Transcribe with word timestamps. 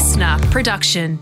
listener 0.00 0.38
production. 0.50 1.18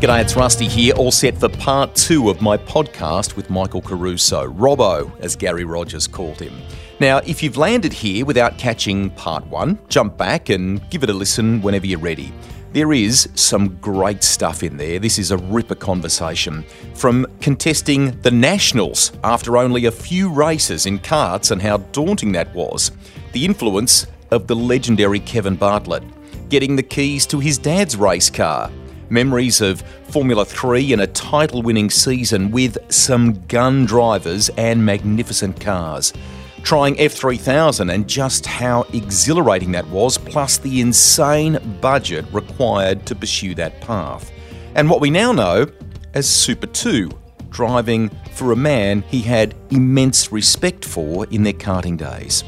G'day, 0.00 0.22
it's 0.22 0.34
Rusty 0.34 0.66
here, 0.66 0.92
all 0.94 1.12
set 1.12 1.38
for 1.38 1.48
part 1.48 1.94
two 1.94 2.30
of 2.30 2.40
my 2.42 2.56
podcast 2.56 3.36
with 3.36 3.48
Michael 3.48 3.80
Caruso, 3.80 4.50
Robbo, 4.50 5.16
as 5.20 5.36
Garry 5.36 5.64
Rogers 5.64 6.08
called 6.08 6.40
him. 6.40 6.52
Now, 6.98 7.18
if 7.18 7.42
you've 7.42 7.56
landed 7.56 7.92
here 7.92 8.24
without 8.24 8.58
catching 8.58 9.10
part 9.10 9.46
one, 9.46 9.78
jump 9.88 10.16
back 10.16 10.48
and 10.48 10.80
give 10.90 11.04
it 11.04 11.10
a 11.10 11.12
listen 11.12 11.62
whenever 11.62 11.86
you're 11.86 12.00
ready. 12.00 12.32
There 12.76 12.92
is 12.92 13.30
some 13.34 13.78
great 13.80 14.22
stuff 14.22 14.62
in 14.62 14.76
there. 14.76 14.98
This 14.98 15.18
is 15.18 15.30
a 15.30 15.38
ripper 15.38 15.74
conversation. 15.74 16.62
From 16.92 17.26
contesting 17.40 18.20
the 18.20 18.30
Nationals 18.30 19.12
after 19.24 19.56
only 19.56 19.86
a 19.86 19.90
few 19.90 20.28
races 20.30 20.84
in 20.84 20.98
karts 20.98 21.50
and 21.50 21.62
how 21.62 21.78
daunting 21.78 22.32
that 22.32 22.54
was, 22.54 22.90
the 23.32 23.46
influence 23.46 24.06
of 24.30 24.46
the 24.46 24.54
legendary 24.54 25.20
Kevin 25.20 25.56
Bartlett, 25.56 26.02
getting 26.50 26.76
the 26.76 26.82
keys 26.82 27.24
to 27.28 27.40
his 27.40 27.56
dad's 27.56 27.96
race 27.96 28.28
car, 28.28 28.70
memories 29.08 29.62
of 29.62 29.80
Formula 30.10 30.44
3 30.44 30.92
and 30.92 31.00
a 31.00 31.06
title 31.06 31.62
winning 31.62 31.88
season 31.88 32.50
with 32.50 32.76
some 32.92 33.42
gun 33.46 33.86
drivers 33.86 34.50
and 34.58 34.84
magnificent 34.84 35.58
cars. 35.58 36.12
Trying 36.66 36.96
F3000 36.96 37.94
and 37.94 38.08
just 38.08 38.44
how 38.44 38.86
exhilarating 38.92 39.70
that 39.70 39.86
was, 39.86 40.18
plus 40.18 40.58
the 40.58 40.80
insane 40.80 41.60
budget 41.80 42.24
required 42.32 43.06
to 43.06 43.14
pursue 43.14 43.54
that 43.54 43.80
path. 43.80 44.32
And 44.74 44.90
what 44.90 45.00
we 45.00 45.08
now 45.08 45.30
know 45.30 45.68
as 46.14 46.28
Super 46.28 46.66
2, 46.66 47.08
driving 47.50 48.10
for 48.32 48.50
a 48.50 48.56
man 48.56 49.02
he 49.02 49.20
had 49.20 49.54
immense 49.70 50.32
respect 50.32 50.84
for 50.84 51.24
in 51.26 51.44
their 51.44 51.52
karting 51.52 51.96
days. 51.96 52.42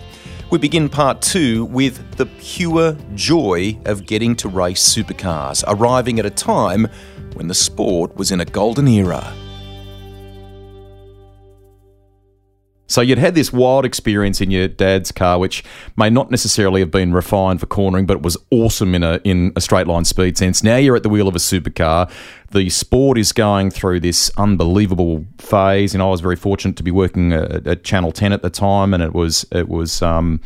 We 0.50 0.58
begin 0.58 0.88
part 0.88 1.22
two 1.22 1.66
with 1.66 2.16
the 2.16 2.26
pure 2.26 2.96
joy 3.14 3.78
of 3.84 4.04
getting 4.04 4.34
to 4.34 4.48
race 4.48 4.82
supercars, 4.82 5.62
arriving 5.68 6.18
at 6.18 6.26
a 6.26 6.30
time 6.30 6.88
when 7.34 7.46
the 7.46 7.54
sport 7.54 8.16
was 8.16 8.32
in 8.32 8.40
a 8.40 8.44
golden 8.44 8.88
era. 8.88 9.32
So 12.88 13.02
you'd 13.02 13.18
had 13.18 13.34
this 13.34 13.52
wild 13.52 13.84
experience 13.84 14.40
in 14.40 14.50
your 14.50 14.66
dad's 14.66 15.12
car, 15.12 15.38
which 15.38 15.62
may 15.96 16.08
not 16.08 16.30
necessarily 16.30 16.80
have 16.80 16.90
been 16.90 17.12
refined 17.12 17.60
for 17.60 17.66
cornering, 17.66 18.06
but 18.06 18.16
it 18.16 18.22
was 18.22 18.36
awesome 18.50 18.94
in 18.94 19.02
a 19.04 19.20
in 19.24 19.52
a 19.54 19.60
straight 19.60 19.86
line 19.86 20.06
speed 20.06 20.38
sense. 20.38 20.62
Now 20.62 20.76
you're 20.76 20.96
at 20.96 21.02
the 21.02 21.10
wheel 21.10 21.28
of 21.28 21.36
a 21.36 21.38
supercar. 21.38 22.10
The 22.50 22.70
sport 22.70 23.18
is 23.18 23.32
going 23.32 23.70
through 23.70 24.00
this 24.00 24.30
unbelievable 24.38 25.26
phase, 25.36 25.92
and 25.92 26.02
I 26.02 26.06
was 26.06 26.22
very 26.22 26.36
fortunate 26.36 26.76
to 26.76 26.82
be 26.82 26.90
working 26.90 27.34
at, 27.34 27.66
at 27.66 27.84
Channel 27.84 28.10
Ten 28.10 28.32
at 28.32 28.40
the 28.40 28.50
time, 28.50 28.94
and 28.94 29.02
it 29.02 29.12
was 29.12 29.46
it 29.52 29.68
was. 29.68 30.02
Um, 30.02 30.40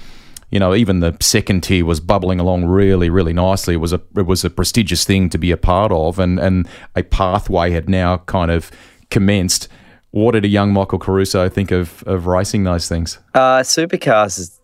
you 0.51 0.59
know, 0.59 0.75
even 0.75 1.01
the 1.01 1.17
second 1.19 1.63
tier 1.63 1.83
was 1.83 1.99
bubbling 1.99 2.39
along 2.39 2.67
really, 2.67 3.09
really 3.09 3.33
nicely. 3.33 3.73
It 3.73 3.79
was 3.79 3.95
a 3.95 4.03
it 4.15 4.27
was 4.27 4.45
a 4.45 4.51
prestigious 4.51 5.03
thing 5.03 5.31
to 5.31 5.39
be 5.39 5.51
a 5.51 5.57
part 5.57 5.91
of, 5.93 6.19
and 6.19 6.39
and 6.39 6.69
a 6.95 7.03
pathway 7.03 7.71
had 7.71 7.89
now 7.89 8.19
kind 8.19 8.51
of 8.51 8.71
commenced 9.09 9.69
what 10.13 10.33
did 10.33 10.45
a 10.45 10.49
young 10.49 10.73
Michael 10.73 10.99
Caruso 10.99 11.49
think 11.49 11.71
of, 11.71 12.05
of 12.07 12.27
racing 12.27 12.65
those 12.65 12.89
things? 12.89 13.19
Uh, 13.35 13.61
supercars 13.61 14.39
is 14.39 14.61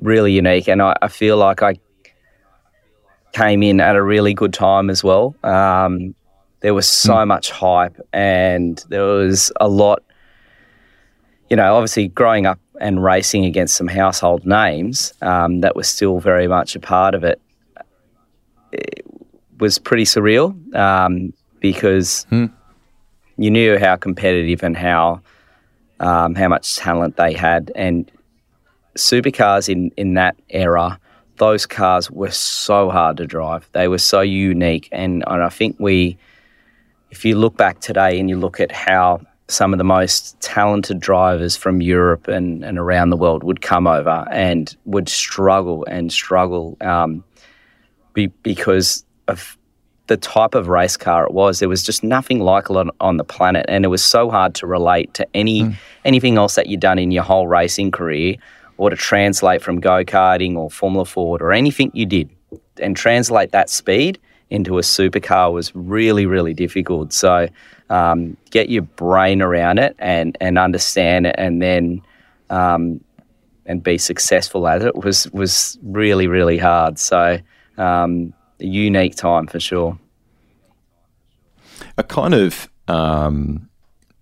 really 0.00 0.32
unique, 0.32 0.68
and 0.68 0.82
I, 0.82 0.94
I, 1.00 1.08
feel 1.08 1.36
like 1.36 1.62
I 1.62 1.76
came 3.32 3.62
in 3.62 3.80
at 3.80 3.94
a 3.94 4.02
really 4.02 4.34
good 4.34 4.52
time 4.52 4.90
as 4.90 5.04
well. 5.04 5.36
Um, 5.44 6.14
there 6.60 6.74
was 6.74 6.88
so 6.88 7.14
mm. 7.14 7.28
much 7.28 7.50
hype, 7.50 7.96
and 8.12 8.84
there 8.88 9.04
was 9.04 9.52
a 9.60 9.68
lot. 9.68 10.02
You 11.48 11.56
know, 11.56 11.76
obviously, 11.76 12.08
growing 12.08 12.46
up 12.46 12.58
and 12.80 13.02
racing 13.02 13.44
against 13.44 13.76
some 13.76 13.86
household 13.86 14.44
names 14.44 15.12
um, 15.22 15.60
that 15.60 15.76
was 15.76 15.88
still 15.88 16.18
very 16.18 16.48
much 16.48 16.74
a 16.74 16.80
part 16.80 17.14
of 17.14 17.22
it, 17.22 17.40
it 18.72 19.04
was 19.58 19.78
pretty 19.78 20.04
surreal 20.04 20.74
um, 20.74 21.32
because. 21.60 22.26
Mm 22.32 22.52
you 23.36 23.50
knew 23.50 23.78
how 23.78 23.96
competitive 23.96 24.62
and 24.62 24.76
how 24.76 25.20
um, 26.00 26.34
how 26.34 26.48
much 26.48 26.76
talent 26.76 27.16
they 27.16 27.32
had. 27.32 27.72
And 27.74 28.10
supercars 28.96 29.68
in 29.68 29.90
in 29.96 30.14
that 30.14 30.36
era, 30.50 30.98
those 31.36 31.66
cars 31.66 32.10
were 32.10 32.30
so 32.30 32.90
hard 32.90 33.16
to 33.18 33.26
drive. 33.26 33.68
They 33.72 33.88
were 33.88 33.98
so 33.98 34.20
unique, 34.20 34.88
and, 34.92 35.24
and 35.26 35.42
I 35.42 35.48
think 35.48 35.76
we, 35.78 36.18
if 37.10 37.24
you 37.24 37.36
look 37.36 37.56
back 37.56 37.80
today 37.80 38.18
and 38.18 38.28
you 38.28 38.38
look 38.38 38.60
at 38.60 38.72
how 38.72 39.20
some 39.48 39.72
of 39.72 39.78
the 39.78 39.84
most 39.84 40.38
talented 40.40 40.98
drivers 40.98 41.56
from 41.56 41.80
Europe 41.80 42.26
and, 42.26 42.64
and 42.64 42.78
around 42.78 43.10
the 43.10 43.16
world 43.16 43.44
would 43.44 43.60
come 43.60 43.86
over 43.86 44.26
and 44.32 44.76
would 44.86 45.08
struggle 45.08 45.84
and 45.88 46.12
struggle 46.12 46.76
um, 46.80 47.22
be, 48.12 48.26
because 48.42 49.04
of 49.28 49.56
the 50.06 50.16
type 50.16 50.54
of 50.54 50.68
race 50.68 50.96
car 50.96 51.24
it 51.24 51.32
was. 51.32 51.58
There 51.58 51.68
was 51.68 51.82
just 51.82 52.04
nothing 52.04 52.40
like 52.40 52.70
it 52.70 52.76
on, 52.76 52.90
on 53.00 53.16
the 53.16 53.24
planet, 53.24 53.66
and 53.68 53.84
it 53.84 53.88
was 53.88 54.04
so 54.04 54.30
hard 54.30 54.54
to 54.56 54.66
relate 54.66 55.12
to 55.14 55.26
any 55.34 55.62
mm. 55.62 55.76
anything 56.04 56.36
else 56.36 56.54
that 56.54 56.66
you'd 56.68 56.80
done 56.80 56.98
in 56.98 57.10
your 57.10 57.24
whole 57.24 57.46
racing 57.46 57.90
career, 57.90 58.36
or 58.76 58.90
to 58.90 58.96
translate 58.96 59.62
from 59.62 59.80
go 59.80 60.04
karting 60.04 60.56
or 60.56 60.70
Formula 60.70 61.04
Ford 61.04 61.42
or 61.42 61.52
anything 61.52 61.90
you 61.94 62.06
did, 62.06 62.30
and 62.80 62.96
translate 62.96 63.52
that 63.52 63.68
speed 63.68 64.18
into 64.48 64.78
a 64.78 64.82
supercar 64.82 65.52
was 65.52 65.74
really 65.74 66.26
really 66.26 66.54
difficult. 66.54 67.12
So 67.12 67.48
um, 67.90 68.36
get 68.50 68.68
your 68.68 68.82
brain 68.82 69.42
around 69.42 69.78
it 69.78 69.96
and 69.98 70.36
and 70.40 70.58
understand 70.58 71.26
it, 71.26 71.34
and 71.38 71.60
then. 71.60 72.02
Um, 72.48 73.00
and 73.68 73.82
be 73.82 73.98
successful 73.98 74.68
at 74.68 74.80
it 74.80 74.94
was 74.94 75.28
was 75.32 75.76
really 75.82 76.28
really 76.28 76.56
hard. 76.56 77.00
So 77.00 77.38
um, 77.78 78.32
a 78.60 78.66
unique 78.66 79.16
time 79.16 79.46
for 79.46 79.60
sure. 79.60 79.98
A 81.98 82.02
kind 82.02 82.34
of 82.34 82.68
um, 82.88 83.68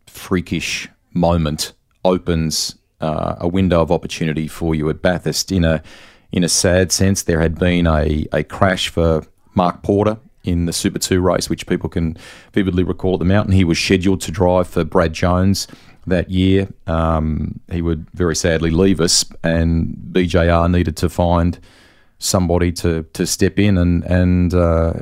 freakish 0.06 0.88
moment 1.12 1.72
opens 2.04 2.76
uh, 3.00 3.36
a 3.38 3.48
window 3.48 3.80
of 3.80 3.90
opportunity 3.90 4.48
for 4.48 4.74
you 4.74 4.88
at 4.90 5.02
Bathurst. 5.02 5.52
In 5.52 5.64
a 5.64 5.82
in 6.32 6.42
a 6.42 6.48
sad 6.48 6.90
sense, 6.90 7.22
there 7.22 7.40
had 7.40 7.58
been 7.58 7.86
a, 7.86 8.26
a 8.32 8.42
crash 8.42 8.88
for 8.88 9.24
Mark 9.54 9.82
Porter 9.82 10.18
in 10.42 10.66
the 10.66 10.72
Super 10.72 10.98
2 10.98 11.20
race, 11.20 11.48
which 11.48 11.66
people 11.66 11.88
can 11.88 12.16
vividly 12.52 12.82
recall 12.82 13.14
at 13.14 13.18
the 13.20 13.24
mountain. 13.24 13.52
He 13.52 13.62
was 13.62 13.78
scheduled 13.78 14.20
to 14.22 14.32
drive 14.32 14.66
for 14.66 14.84
Brad 14.84 15.12
Jones 15.12 15.68
that 16.06 16.30
year. 16.30 16.68
Um, 16.86 17.60
he 17.70 17.82
would 17.82 18.10
very 18.10 18.36
sadly 18.36 18.70
leave 18.70 19.00
us, 19.00 19.24
and 19.42 19.96
BJR 20.12 20.70
needed 20.70 20.96
to 20.98 21.08
find 21.08 21.58
somebody 22.24 22.72
to 22.72 23.04
to 23.12 23.26
step 23.26 23.58
in 23.58 23.76
and 23.78 24.04
and 24.04 24.54
uh, 24.54 24.94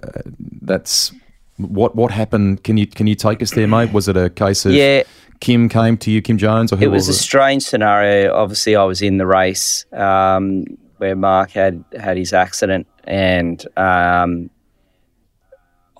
that's 0.60 1.12
what 1.56 1.94
what 1.94 2.10
happened. 2.10 2.64
Can 2.64 2.76
you 2.76 2.86
can 2.86 3.06
you 3.06 3.14
take 3.14 3.42
us 3.42 3.52
there, 3.52 3.68
mate? 3.68 3.92
Was 3.92 4.08
it 4.08 4.16
a 4.16 4.30
case 4.30 4.66
of 4.66 4.72
yeah. 4.72 5.02
Kim 5.40 5.68
came 5.68 5.96
to 5.98 6.10
you, 6.10 6.22
Kim 6.22 6.38
Jones, 6.38 6.72
or 6.72 6.76
who 6.76 6.84
it 6.84 6.88
was, 6.88 7.08
was 7.08 7.16
a 7.16 7.18
it? 7.18 7.22
strange 7.22 7.64
scenario. 7.64 8.32
Obviously, 8.32 8.76
I 8.76 8.84
was 8.84 9.02
in 9.02 9.18
the 9.18 9.26
race 9.26 9.84
um, 9.92 10.64
where 10.98 11.16
Mark 11.16 11.50
had 11.50 11.84
had 11.98 12.16
his 12.16 12.32
accident, 12.32 12.86
and 13.04 13.66
um, 13.76 14.50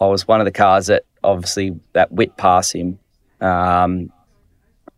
I 0.01 0.07
was 0.07 0.29
one 0.29 0.41
of 0.41 0.45
the 0.45 0.53
cars 0.53 0.87
that 0.87 1.05
obviously 1.25 1.79
that 1.93 2.13
whipped 2.13 2.37
past 2.37 2.73
him, 2.73 3.01
um, 3.41 4.13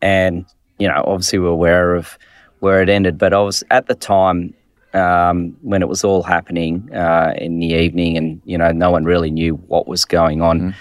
and 0.02 0.44
you 0.78 0.88
know, 0.88 1.02
obviously, 1.06 1.38
we're 1.38 1.48
aware 1.48 1.94
of 1.94 2.18
where 2.60 2.82
it 2.82 2.90
ended. 2.90 3.16
But 3.16 3.32
I 3.32 3.40
was 3.40 3.64
at 3.70 3.86
the 3.86 3.94
time 3.94 4.52
um, 4.94 5.56
when 5.62 5.82
it 5.82 5.88
was 5.88 6.05
all 6.05 6.22
happening 6.22 6.88
uh, 6.94 7.35
in 7.37 7.58
the 7.58 7.67
evening, 7.67 8.17
and 8.17 8.41
you 8.44 8.56
know, 8.56 8.70
no 8.73 8.91
one 8.91 9.05
really 9.05 9.31
knew 9.31 9.55
what 9.55 9.87
was 9.87 10.05
going 10.05 10.41
on. 10.41 10.61
Mm. 10.61 10.75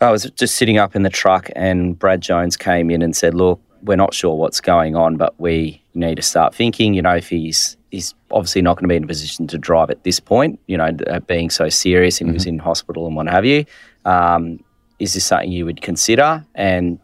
I 0.00 0.10
was 0.10 0.30
just 0.32 0.56
sitting 0.56 0.78
up 0.78 0.94
in 0.94 1.02
the 1.02 1.10
truck, 1.10 1.50
and 1.56 1.98
Brad 1.98 2.20
Jones 2.20 2.56
came 2.56 2.90
in 2.90 3.02
and 3.02 3.16
said, 3.16 3.34
"Look, 3.34 3.60
we're 3.82 3.96
not 3.96 4.14
sure 4.14 4.36
what's 4.36 4.60
going 4.60 4.96
on, 4.96 5.16
but 5.16 5.38
we 5.40 5.82
need 5.94 6.16
to 6.16 6.22
start 6.22 6.54
thinking. 6.54 6.94
You 6.94 7.02
know, 7.02 7.16
if 7.16 7.28
he's 7.28 7.76
he's 7.90 8.14
obviously 8.30 8.62
not 8.62 8.76
going 8.76 8.84
to 8.84 8.88
be 8.88 8.96
in 8.96 9.04
a 9.04 9.06
position 9.06 9.46
to 9.48 9.58
drive 9.58 9.90
at 9.90 10.04
this 10.04 10.20
point. 10.20 10.60
You 10.66 10.76
know, 10.76 10.96
uh, 11.06 11.20
being 11.20 11.50
so 11.50 11.68
serious 11.68 12.20
and 12.20 12.28
mm-hmm. 12.28 12.32
he 12.32 12.36
was 12.36 12.42
mm-hmm. 12.44 12.54
in 12.54 12.58
hospital 12.58 13.06
and 13.06 13.16
what 13.16 13.28
have 13.28 13.44
you. 13.44 13.64
Um, 14.04 14.62
is 14.98 15.14
this 15.14 15.24
something 15.24 15.50
you 15.50 15.64
would 15.64 15.82
consider?" 15.82 16.44
And 16.54 16.98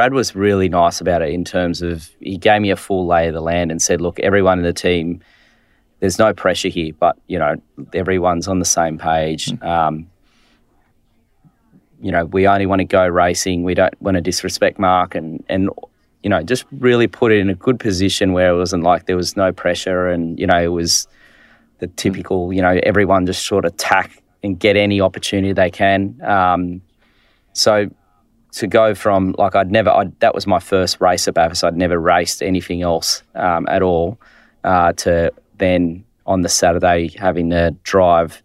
Brad 0.00 0.14
was 0.14 0.34
really 0.34 0.70
nice 0.70 1.02
about 1.02 1.20
it 1.20 1.28
in 1.28 1.44
terms 1.44 1.82
of 1.82 2.08
he 2.20 2.38
gave 2.38 2.62
me 2.62 2.70
a 2.70 2.76
full 2.76 3.06
lay 3.06 3.28
of 3.28 3.34
the 3.34 3.42
land 3.42 3.70
and 3.70 3.82
said, 3.82 4.00
look, 4.00 4.18
everyone 4.20 4.58
in 4.58 4.64
the 4.64 4.72
team, 4.72 5.20
there's 5.98 6.18
no 6.18 6.32
pressure 6.32 6.70
here, 6.70 6.94
but 6.98 7.18
you 7.26 7.38
know 7.38 7.60
everyone's 7.92 8.48
on 8.48 8.60
the 8.60 8.64
same 8.64 8.96
page. 8.96 9.48
Mm. 9.48 9.62
Um, 9.62 10.10
you 12.00 12.10
know, 12.10 12.24
we 12.24 12.46
only 12.46 12.64
want 12.64 12.78
to 12.78 12.86
go 12.86 13.06
racing. 13.06 13.62
We 13.62 13.74
don't 13.74 13.92
want 14.00 14.14
to 14.14 14.22
disrespect 14.22 14.78
Mark, 14.78 15.14
and 15.14 15.44
and 15.50 15.68
you 16.22 16.30
know, 16.30 16.42
just 16.42 16.64
really 16.72 17.06
put 17.06 17.30
it 17.30 17.38
in 17.38 17.50
a 17.50 17.54
good 17.54 17.78
position 17.78 18.32
where 18.32 18.54
it 18.54 18.56
wasn't 18.56 18.82
like 18.82 19.04
there 19.04 19.18
was 19.18 19.36
no 19.36 19.52
pressure, 19.52 20.08
and 20.08 20.40
you 20.40 20.46
know, 20.46 20.62
it 20.62 20.68
was 20.68 21.08
the 21.80 21.88
typical, 21.88 22.54
you 22.54 22.62
know, 22.62 22.80
everyone 22.84 23.26
just 23.26 23.46
sort 23.46 23.66
of 23.66 23.76
tack 23.76 24.22
and 24.42 24.58
get 24.58 24.78
any 24.78 24.98
opportunity 24.98 25.52
they 25.52 25.70
can. 25.70 26.18
Um, 26.22 26.80
so 27.52 27.90
to 28.52 28.66
go 28.66 28.94
from 28.94 29.34
like 29.38 29.54
I'd 29.54 29.70
never, 29.70 29.90
I'd, 29.90 30.18
that 30.20 30.34
was 30.34 30.46
my 30.46 30.58
first 30.58 31.00
race 31.00 31.28
at 31.28 31.34
Bathurst. 31.34 31.64
I'd 31.64 31.76
never 31.76 31.98
raced 31.98 32.42
anything 32.42 32.82
else 32.82 33.22
um, 33.34 33.66
at 33.68 33.82
all. 33.82 34.18
Uh, 34.62 34.92
to 34.92 35.32
then 35.56 36.04
on 36.26 36.42
the 36.42 36.48
Saturday 36.48 37.08
having 37.16 37.50
to 37.50 37.74
drive 37.82 38.42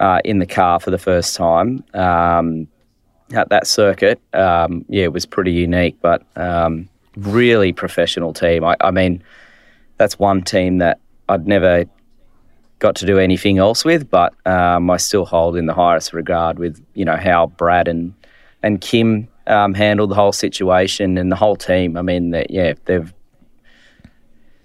uh, 0.00 0.20
in 0.24 0.38
the 0.38 0.46
car 0.46 0.80
for 0.80 0.90
the 0.90 0.98
first 0.98 1.36
time 1.36 1.84
um, 1.94 2.66
at 3.34 3.48
that 3.50 3.66
circuit, 3.66 4.20
um, 4.32 4.84
yeah, 4.88 5.04
it 5.04 5.12
was 5.12 5.26
pretty 5.26 5.52
unique, 5.52 5.96
but 6.00 6.24
um, 6.36 6.88
really 7.16 7.72
professional 7.72 8.32
team. 8.32 8.64
I, 8.64 8.76
I 8.80 8.90
mean, 8.90 9.22
that's 9.98 10.18
one 10.18 10.42
team 10.42 10.78
that 10.78 10.98
I'd 11.28 11.46
never 11.46 11.84
got 12.78 12.96
to 12.96 13.06
do 13.06 13.18
anything 13.18 13.58
else 13.58 13.84
with, 13.84 14.10
but 14.10 14.34
um, 14.46 14.90
I 14.90 14.96
still 14.96 15.24
hold 15.24 15.56
in 15.56 15.66
the 15.66 15.74
highest 15.74 16.12
regard 16.12 16.58
with 16.58 16.84
you 16.94 17.04
know 17.04 17.16
how 17.16 17.46
Brad 17.46 17.88
and 17.88 18.14
and 18.62 18.80
Kim 18.80 19.28
um, 19.46 19.74
handled 19.74 20.10
the 20.10 20.14
whole 20.14 20.32
situation 20.32 21.18
and 21.18 21.30
the 21.30 21.36
whole 21.36 21.56
team. 21.56 21.96
I 21.96 22.02
mean, 22.02 22.30
that 22.30 22.50
yeah, 22.50 22.74
they've 22.84 23.12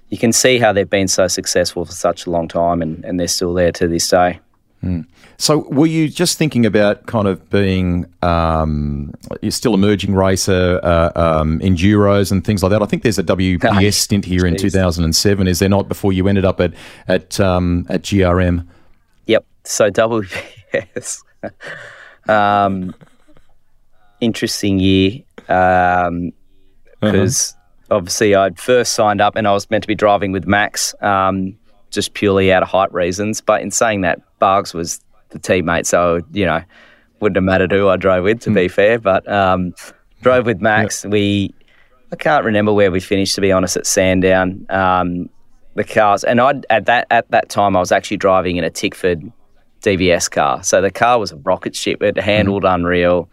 you 0.10 0.18
can 0.18 0.32
see 0.32 0.58
how 0.58 0.72
they've 0.72 0.90
been 0.90 1.08
so 1.08 1.28
successful 1.28 1.84
for 1.86 1.92
such 1.92 2.26
a 2.26 2.30
long 2.30 2.48
time, 2.48 2.82
and, 2.82 3.04
and 3.04 3.20
they're 3.20 3.28
still 3.28 3.54
there 3.54 3.72
to 3.74 3.88
this 3.88 4.08
day. 4.08 4.40
Mm. 4.84 5.06
So, 5.38 5.60
were 5.70 5.88
you 5.88 6.08
just 6.08 6.38
thinking 6.38 6.66
about 6.66 7.06
kind 7.08 7.28
of 7.28 7.50
being 7.50 8.06
um, 8.22 9.14
you're 9.42 9.52
still 9.52 9.74
emerging 9.74 10.16
racer, 10.16 10.80
uh, 10.82 11.12
um, 11.16 11.60
enduros 11.60 12.32
and 12.32 12.44
things 12.44 12.64
like 12.64 12.72
that? 12.72 12.82
I 12.82 12.86
think 12.86 13.04
there's 13.04 13.20
a 13.20 13.24
WPS 13.24 13.94
stint 13.96 14.26
here 14.26 14.46
in 14.46 14.56
2007. 14.56 15.48
Is 15.48 15.60
there 15.60 15.70
not? 15.70 15.88
Before 15.88 16.14
you 16.14 16.28
ended 16.28 16.46
up 16.46 16.62
at 16.62 16.74
at 17.08 17.40
um, 17.40 17.86
at 17.90 18.04
GRM. 18.04 18.66
Yep. 19.26 19.46
So 19.64 19.92
WPS. 19.92 21.24
um, 22.30 22.96
interesting 24.20 24.80
year 24.80 25.22
because 25.38 26.08
um, 26.08 26.34
uh-huh. 27.02 27.96
obviously 27.96 28.36
I'd 28.36 28.60
first 28.60 28.94
signed 28.94 29.22
up 29.22 29.36
and 29.36 29.48
I 29.48 29.54
was 29.54 29.70
meant 29.70 29.84
to 29.84 29.88
be 29.88 29.96
driving 29.96 30.32
with 30.32 30.46
Max 30.46 30.94
um, 31.02 31.58
just 31.92 32.14
purely 32.14 32.52
out 32.52 32.64
of 32.64 32.70
height 32.70 32.94
reasons. 32.94 33.42
But 33.42 33.62
in 33.62 33.72
saying 33.72 34.02
that, 34.02 34.22
Bargs 34.40 34.74
was 34.74 35.02
the 35.30 35.40
teammate, 35.40 35.86
so 35.86 36.22
you 36.32 36.46
know 36.46 36.62
wouldn't 37.20 37.38
have 37.38 37.44
mattered 37.44 37.72
who 37.72 37.90
I 37.90 37.98
drove 37.98 38.24
with 38.24 38.42
to 38.42 38.50
mm. 38.50 38.56
be 38.56 38.68
fair. 38.68 39.00
But 39.00 39.28
um, 39.32 39.74
drove 40.22 40.46
with 40.46 40.62
Max. 40.62 41.04
Yep. 41.04 41.14
We 41.14 41.54
I 42.12 42.16
can't 42.16 42.46
remember 42.46 42.74
where 42.74 42.92
we 42.92 43.00
finished 43.00 43.36
to 43.36 43.42
be 43.42 43.52
honest 43.52 43.78
at 43.78 43.86
Sandown. 43.86 44.66
Um, 44.70 45.30
the 45.76 45.84
cars 45.84 46.24
and 46.24 46.42
I 46.42 46.54
at 46.70 46.86
that 46.86 47.08
at 47.12 47.30
that 47.32 47.50
time 47.50 47.76
I 47.76 47.80
was 47.80 47.92
actually 47.92 48.18
driving 48.18 48.58
in 48.58 48.64
a 48.64 48.70
Tickford 48.70 49.32
DBS 49.82 50.30
car, 50.30 50.64
so 50.64 50.82
the 50.82 50.92
car 50.92 51.20
was 51.20 51.32
a 51.32 51.38
rocket 51.38 51.76
ship. 51.76 52.02
It 52.02 52.18
handled 52.18 52.64
mm. 52.64 52.74
unreal. 52.74 53.30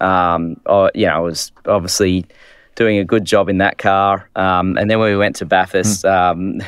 Um, 0.00 0.60
I, 0.66 0.90
you 0.94 1.06
know, 1.06 1.14
I 1.14 1.18
was 1.18 1.52
obviously 1.66 2.26
doing 2.74 2.98
a 2.98 3.04
good 3.04 3.24
job 3.24 3.48
in 3.48 3.58
that 3.58 3.78
car. 3.78 4.28
Um, 4.36 4.76
and 4.76 4.90
then 4.90 4.98
when 4.98 5.10
we 5.10 5.16
went 5.16 5.36
to 5.36 5.46
Bathurst, 5.46 6.04
mm. 6.04 6.62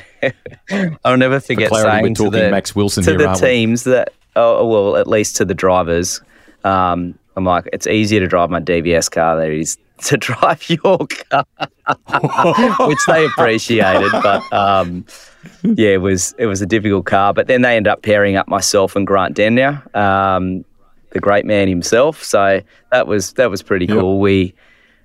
um, 0.72 0.94
I'll 1.04 1.16
never 1.16 1.40
forget 1.40 1.72
saying 1.72 2.14
to 2.14 2.30
the, 2.30 2.50
Max 2.50 2.74
Wilson 2.74 3.04
to 3.04 3.10
here, 3.10 3.18
the 3.18 3.34
teams 3.34 3.84
that, 3.84 4.12
oh, 4.36 4.66
well, 4.66 4.96
at 4.96 5.06
least 5.06 5.36
to 5.36 5.44
the 5.44 5.54
drivers, 5.54 6.20
um, 6.64 7.18
I'm 7.36 7.44
like, 7.44 7.68
it's 7.72 7.86
easier 7.86 8.20
to 8.20 8.26
drive 8.26 8.50
my 8.50 8.60
DBS 8.60 9.10
car 9.10 9.36
than 9.36 9.52
it 9.52 9.58
is 9.58 9.78
to 10.04 10.16
drive 10.16 10.68
your 10.68 11.06
car, 11.30 11.46
which 12.86 12.98
they 13.06 13.24
appreciated. 13.26 14.10
But 14.12 14.52
um, 14.52 15.04
yeah, 15.62 15.90
it 15.90 16.00
was 16.00 16.34
it 16.38 16.46
was 16.46 16.62
a 16.62 16.66
difficult 16.66 17.06
car. 17.06 17.34
But 17.34 17.46
then 17.46 17.62
they 17.62 17.76
ended 17.76 17.90
up 17.90 18.02
pairing 18.02 18.36
up 18.36 18.48
myself 18.48 18.96
and 18.96 19.06
Grant 19.06 19.36
Denyer, 19.36 19.82
um, 19.94 20.64
the 21.16 21.20
great 21.20 21.46
man 21.46 21.66
himself. 21.66 22.22
So 22.22 22.60
that 22.92 23.06
was 23.06 23.32
that 23.32 23.50
was 23.50 23.62
pretty 23.62 23.86
yep. 23.86 23.96
cool. 23.98 24.20
We 24.20 24.54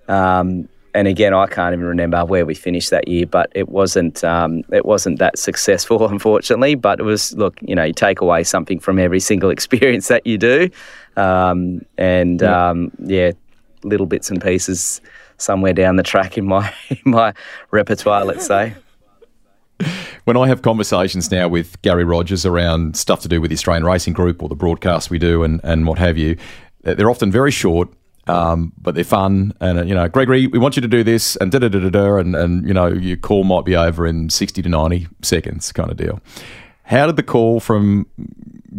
um, 0.09 0.67
and 0.93 1.07
again, 1.07 1.33
I 1.33 1.47
can't 1.47 1.71
even 1.71 1.85
remember 1.85 2.25
where 2.25 2.45
we 2.45 2.53
finished 2.53 2.89
that 2.89 3.07
year, 3.07 3.25
but 3.25 3.49
it 3.55 3.69
wasn't 3.69 4.25
um, 4.25 4.63
it 4.73 4.85
wasn't 4.85 5.19
that 5.19 5.39
successful, 5.39 6.05
unfortunately. 6.15 6.75
But 6.75 6.99
it 6.99 7.03
was 7.03 7.31
look, 7.33 7.57
you 7.61 7.75
know, 7.75 7.85
you 7.85 7.93
take 7.93 8.19
away 8.19 8.43
something 8.43 8.77
from 8.77 8.99
every 8.99 9.21
single 9.21 9.49
experience 9.57 10.09
that 10.09 10.27
you 10.27 10.37
do, 10.37 10.69
um, 11.15 11.81
and 11.97 12.41
yeah. 12.41 12.69
Um, 12.69 12.91
yeah, 12.99 13.31
little 13.83 14.05
bits 14.05 14.29
and 14.29 14.41
pieces 14.41 14.99
somewhere 15.37 15.73
down 15.73 15.95
the 15.95 16.03
track 16.03 16.37
in 16.37 16.45
my 16.45 16.73
in 16.89 16.99
my 17.05 17.33
repertoire, 17.71 18.25
let's 18.25 18.45
say. 18.45 18.75
When 20.25 20.37
I 20.37 20.47
have 20.47 20.61
conversations 20.61 21.31
now 21.31 21.47
with 21.47 21.81
Garry 21.81 22.03
Rogers 22.03 22.45
around 22.45 22.95
stuff 22.95 23.21
to 23.21 23.27
do 23.27 23.41
with 23.41 23.49
the 23.49 23.55
Australian 23.55 23.85
Racing 23.85 24.13
Group 24.13 24.43
or 24.43 24.49
the 24.49 24.55
broadcast 24.55 25.09
we 25.09 25.17
do 25.17 25.43
and, 25.43 25.59
and 25.63 25.87
what 25.87 25.97
have 25.97 26.17
you, 26.17 26.37
they're 26.83 27.09
often 27.09 27.31
very 27.31 27.51
short 27.51 27.89
um, 28.27 28.71
but 28.77 28.95
they're 28.95 29.03
fun. 29.03 29.53
And, 29.59 29.79
uh, 29.79 29.83
you 29.83 29.95
know, 29.95 30.07
Gregory, 30.07 30.47
we 30.47 30.59
want 30.59 30.75
you 30.75 30.81
to 30.81 30.87
do 30.87 31.03
this 31.03 31.35
and 31.37 31.51
da 31.51 31.59
da 31.59 31.69
da 31.69 31.79
da 31.79 31.89
da. 31.89 32.17
And, 32.17 32.35
and, 32.35 32.67
you 32.67 32.73
know, 32.73 32.87
your 32.87 33.17
call 33.17 33.43
might 33.43 33.65
be 33.65 33.75
over 33.75 34.05
in 34.05 34.29
60 34.29 34.61
to 34.61 34.69
90 34.69 35.07
seconds 35.21 35.71
kind 35.71 35.91
of 35.91 35.97
deal. 35.97 36.21
How 36.83 37.07
did 37.07 37.15
the 37.15 37.23
call 37.23 37.59
from 37.59 38.05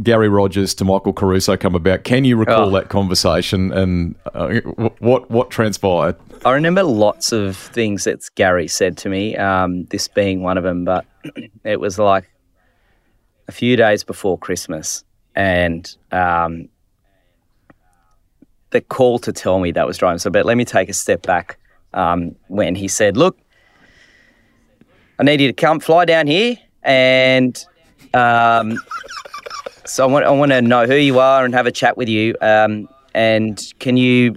Garry 0.02 0.28
Rogers 0.28 0.74
to 0.74 0.84
Michael 0.84 1.12
Caruso 1.12 1.56
come 1.56 1.74
about? 1.74 2.04
Can 2.04 2.24
you 2.24 2.36
recall 2.36 2.68
oh. 2.68 2.70
that 2.70 2.88
conversation 2.88 3.72
and 3.72 4.14
uh, 4.34 4.60
what 5.00 5.30
what 5.30 5.50
transpired? 5.50 6.16
I 6.44 6.52
remember 6.52 6.82
lots 6.82 7.30
of 7.30 7.56
things 7.56 8.04
that 8.04 8.28
Garry 8.34 8.68
said 8.68 8.96
to 8.98 9.08
me, 9.08 9.36
um, 9.36 9.84
this 9.86 10.08
being 10.08 10.42
one 10.42 10.56
of 10.56 10.64
them, 10.64 10.84
but 10.84 11.04
it 11.64 11.78
was 11.78 11.98
like 11.98 12.30
a 13.48 13.52
few 13.52 13.76
days 13.76 14.02
before 14.02 14.38
Christmas. 14.38 15.04
And 15.34 15.94
um, 16.10 16.68
the 18.70 18.80
call 18.80 19.18
to 19.20 19.32
tell 19.32 19.60
me 19.60 19.72
that 19.72 19.86
was 19.86 19.98
driving. 19.98 20.18
So, 20.18 20.30
but 20.30 20.46
let 20.46 20.56
me 20.56 20.64
take 20.64 20.88
a 20.88 20.94
step 20.94 21.22
back 21.22 21.58
um, 21.94 22.34
when 22.48 22.74
he 22.74 22.88
said, 22.88 23.16
"Look, 23.16 23.38
I 25.18 25.22
need 25.22 25.40
you 25.40 25.48
to 25.48 25.52
come 25.52 25.80
fly 25.80 26.04
down 26.04 26.26
here, 26.26 26.56
and 26.82 27.64
um, 28.14 28.78
so 29.84 30.04
I 30.04 30.10
want 30.10 30.24
I 30.24 30.30
want 30.30 30.52
to 30.52 30.62
know 30.62 30.86
who 30.86 30.94
you 30.94 31.18
are 31.18 31.44
and 31.44 31.54
have 31.54 31.66
a 31.66 31.72
chat 31.72 31.96
with 31.96 32.08
you. 32.08 32.34
Um, 32.40 32.88
and 33.14 33.60
can 33.78 33.96
you 33.96 34.36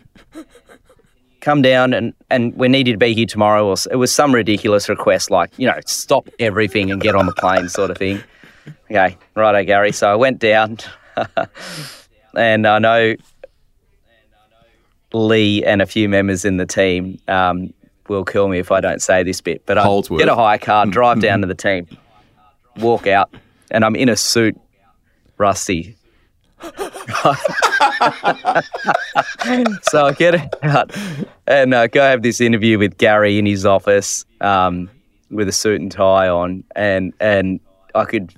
come 1.41 1.61
down 1.61 1.93
and 1.93 2.13
and 2.29 2.55
we 2.55 2.67
need 2.67 2.87
you 2.87 2.93
to 2.93 2.99
be 2.99 3.13
here 3.13 3.25
tomorrow?" 3.25 3.67
Or 3.67 3.75
it 3.91 3.97
was 3.97 4.11
some 4.11 4.33
ridiculous 4.33 4.89
request 4.89 5.31
like 5.31 5.51
you 5.57 5.67
know 5.67 5.79
stop 5.85 6.29
everything 6.39 6.91
and 6.91 7.01
get 7.01 7.15
on 7.15 7.25
the 7.25 7.33
plane 7.33 7.69
sort 7.69 7.91
of 7.91 7.97
thing. 7.97 8.23
Okay, 8.89 9.17
righto, 9.35 9.63
Garry. 9.63 9.91
So 9.91 10.11
I 10.11 10.15
went 10.15 10.39
down, 10.39 10.77
and 12.35 12.65
I 12.67 12.79
know 12.79 13.15
Lee 15.13 15.63
and 15.63 15.81
a 15.81 15.85
few 15.85 16.09
members 16.09 16.45
in 16.45 16.57
the 16.57 16.65
team 16.65 17.19
um, 17.27 17.73
will 18.07 18.25
kill 18.25 18.47
me 18.47 18.59
if 18.59 18.71
I 18.71 18.81
don't 18.81 19.01
say 19.01 19.23
this 19.23 19.41
bit. 19.41 19.65
But 19.65 19.77
I 19.77 19.83
get 20.17 20.29
a 20.29 20.35
hire 20.35 20.57
car, 20.57 20.85
drive 20.85 21.21
down 21.21 21.41
to 21.41 21.47
the 21.47 21.55
team, 21.55 21.87
walk 22.77 23.07
out, 23.07 23.33
and 23.71 23.85
I'm 23.85 23.95
in 23.95 24.09
a 24.09 24.15
suit, 24.15 24.59
rusty. 25.37 25.95
so 29.83 30.05
I 30.05 30.13
get 30.17 30.63
out 30.63 30.95
and 31.47 31.73
uh, 31.73 31.87
go 31.87 32.01
have 32.01 32.21
this 32.23 32.41
interview 32.41 32.79
with 32.79 32.97
Garry 32.97 33.37
in 33.37 33.45
his 33.45 33.65
office 33.65 34.25
um, 34.41 34.89
with 35.29 35.47
a 35.47 35.51
suit 35.51 35.81
and 35.81 35.91
tie 35.91 36.27
on, 36.27 36.63
and 36.75 37.13
and 37.19 37.59
I 37.93 38.05
could 38.05 38.33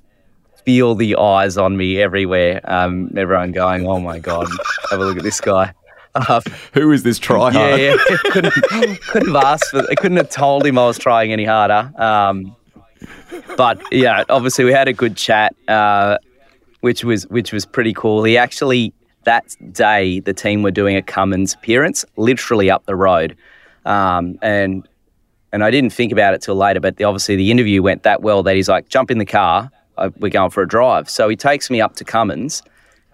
feel 0.66 0.96
the 0.96 1.16
eyes 1.16 1.58
on 1.58 1.78
me 1.78 2.02
everywhere. 2.02 2.60
Um, 2.66 3.12
everyone 3.16 3.52
going, 3.52 3.86
"Oh 3.88 4.00
my 4.00 4.20
god, 4.20 4.48
have 4.90 5.00
a 5.00 5.06
look 5.06 5.18
at 5.18 5.24
this 5.24 5.40
guy." 5.40 5.74
Uh, 6.16 6.42
Who 6.74 6.92
is 6.92 7.04
this 7.04 7.20
tryhard? 7.20 7.54
Yeah, 7.54 7.76
yeah. 7.76 8.18
couldn't, 8.32 8.54
couldn't 9.04 9.34
have 9.34 9.44
asked 9.44 9.70
for. 9.70 9.84
I 9.90 9.96
couldn't 9.96 10.18
have 10.18 10.30
told 10.30 10.66
him 10.66 10.78
I 10.78 10.86
was 10.86 10.98
trying 10.98 11.32
any 11.32 11.46
harder. 11.46 11.92
Um, 11.96 12.56
but 13.56 13.80
yeah, 13.92 14.24
obviously 14.30 14.66
we 14.66 14.72
had 14.72 14.88
a 14.88 14.94
good 14.94 15.16
chat, 15.16 15.56
uh, 15.68 16.18
which 16.82 17.04
was 17.04 17.28
which 17.28 17.52
was 17.52 17.66
pretty 17.66 17.94
cool. 17.94 18.24
He 18.24 18.38
actually 18.38 18.94
that 19.24 19.56
day 19.72 20.20
the 20.20 20.34
team 20.34 20.64
were 20.64 20.72
doing 20.72 20.96
a 20.96 21.02
Cummins 21.02 21.54
appearance, 21.54 22.06
literally 22.16 22.70
up 22.70 22.86
the 22.86 22.96
road, 22.96 23.36
um, 23.86 24.38
and 24.42 24.88
and 25.52 25.64
I 25.64 25.72
didn't 25.72 25.92
think 25.92 26.12
about 26.12 26.34
it 26.34 26.42
till 26.42 26.56
later. 26.56 26.80
But 26.80 26.98
the, 26.98 27.04
obviously 27.04 27.36
the 27.36 27.52
interview 27.52 27.82
went 27.82 28.04
that 28.04 28.22
well 28.22 28.44
that 28.44 28.56
he's 28.56 28.70
like, 28.70 28.90
jump 28.90 29.12
in 29.12 29.18
the 29.18 29.26
car, 29.26 29.72
uh, 29.98 30.10
we're 30.20 30.30
going 30.30 30.52
for 30.52 30.62
a 30.62 30.68
drive. 30.68 31.10
So 31.10 31.30
he 31.30 31.36
takes 31.36 31.70
me 31.70 31.82
up 31.82 31.96
to 31.98 32.04
Cummins 32.04 32.64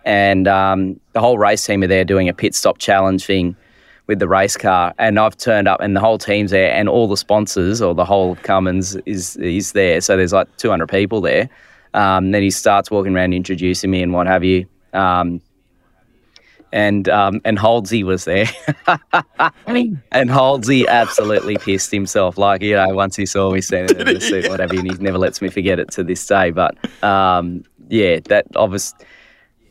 and 0.05 0.47
um, 0.47 0.99
the 1.13 1.19
whole 1.19 1.37
race 1.37 1.65
team 1.65 1.83
are 1.83 1.87
there 1.87 2.03
doing 2.03 2.29
a 2.29 2.33
pit 2.33 2.55
stop 2.55 2.77
challenge 2.77 3.25
thing 3.25 3.55
with 4.07 4.19
the 4.19 4.27
race 4.27 4.57
car, 4.57 4.93
and 4.97 5.17
I've 5.17 5.37
turned 5.37 5.67
up, 5.67 5.79
and 5.79 5.95
the 5.95 6.01
whole 6.01 6.17
team's 6.17 6.51
there, 6.51 6.73
and 6.73 6.89
all 6.89 7.07
the 7.07 7.15
sponsors 7.15 7.81
or 7.81 7.95
the 7.95 8.03
whole 8.03 8.35
Cummins 8.37 8.95
is 9.05 9.37
is 9.37 9.71
there. 9.71 10.01
So 10.01 10.17
there's 10.17 10.33
like 10.33 10.55
200 10.57 10.87
people 10.87 11.21
there. 11.21 11.49
Um, 11.93 12.31
then 12.31 12.41
he 12.41 12.51
starts 12.51 12.89
walking 12.89 13.15
around 13.15 13.33
introducing 13.33 13.91
me 13.91 14.01
and 14.01 14.13
what 14.13 14.27
have 14.27 14.43
you. 14.43 14.65
Um, 14.93 15.41
and 16.71 17.07
um, 17.07 17.39
and 17.45 17.59
Holdsy 17.59 18.03
was 18.03 18.25
there, 18.25 18.47
and 19.67 20.31
Holdsy 20.31 20.87
absolutely 20.87 21.57
pissed 21.57 21.91
himself. 21.91 22.35
Like 22.35 22.63
you 22.63 22.75
know, 22.75 22.89
once 22.95 23.15
he 23.15 23.27
saw 23.27 23.51
me 23.51 23.61
standing 23.61 23.99
in 23.99 24.11
the 24.11 24.19
suit, 24.21 24.49
whatever, 24.49 24.75
and 24.75 24.91
he 24.91 24.97
never 24.97 25.19
lets 25.19 25.39
me 25.39 25.49
forget 25.49 25.79
it 25.79 25.91
to 25.91 26.03
this 26.03 26.25
day. 26.25 26.49
But 26.49 26.75
um, 27.03 27.63
yeah, 27.89 28.21
that 28.25 28.47
obviously 28.55 29.05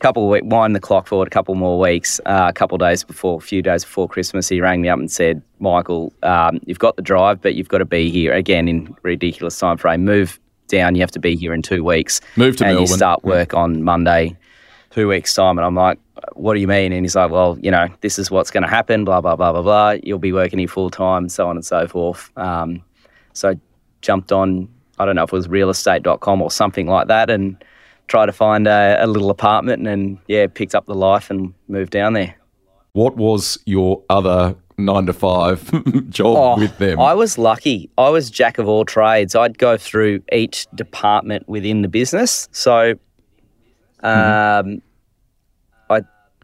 couple 0.03 0.25
of 0.25 0.29
weeks, 0.29 0.45
wind 0.45 0.75
the 0.75 0.81
clock 0.81 1.07
forward 1.07 1.29
a 1.29 1.31
couple 1.31 1.55
more 1.55 1.79
weeks, 1.79 2.19
uh, 2.25 2.47
a 2.49 2.53
couple 2.53 2.75
of 2.75 2.81
days 2.81 3.05
before, 3.05 3.37
a 3.37 3.41
few 3.41 3.61
days 3.61 3.85
before 3.85 4.07
Christmas, 4.07 4.49
he 4.49 4.59
rang 4.59 4.81
me 4.81 4.89
up 4.89 4.99
and 4.99 5.09
said, 5.09 5.41
Michael, 5.59 6.11
um, 6.23 6.59
you've 6.65 6.77
got 6.79 6.97
the 6.97 7.01
drive, 7.01 7.41
but 7.41 7.55
you've 7.55 7.69
got 7.69 7.77
to 7.77 7.85
be 7.85 8.11
here 8.11 8.33
again 8.33 8.67
in 8.67 8.93
ridiculous 9.01 9.57
time 9.57 9.77
frame. 9.77 10.03
Move 10.03 10.41
down. 10.67 10.95
You 10.95 11.01
have 11.01 11.11
to 11.11 11.19
be 11.19 11.35
here 11.35 11.53
in 11.53 11.61
two 11.61 11.83
weeks. 11.83 12.21
Move 12.35 12.57
to 12.57 12.65
and 12.65 12.75
Melbourne. 12.75 12.89
you 12.89 12.95
start 12.95 13.23
work 13.23 13.53
on 13.53 13.83
Monday, 13.83 14.35
two 14.89 15.07
weeks 15.07 15.33
time. 15.33 15.57
And 15.57 15.65
I'm 15.65 15.75
like, 15.75 15.99
what 16.33 16.53
do 16.53 16.59
you 16.59 16.67
mean? 16.67 16.93
And 16.93 17.03
he's 17.03 17.15
like, 17.15 17.31
well, 17.31 17.57
you 17.61 17.71
know, 17.71 17.87
this 18.01 18.17
is 18.17 18.31
what's 18.31 18.51
going 18.51 18.63
to 18.63 18.69
happen. 18.69 19.05
Blah 19.05 19.21
blah 19.21 19.35
blah 19.35 19.51
blah 19.51 19.61
blah. 19.61 19.95
You'll 20.03 20.19
be 20.19 20.33
working 20.33 20.59
here 20.59 20.67
full 20.67 20.89
time, 20.89 21.29
so 21.29 21.47
on 21.47 21.57
and 21.57 21.65
so 21.65 21.87
forth. 21.87 22.31
Um, 22.37 22.83
so 23.33 23.59
jumped 24.01 24.31
on. 24.31 24.69
I 24.99 25.05
don't 25.05 25.15
know 25.15 25.23
if 25.23 25.33
it 25.33 25.35
was 25.35 25.47
realestate.com 25.47 26.41
or 26.41 26.51
something 26.51 26.87
like 26.87 27.07
that, 27.07 27.29
and 27.29 27.63
try 28.07 28.25
to 28.25 28.31
find 28.31 28.67
a, 28.67 28.97
a 28.99 29.07
little 29.07 29.29
apartment 29.29 29.79
and, 29.79 29.87
and 29.87 30.17
yeah, 30.27 30.47
picked 30.47 30.75
up 30.75 30.85
the 30.85 30.95
life 30.95 31.29
and 31.29 31.53
moved 31.67 31.91
down 31.91 32.13
there. 32.13 32.35
What 32.93 33.15
was 33.15 33.57
your 33.65 34.03
other 34.09 34.55
nine 34.77 35.05
to 35.05 35.13
five 35.13 35.63
job 36.09 36.37
Oh, 36.37 36.57
with 36.59 36.77
them? 36.77 36.99
I 36.99 37.13
was 37.13 37.37
lucky. 37.37 37.89
I 37.97 38.09
was 38.09 38.29
jack 38.29 38.57
of 38.57 38.67
all 38.67 38.85
trades. 38.85 39.35
I'd 39.35 39.57
go 39.57 39.77
through 39.77 40.21
each 40.31 40.67
department 40.75 41.47
within 41.47 41.81
the 41.81 41.87
business. 41.87 42.47
So 42.51 42.95
um, 44.01 44.81
I 45.89 46.01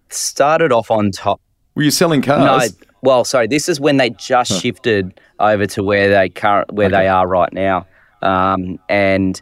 started 0.10 0.72
off 0.72 0.92
on 0.92 1.12
top. 1.12 1.42
Were 1.76 1.84
you 1.84 1.92
selling 1.92 2.22
cars? 2.22 2.74
No, 2.74 2.86
well, 3.02 3.24
sorry. 3.24 3.48
This 3.48 3.70
is 3.70 3.80
when 3.80 3.98
they 3.98 4.10
just 4.12 4.60
shifted 4.62 5.20
over 5.40 5.66
to 5.68 5.84
where 5.84 6.10
they 6.10 6.30
current 6.30 6.72
where 6.74 6.90
they 6.90 7.08
are 7.08 7.26
right 7.28 7.52
now, 7.54 7.88
um, 8.22 8.78
and 8.90 9.42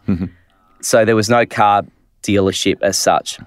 so 0.80 1.04
there 1.04 1.16
was 1.16 1.28
no 1.28 1.44
car 1.44 1.82
dealership 2.22 2.80
as 2.82 2.96
such. 2.96 3.40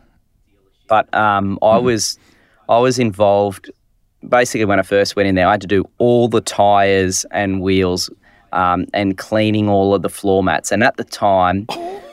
But 0.90 1.14
um, 1.16 1.58
I 1.62 1.78
was 1.78 2.18
I 2.68 2.80
was 2.80 3.00
involved. 3.00 3.72
Basically, 4.28 4.66
when 4.66 4.80
I 4.80 4.84
first 4.84 5.16
went 5.16 5.28
in 5.28 5.36
there, 5.36 5.48
I 5.48 5.52
had 5.52 5.62
to 5.62 5.68
do 5.68 5.84
all 5.98 6.28
the 6.28 6.42
tires 6.42 7.26
and 7.32 7.62
wheels 7.62 8.10
um, 8.52 8.86
and 8.94 9.18
cleaning 9.18 9.68
all 9.68 9.94
of 9.96 10.02
the 10.02 10.10
floor 10.10 10.44
mats. 10.44 10.72
And 10.72 10.84
at 10.84 10.98
the 10.98 11.04
time, 11.04 11.68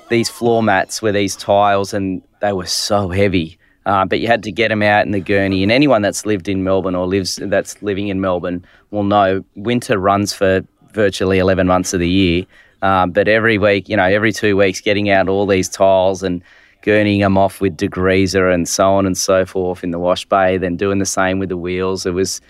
these 0.08 0.28
floor 0.28 0.62
mats 0.62 1.02
were 1.02 1.12
these 1.12 1.36
tiles, 1.36 1.92
and 1.92 2.22
they 2.40 2.52
were 2.52 2.66
so 2.66 3.08
heavy. 3.08 3.58
Uh, 3.86 4.04
but 4.04 4.20
you 4.20 4.26
had 4.26 4.42
to 4.42 4.52
get 4.52 4.68
them 4.68 4.82
out 4.82 5.06
in 5.06 5.12
the 5.12 5.20
gurney. 5.20 5.62
And 5.62 5.72
anyone 5.72 6.02
that's 6.02 6.26
lived 6.26 6.48
in 6.48 6.62
Melbourne 6.62 6.94
or 6.94 7.06
lives 7.06 7.38
that's 7.42 7.80
living 7.82 8.08
in 8.08 8.20
Melbourne 8.20 8.64
will 8.90 9.04
know 9.04 9.44
winter 9.54 9.98
runs 9.98 10.32
for 10.32 10.62
virtually 10.92 11.38
11 11.38 11.66
months 11.66 11.94
of 11.94 12.00
the 12.00 12.08
year. 12.08 12.44
Um, 12.82 13.10
but 13.10 13.28
every 13.28 13.58
week, 13.58 13.88
you 13.88 13.96
know, 13.96 14.04
every 14.04 14.32
two 14.32 14.56
weeks, 14.56 14.80
getting 14.80 15.10
out 15.10 15.28
all 15.28 15.46
these 15.46 15.68
tiles 15.68 16.22
and 16.22 16.42
gurneying 16.88 17.20
them 17.20 17.36
off 17.36 17.60
with 17.60 17.76
degreaser 17.76 18.52
and 18.52 18.66
so 18.66 18.94
on 18.94 19.04
and 19.04 19.18
so 19.18 19.44
forth 19.44 19.84
in 19.84 19.90
the 19.90 19.98
wash 19.98 20.24
bay, 20.24 20.56
then 20.56 20.74
doing 20.74 20.98
the 20.98 21.06
same 21.06 21.38
with 21.38 21.50
the 21.50 21.56
wheels. 21.58 22.06
It 22.06 22.14
was 22.14 22.40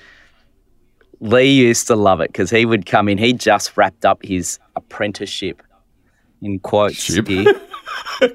Lee 1.19 1.51
used 1.51 1.89
to 1.89 1.97
love 1.97 2.21
it 2.21 2.29
because 2.29 2.49
he 2.49 2.65
would 2.65 2.87
come 2.87 3.09
in. 3.09 3.19
He 3.19 3.33
just 3.33 3.77
wrapped 3.77 4.05
up 4.05 4.23
his 4.23 4.61
apprenticeship 4.77 5.61
in 6.41 6.61
quotes 6.61 7.05
here 7.09 7.23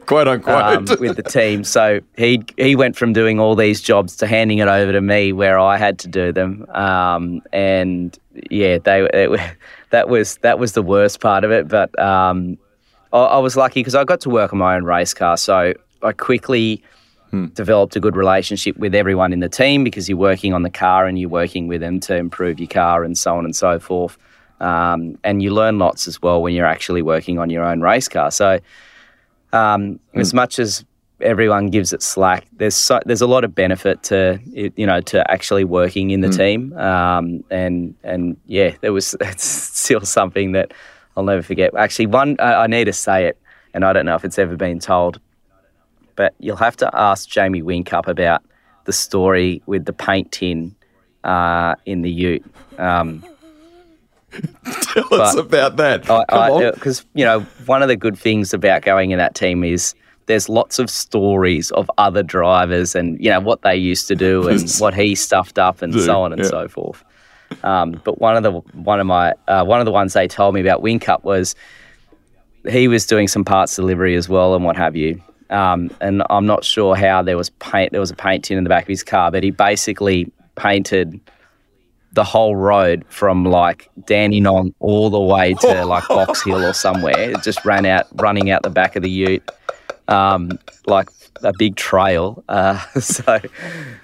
Quote 0.05 0.27
unquote. 0.27 0.89
um, 0.91 0.97
with 0.99 1.15
the 1.15 1.23
team. 1.23 1.63
So 1.63 2.01
he 2.17 2.43
he 2.57 2.75
went 2.75 2.97
from 2.97 3.13
doing 3.13 3.39
all 3.39 3.55
these 3.55 3.81
jobs 3.81 4.17
to 4.17 4.27
handing 4.27 4.57
it 4.57 4.67
over 4.67 4.91
to 4.91 4.99
me, 4.99 5.31
where 5.31 5.57
I 5.57 5.77
had 5.77 5.99
to 5.99 6.09
do 6.09 6.33
them. 6.33 6.65
Um, 6.71 7.41
and 7.53 8.17
yeah, 8.49 8.77
they 8.77 9.07
it, 9.13 9.39
that 9.91 10.09
was 10.09 10.37
that 10.37 10.59
was 10.59 10.73
the 10.73 10.81
worst 10.81 11.21
part 11.21 11.45
of 11.45 11.51
it. 11.51 11.69
But 11.69 11.97
um, 11.97 12.57
I, 13.13 13.19
I 13.19 13.37
was 13.37 13.55
lucky 13.55 13.79
because 13.79 13.95
I 13.95 14.03
got 14.03 14.19
to 14.21 14.29
work 14.29 14.51
on 14.51 14.59
my 14.59 14.75
own 14.75 14.83
race 14.83 15.13
car, 15.13 15.37
so 15.37 15.73
I 16.03 16.11
quickly. 16.11 16.83
Developed 17.55 17.95
a 17.95 17.99
good 17.99 18.15
relationship 18.15 18.77
with 18.77 18.93
everyone 18.93 19.33
in 19.33 19.39
the 19.39 19.49
team 19.49 19.83
because 19.83 20.07
you're 20.07 20.19
working 20.19 20.53
on 20.53 20.61
the 20.61 20.69
car 20.69 21.07
and 21.07 21.17
you're 21.17 21.31
working 21.31 21.65
with 21.65 21.81
them 21.81 21.99
to 22.01 22.15
improve 22.15 22.59
your 22.59 22.67
car 22.67 23.03
and 23.03 23.17
so 23.17 23.35
on 23.35 23.43
and 23.43 23.55
so 23.55 23.79
forth. 23.79 24.19
Um, 24.59 25.17
and 25.23 25.43
you 25.43 25.53
learn 25.53 25.77
lots 25.77 26.07
as 26.07 26.21
well 26.21 26.41
when 26.41 26.53
you're 26.53 26.65
actually 26.65 27.01
working 27.01 27.37
on 27.39 27.49
your 27.49 27.63
own 27.63 27.81
race 27.81 28.07
car. 28.07 28.31
So, 28.31 28.59
um, 29.51 29.99
as 30.13 30.33
much 30.33 30.57
as 30.57 30.85
everyone 31.19 31.67
gives 31.67 31.91
it 31.91 32.01
slack, 32.01 32.47
there's 32.53 32.75
so, 32.75 32.99
there's 33.05 33.21
a 33.21 33.27
lot 33.27 33.43
of 33.43 33.53
benefit 33.53 34.03
to 34.03 34.39
you 34.45 34.85
know 34.85 35.01
to 35.01 35.29
actually 35.29 35.65
working 35.65 36.11
in 36.11 36.21
the 36.21 36.29
team. 36.29 36.73
Um, 36.77 37.43
and 37.49 37.93
and 38.03 38.37
yeah, 38.45 38.75
there 38.79 38.93
was 38.93 39.15
it's 39.21 39.43
still 39.43 40.01
something 40.01 40.53
that 40.53 40.73
I'll 41.17 41.23
never 41.23 41.41
forget. 41.41 41.75
Actually, 41.75 42.07
one 42.07 42.37
I, 42.39 42.63
I 42.63 42.67
need 42.67 42.85
to 42.85 42.93
say 42.93 43.25
it, 43.25 43.37
and 43.73 43.83
I 43.83 43.91
don't 43.91 44.05
know 44.05 44.15
if 44.15 44.23
it's 44.23 44.39
ever 44.39 44.55
been 44.55 44.79
told, 44.79 45.19
but 46.15 46.33
you'll 46.39 46.55
have 46.57 46.77
to 46.77 46.89
ask 46.93 47.29
Jamie 47.29 47.61
Whincup 47.61 48.07
about 48.07 48.43
the 48.85 48.93
story 48.93 49.61
with 49.65 49.85
the 49.85 49.93
paint 49.93 50.31
tin 50.31 50.75
uh, 51.23 51.75
in 51.85 52.01
the 52.01 52.11
Ute. 52.11 52.45
Um, 52.77 53.23
Tell 54.81 55.21
us 55.21 55.35
about 55.35 55.77
that. 55.77 56.09
Because 56.73 57.05
you 57.13 57.23
know 57.23 57.41
one 57.65 57.81
of 57.81 57.87
the 57.87 57.95
good 57.95 58.17
things 58.17 58.53
about 58.53 58.81
going 58.81 59.11
in 59.11 59.19
that 59.19 59.35
team 59.35 59.63
is 59.63 59.93
there's 60.25 60.49
lots 60.49 60.79
of 60.79 60.89
stories 60.89 61.71
of 61.71 61.89
other 61.97 62.23
drivers 62.23 62.95
and 62.95 63.21
you 63.23 63.29
know 63.29 63.39
what 63.39 63.61
they 63.61 63.75
used 63.75 64.07
to 64.07 64.15
do 64.15 64.47
and 64.49 64.69
what 64.79 64.93
he 64.93 65.15
stuffed 65.15 65.59
up 65.59 65.81
and 65.81 65.93
Do, 65.93 66.01
so 66.01 66.21
on 66.23 66.33
and 66.33 66.41
yeah. 66.41 66.49
so 66.49 66.67
forth. 66.67 67.03
Um, 67.63 68.01
but 68.03 68.19
one 68.19 68.35
of 68.35 68.43
the 68.43 68.51
one 68.51 68.99
of 68.99 69.05
my 69.05 69.33
uh, 69.47 69.63
one 69.63 69.79
of 69.79 69.85
the 69.85 69.91
ones 69.91 70.13
they 70.13 70.27
told 70.27 70.55
me 70.55 70.61
about 70.61 70.81
Whincup 70.81 71.23
was 71.23 71.55
he 72.67 72.87
was 72.87 73.05
doing 73.05 73.27
some 73.27 73.43
parts 73.43 73.75
delivery 73.75 74.15
as 74.15 74.27
well 74.29 74.55
and 74.55 74.63
what 74.63 74.75
have 74.77 74.95
you. 74.95 75.21
Um, 75.53 75.91
and 76.01 76.23
I'm 76.29 76.45
not 76.45 76.65
sure 76.65 76.95
how 76.95 77.21
there 77.21 77.37
was 77.37 77.51
paint. 77.51 77.91
There 77.91 78.01
was 78.01 78.11
a 78.11 78.15
paint 78.15 78.43
tin 78.45 78.57
in 78.57 78.63
the 78.63 78.69
back 78.69 78.83
of 78.83 78.87
his 78.87 79.03
car, 79.03 79.31
but 79.31 79.43
he 79.43 79.51
basically 79.51 80.31
painted 80.55 81.19
the 82.13 82.23
whole 82.23 82.55
road 82.55 83.05
from 83.09 83.45
like 83.45 83.89
Dandenong 84.05 84.73
all 84.79 85.09
the 85.09 85.19
way 85.19 85.53
to 85.61 85.85
like 85.85 86.07
Box 86.07 86.43
Hill 86.43 86.63
or 86.63 86.73
somewhere. 86.73 87.31
It 87.31 87.43
just 87.43 87.63
ran 87.65 87.85
out, 87.85 88.07
running 88.13 88.49
out 88.49 88.63
the 88.63 88.69
back 88.69 88.95
of 88.95 89.03
the 89.03 89.09
Ute, 89.09 89.47
um, 90.07 90.57
like 90.87 91.09
a 91.43 91.53
big 91.57 91.75
trail. 91.75 92.43
Uh, 92.49 92.79
so 92.99 93.39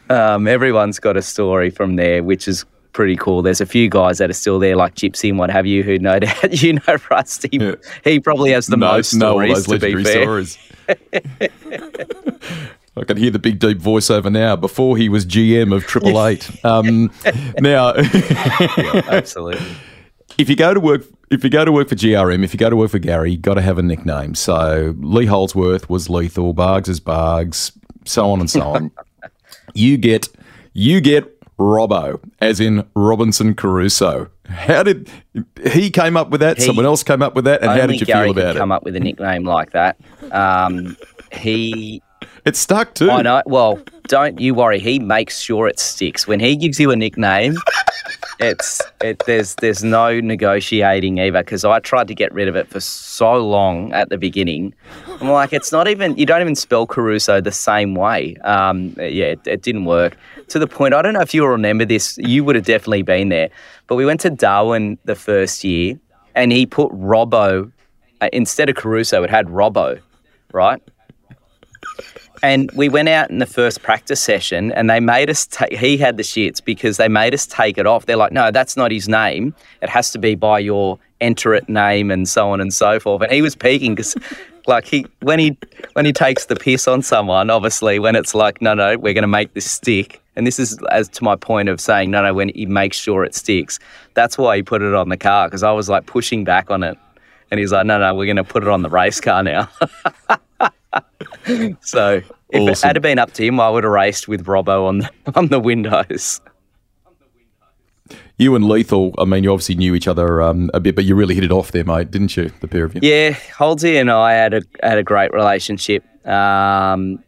um, 0.10 0.48
everyone's 0.48 1.00
got 1.00 1.18
a 1.18 1.22
story 1.22 1.70
from 1.70 1.96
there, 1.96 2.24
which 2.24 2.48
is 2.48 2.65
pretty 2.93 3.15
cool. 3.15 3.41
There's 3.41 3.62
a 3.62 3.65
few 3.65 3.89
guys 3.89 4.17
that 4.17 4.29
are 4.29 4.34
still 4.34 4.60
there, 4.60 4.75
like 4.75 4.96
Gypsy 4.96 5.29
and 5.29 5.39
what 5.39 5.50
have 5.50 5.65
you, 5.65 5.84
who 5.84 5.98
no 6.00 6.19
doubt 6.19 6.62
you 6.62 6.74
know 6.74 6.98
Rusty. 7.10 7.50
Yeah. 7.51 7.75
He 8.03 8.19
probably 8.19 8.51
has 8.51 8.67
the 8.67 8.77
know, 8.77 8.91
most 8.91 9.13
know 9.13 9.39
all 9.39 9.55
stories. 9.55 9.65
those 9.65 9.79
to 9.79 9.96
be 9.96 10.03
fair, 10.03 10.24
stories. 10.24 10.58
I 12.98 13.03
can 13.05 13.17
hear 13.17 13.31
the 13.31 13.39
big 13.39 13.60
deep 13.60 13.79
voiceover 13.79 14.31
now. 14.31 14.55
Before 14.55 14.98
he 14.98 15.10
was 15.10 15.25
GM 15.25 15.74
of 15.74 15.86
Triple 15.86 16.25
Eight. 16.27 16.50
Um, 16.65 17.12
now, 17.60 17.93
absolutely. 17.96 19.65
if 20.38 20.50
you 20.50 20.55
go 20.55 20.74
to 20.74 20.79
work, 20.79 21.03
if 21.29 21.43
you 21.43 21.50
go 21.50 21.63
to 21.63 21.72
work 21.72 21.88
for 21.88 21.96
GRM, 21.96 22.43
if 22.43 22.53
you 22.53 22.58
go 22.58 22.69
to 22.69 22.75
work 22.75 22.91
for 22.91 23.00
Garry, 23.00 23.31
you 23.31 23.38
got 23.38 23.53
to 23.53 23.62
have 23.62 23.77
a 23.77 23.84
nickname. 23.84 24.36
So 24.36 24.96
Lee 24.98 25.27
Holdsworth 25.27 25.89
was 25.89 26.10
lethal, 26.10 26.53
Bargs 26.53 26.89
is 26.89 27.00
Bargs, 27.00 27.72
so 28.05 28.31
on 28.31 28.41
and 28.41 28.50
so 28.50 28.62
on. 28.62 28.91
you 29.74 29.98
get, 29.98 30.27
you 30.74 31.00
get 31.00 31.38
Robbo, 31.60 32.20
as 32.39 32.60
in 32.60 32.86
Robinson 32.96 33.54
Crusoe. 33.54 34.30
How 34.48 34.82
did 34.84 35.10
he 35.72 35.89
came 35.92 36.16
up 36.18 36.30
with 36.30 36.42
that? 36.42 36.58
He- 36.58 36.63
Someone 36.63 36.86
else 36.86 37.04
came 37.04 37.22
up 37.22 37.36
with 37.36 37.46
that, 37.46 37.62
and 37.62 37.70
how 37.72 37.86
did 37.86 38.00
you 38.00 38.06
Garry 38.06 38.28
feel 38.34 38.39
about 38.39 38.56
it? 38.56 38.60
come 38.60 38.72
up 38.72 38.84
with 38.84 38.96
a 38.96 39.00
nickname 39.00 39.44
like 39.44 39.72
that. 39.72 39.98
Um, 40.32 40.96
he 41.32 42.01
It 42.46 42.55
stuck 42.55 42.93
too. 42.96 43.12
I 43.12 43.22
know. 43.22 43.41
Well, 43.46 43.79
don't 44.08 44.39
you 44.39 44.53
worry. 44.53 44.79
He 44.79 45.00
makes 45.00 45.39
sure 45.39 45.67
it 45.67 45.79
sticks. 45.79 46.27
When 46.27 46.39
he 46.39 46.55
gives 46.55 46.79
you 46.79 46.91
a 46.91 46.96
nickname, 46.96 47.55
it's 48.39 48.81
it. 49.01 49.24
There's 49.25 49.55
there's 49.55 49.84
no 49.84 50.19
negotiating 50.19 51.19
either. 51.19 51.41
Because 51.41 51.65
I 51.65 51.79
tried 51.79 52.08
to 52.08 52.15
get 52.15 52.34
rid 52.34 52.48
of 52.48 52.55
it 52.55 52.67
for 52.67 52.79
so 52.79 53.38
long 53.46 53.93
at 53.93 54.10
the 54.10 54.17
beginning. 54.17 54.74
I'm 55.22 55.29
like, 55.29 55.53
it's 55.53 55.72
not 55.72 55.88
even. 55.88 56.17
You 56.17 56.25
don't 56.25 56.41
even 56.41 56.55
spell 56.55 56.88
Caruso 56.88 57.41
the 57.41 57.51
same 57.51 57.96
way. 57.96 58.36
Um, 58.38 58.96
yeah, 58.98 59.25
it, 59.25 59.41
it 59.46 59.62
didn't 59.62 59.86
work. 59.86 60.17
To 60.50 60.60
the 60.60 60.67
point, 60.67 60.93
I 60.93 61.01
don't 61.01 61.13
know 61.13 61.22
if 61.22 61.34
you 61.34 61.46
remember 61.46 61.86
this. 61.86 62.17
You 62.17 62.43
would 62.43 62.55
have 62.55 62.65
definitely 62.65 63.03
been 63.03 63.29
there. 63.29 63.50
But 63.88 63.96
we 63.96 64.05
went 64.05 64.22
to 64.22 64.29
Darwin 64.29 64.98
the 65.05 65.15
first 65.15 65.63
year, 65.63 66.00
and 66.36 66.51
he 66.51 66.65
put 66.65 66.91
Robbo 66.91 67.72
uh, 68.22 68.29
instead 68.34 68.69
of 68.69 68.75
Caruso. 68.75 69.24
It 69.24 69.29
had 69.29 69.48
Robbo, 69.48 70.00
right? 70.51 70.81
And 72.41 72.72
we 72.72 72.89
went 72.89 73.10
out 73.10 73.29
in 73.29 73.39
the 73.39 73.46
first 73.46 73.81
practice 73.81 74.22
session 74.22 74.72
and 74.72 74.89
they 74.89 75.00
made 75.00 75.29
us 75.29 75.46
take, 75.46 75.74
he 75.74 75.98
had 75.98 76.17
the 76.17 76.24
shits 76.24 76.63
because 76.63 76.98
they 76.98 77.08
made 77.08 77.34
us 77.34 77.46
take 77.46 77.77
it 77.77 77.86
off. 77.86 78.05
They're 78.05 78.15
like, 78.15 78.31
no, 78.31 78.51
that's 78.51 78.77
not 78.77 78.91
his 78.91 79.10
name. 79.10 79.53
It 79.81 79.89
has 79.89 80.12
to 80.12 80.19
be 80.19 80.36
by 80.36 80.60
your 80.60 81.00
enter 81.22 81.53
it 81.53 81.67
name 81.67 82.12
and 82.12 82.29
so 82.29 82.51
on 82.51 82.62
and 82.62 82.74
so 82.74 83.00
forth. 83.00 83.22
And 83.24 83.31
he 83.31 83.41
was 83.41 83.55
peeking 83.55 83.93
because 83.93 84.15
like 84.67 84.86
he, 84.86 85.05
when 85.22 85.39
he, 85.39 85.58
when 85.93 86.05
he 86.05 86.13
takes 86.13 86.46
the 86.46 86.55
piss 86.55 86.88
on 86.88 87.01
someone, 87.01 87.50
obviously 87.50 88.00
when 88.00 88.15
it's 88.15 88.34
like, 88.34 88.62
no, 88.62 88.74
no, 88.74 88.98
we're 88.98 89.13
going 89.13 89.24
to 89.24 89.27
make 89.27 89.53
this 89.53 89.69
stick. 89.69 90.22
And 90.36 90.48
this 90.48 90.60
is 90.60 90.79
as 90.91 91.10
to 91.10 91.24
my 91.24 91.36
point 91.36 91.67
of 91.67 91.81
saying, 91.81 92.12
no, 92.12 92.24
no, 92.24 92.34
when 92.34 92.50
he 92.50 92.65
makes 92.65 92.96
sure 92.96 93.25
it 93.25 93.36
sticks, 93.36 93.79
that's 94.13 94.38
why 94.38 94.55
he 94.55 94.63
put 94.63 94.81
it 94.81 94.93
on 94.93 95.10
the 95.10 95.17
car. 95.17 95.48
Because 95.48 95.63
I 95.63 95.72
was 95.72 95.89
like 95.89 96.05
pushing 96.05 96.46
back 96.46 96.72
on 96.72 96.84
it. 96.84 96.98
And 97.51 97.60
he's 97.60 97.74
like, 97.74 97.86
no, 97.86 98.00
no, 98.00 98.13
we're 98.13 98.25
going 98.25 98.38
to 98.38 98.43
put 98.43 98.63
it 98.63 98.69
on 98.69 98.84
the 98.84 98.89
race 98.89 99.19
car 99.19 99.43
now. 99.43 99.69
so 101.81 102.22
if 102.50 102.62
awesome. 102.62 102.89
it 102.89 102.93
had 102.96 103.01
been 103.01 103.19
up 103.19 103.34
to 103.34 103.46
him, 103.46 103.60
I 103.60 103.69
would 103.69 103.84
have 103.84 103.93
raced 103.93 104.27
with 104.27 104.46
Robbo 104.46 104.86
on 104.86 105.00
the, 105.00 105.12
on 105.36 105.48
the 105.48 105.60
windows. 105.60 106.41
You 108.38 108.55
and 108.55 108.65
Lethal, 108.65 109.13
I 109.17 109.25
mean, 109.25 109.43
you 109.43 109.51
obviously 109.51 109.75
knew 109.75 109.93
each 109.93 110.08
other 110.08 110.41
um, 110.41 110.72
a 110.74 110.79
bit, 110.79 110.96
but 110.96 111.03
you 111.03 111.13
really 111.13 111.36
hit 111.36 111.43
it 111.43 111.51
off 111.51 111.74
there, 111.74 111.84
mate, 111.84 112.10
didn't 112.10 112.38
you? 112.38 112.50
The 112.62 112.67
pair 112.69 112.86
of 112.86 112.96
you. 112.96 113.01
Yeah, 113.03 113.31
Holdsy 113.31 113.98
and 113.98 114.10
I 114.10 114.31
had 114.31 114.53
a 114.53 114.62
had 114.81 114.98
a 114.98 115.03
great 115.03 115.34
relationship, 115.34 116.05
um, 116.25 117.22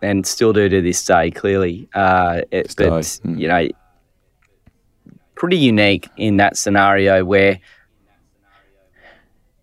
and 0.00 0.24
still 0.24 0.52
do 0.52 0.68
to 0.68 0.80
this 0.80 1.04
day. 1.04 1.32
Clearly, 1.32 1.88
uh, 1.94 2.42
it, 2.52 2.72
but 2.78 2.92
mm. 2.92 3.38
you 3.38 3.48
know, 3.48 3.68
pretty 5.34 5.58
unique 5.58 6.08
in 6.16 6.36
that 6.36 6.56
scenario 6.56 7.24
where 7.24 7.58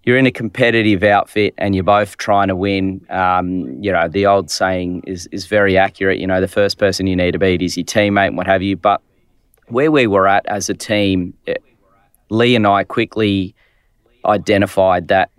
you're 0.09 0.17
in 0.17 0.25
a 0.25 0.31
competitive 0.31 1.03
outfit 1.03 1.53
and 1.59 1.75
you're 1.75 1.83
both 1.83 2.17
trying 2.17 2.47
to 2.47 2.55
win. 2.55 3.05
Um, 3.11 3.77
you 3.79 3.91
know, 3.91 4.07
the 4.07 4.25
old 4.25 4.49
saying 4.49 5.03
is 5.05 5.29
is 5.31 5.45
very 5.45 5.77
accurate. 5.77 6.17
You 6.17 6.25
know, 6.25 6.41
the 6.41 6.47
first 6.47 6.79
person 6.79 7.05
you 7.05 7.15
need 7.15 7.33
to 7.33 7.37
beat 7.37 7.61
is 7.61 7.77
your 7.77 7.85
teammate 7.85 8.29
and 8.29 8.35
what 8.35 8.47
have 8.47 8.63
you, 8.63 8.75
but 8.75 9.03
where 9.67 9.91
we 9.91 10.07
were 10.07 10.27
at 10.27 10.47
as 10.47 10.67
a 10.67 10.73
team, 10.73 11.35
eh, 11.45 11.53
Lee 12.31 12.55
and 12.55 12.65
I 12.65 12.85
quickly 12.85 13.53
identified 14.25 15.09
that 15.09 15.29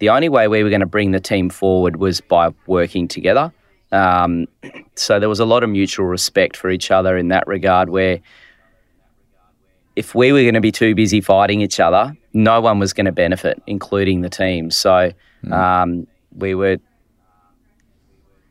the 0.00 0.08
only 0.08 0.28
way 0.28 0.48
we 0.48 0.64
were 0.64 0.70
going 0.70 0.80
to 0.80 0.86
bring 0.86 1.12
the 1.12 1.20
team 1.20 1.48
forward 1.48 1.94
was 1.94 2.20
by 2.20 2.52
working 2.66 3.06
together. 3.06 3.52
Um, 3.92 4.48
so 4.96 5.20
there 5.20 5.28
was 5.28 5.38
a 5.38 5.44
lot 5.44 5.62
of 5.62 5.70
mutual 5.70 6.06
respect 6.06 6.56
for 6.56 6.68
each 6.68 6.90
other 6.90 7.16
in 7.16 7.28
that 7.28 7.46
regard, 7.46 7.90
where 7.90 8.18
if 9.96 10.14
we 10.14 10.30
were 10.30 10.42
going 10.42 10.54
to 10.54 10.60
be 10.60 10.72
too 10.72 10.94
busy 10.94 11.20
fighting 11.20 11.62
each 11.62 11.80
other, 11.80 12.16
no 12.34 12.60
one 12.60 12.78
was 12.78 12.92
going 12.92 13.06
to 13.06 13.12
benefit, 13.12 13.62
including 13.66 14.20
the 14.20 14.28
team. 14.28 14.70
So 14.70 15.10
mm. 15.42 15.52
um, 15.52 16.06
we 16.36 16.54
were 16.54 16.76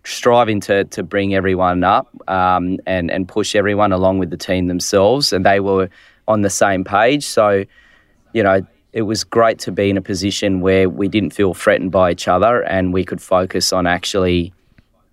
striving 0.03 0.59
to 0.61 0.83
to 0.85 1.01
bring 1.03 1.33
everyone 1.33 1.83
up 1.83 2.07
um, 2.27 2.77
and 2.85 3.09
and 3.11 3.27
push 3.27 3.55
everyone 3.55 3.91
along 3.91 4.19
with 4.19 4.31
the 4.31 4.37
team 4.37 4.67
themselves, 4.67 5.31
and 5.31 5.45
they 5.45 5.59
were 5.59 5.89
on 6.27 6.41
the 6.41 6.49
same 6.49 6.83
page. 6.83 7.25
So, 7.25 7.63
you 8.33 8.41
know, 8.43 8.65
it 8.91 9.03
was 9.03 9.23
great 9.23 9.59
to 9.59 9.71
be 9.71 9.89
in 9.89 9.97
a 9.97 10.01
position 10.01 10.61
where 10.61 10.89
we 10.89 11.07
didn't 11.07 11.31
feel 11.31 11.53
threatened 11.53 11.91
by 11.91 12.11
each 12.11 12.27
other, 12.27 12.63
and 12.63 12.91
we 12.91 13.05
could 13.05 13.21
focus 13.21 13.71
on 13.71 13.85
actually 13.85 14.51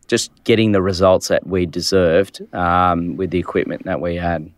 just 0.09 0.31
getting 0.45 0.73
the 0.73 0.83
results 0.83 1.29
that 1.29 1.47
we 1.47 1.67
deserved 1.67 2.41
um, 2.55 3.17
with 3.17 3.31
the 3.31 3.39
equipment 3.39 3.85
that 3.85 4.01
we 4.01 4.17
had. 4.17 4.51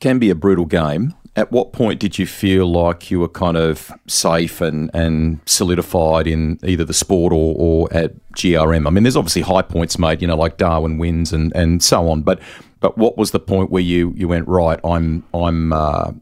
Can 0.00 0.18
be 0.18 0.30
a 0.30 0.34
brutal 0.34 0.66
game 0.66 1.14
at 1.36 1.52
what 1.52 1.72
point 1.72 2.00
did 2.00 2.18
you 2.18 2.26
feel 2.26 2.66
like 2.66 3.10
you 3.10 3.20
were 3.20 3.28
kind 3.28 3.56
of 3.56 3.92
safe 4.06 4.60
and, 4.60 4.90
and 4.92 5.40
solidified 5.46 6.26
in 6.26 6.58
either 6.64 6.84
the 6.84 6.92
sport 6.92 7.32
or, 7.32 7.54
or 7.56 7.92
at 7.92 8.12
GRM? 8.32 8.86
I 8.86 8.90
mean, 8.90 9.04
there's 9.04 9.16
obviously 9.16 9.42
high 9.42 9.62
points 9.62 9.98
made, 9.98 10.20
you 10.20 10.28
know, 10.28 10.36
like 10.36 10.56
Darwin 10.56 10.98
wins 10.98 11.32
and, 11.32 11.54
and 11.54 11.82
so 11.82 12.08
on, 12.08 12.22
but 12.22 12.40
but 12.80 12.96
what 12.96 13.18
was 13.18 13.32
the 13.32 13.38
point 13.38 13.70
where 13.70 13.82
you, 13.82 14.14
you 14.16 14.26
went 14.26 14.48
right? 14.48 14.80
I'm 14.82 15.22
I'm 15.34 15.70
uh, 15.70 16.12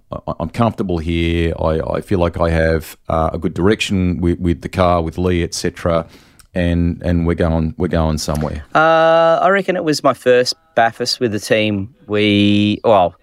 I'm 0.41 0.51
comfortable 0.51 0.99
here. 0.99 1.55
I, 1.57 1.79
I 1.81 2.01
feel 2.01 2.19
like 2.19 2.41
I 2.41 2.51
have 2.51 2.97
uh, 3.09 3.31
a 3.33 3.39
good 3.39 3.55
direction 3.55 4.21
with, 4.21 4.41
with 4.41 4.63
the 4.63 4.69
car, 4.69 5.01
with 5.01 5.19
Lee, 5.19 5.45
etc. 5.45 6.09
And 6.55 7.01
and 7.05 7.29
we're 7.29 7.35
going 7.35 7.75
we're 7.79 7.87
going 7.87 8.19
somewhere. 8.19 8.65
Uh, 8.75 9.39
I 9.41 9.49
reckon 9.51 9.77
it 9.77 9.85
was 9.85 10.03
my 10.03 10.15
first 10.15 10.55
Bathurst 10.75 11.21
with 11.21 11.31
the 11.31 11.39
team. 11.39 11.95
We 12.09 12.81
well 12.83 13.15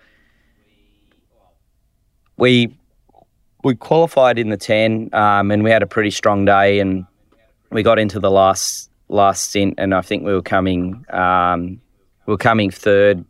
we 2.37 2.75
we 3.63 3.75
qualified 3.75 4.37
in 4.37 4.49
the 4.49 4.57
ten, 4.57 5.09
um, 5.13 5.51
and 5.51 5.63
we 5.63 5.71
had 5.71 5.81
a 5.81 5.87
pretty 5.87 6.11
strong 6.11 6.45
day, 6.45 6.79
and 6.79 7.05
we 7.71 7.83
got 7.83 7.97
into 7.99 8.19
the 8.19 8.31
last 8.31 8.89
last 9.09 9.49
stint, 9.49 9.75
and 9.77 9.93
I 9.93 10.01
think 10.01 10.23
we 10.23 10.33
were 10.33 10.41
coming 10.41 11.05
um, 11.09 11.81
we 12.25 12.33
were 12.33 12.37
coming 12.37 12.69
third 12.71 13.25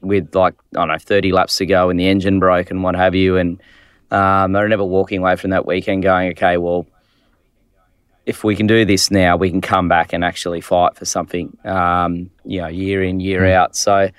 with 0.00 0.34
like 0.34 0.54
I 0.74 0.80
don't 0.80 0.88
know 0.88 0.98
thirty 0.98 1.32
laps 1.32 1.56
to 1.58 1.66
go, 1.66 1.90
and 1.90 1.98
the 1.98 2.08
engine 2.08 2.38
broke 2.38 2.70
and 2.70 2.82
what 2.82 2.94
have 2.94 3.14
you, 3.14 3.36
and 3.36 3.60
um, 4.10 4.56
I 4.56 4.60
remember 4.60 4.84
walking 4.84 5.18
away 5.20 5.36
from 5.36 5.50
that 5.50 5.66
weekend 5.66 6.02
going, 6.02 6.30
okay, 6.30 6.56
well. 6.56 6.86
If 8.24 8.42
we 8.42 8.56
can 8.56 8.66
do 8.66 8.84
this 8.84 9.08
now, 9.08 9.36
we 9.36 9.50
can 9.50 9.60
come 9.60 9.86
back 9.86 10.12
and 10.12 10.24
actually 10.24 10.60
fight 10.60 10.96
for 10.96 11.04
something, 11.04 11.56
um, 11.64 12.28
you 12.44 12.60
know, 12.60 12.66
year 12.66 13.00
in, 13.04 13.20
year 13.20 13.42
mm. 13.42 13.52
out. 13.52 13.76
So, 13.76 14.10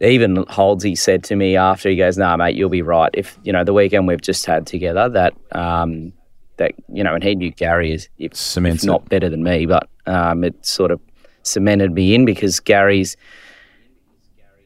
even 0.00 0.44
Holdsy 0.48 0.94
said 0.94 1.24
to 1.24 1.36
me 1.36 1.56
after 1.56 1.88
he 1.88 1.96
goes, 1.96 2.16
"Nah, 2.16 2.36
mate, 2.36 2.56
you'll 2.56 2.70
be 2.70 2.82
right. 2.82 3.10
If 3.14 3.38
you 3.42 3.52
know 3.52 3.64
the 3.64 3.74
weekend 3.74 4.06
we've 4.06 4.20
just 4.20 4.46
had 4.46 4.66
together, 4.66 5.08
that 5.08 5.34
um, 5.52 6.12
that 6.56 6.72
you 6.92 7.04
know, 7.04 7.14
and 7.14 7.22
he 7.22 7.34
knew 7.34 7.50
Garry 7.50 7.92
is 7.92 8.08
if, 8.18 8.32
if 8.56 8.84
not 8.84 9.08
better 9.08 9.28
than 9.28 9.42
me, 9.42 9.66
but 9.66 9.88
um, 10.06 10.44
it 10.44 10.64
sort 10.64 10.90
of 10.90 11.00
cemented 11.42 11.92
me 11.92 12.14
in 12.14 12.24
because 12.24 12.60
Garry's 12.60 13.16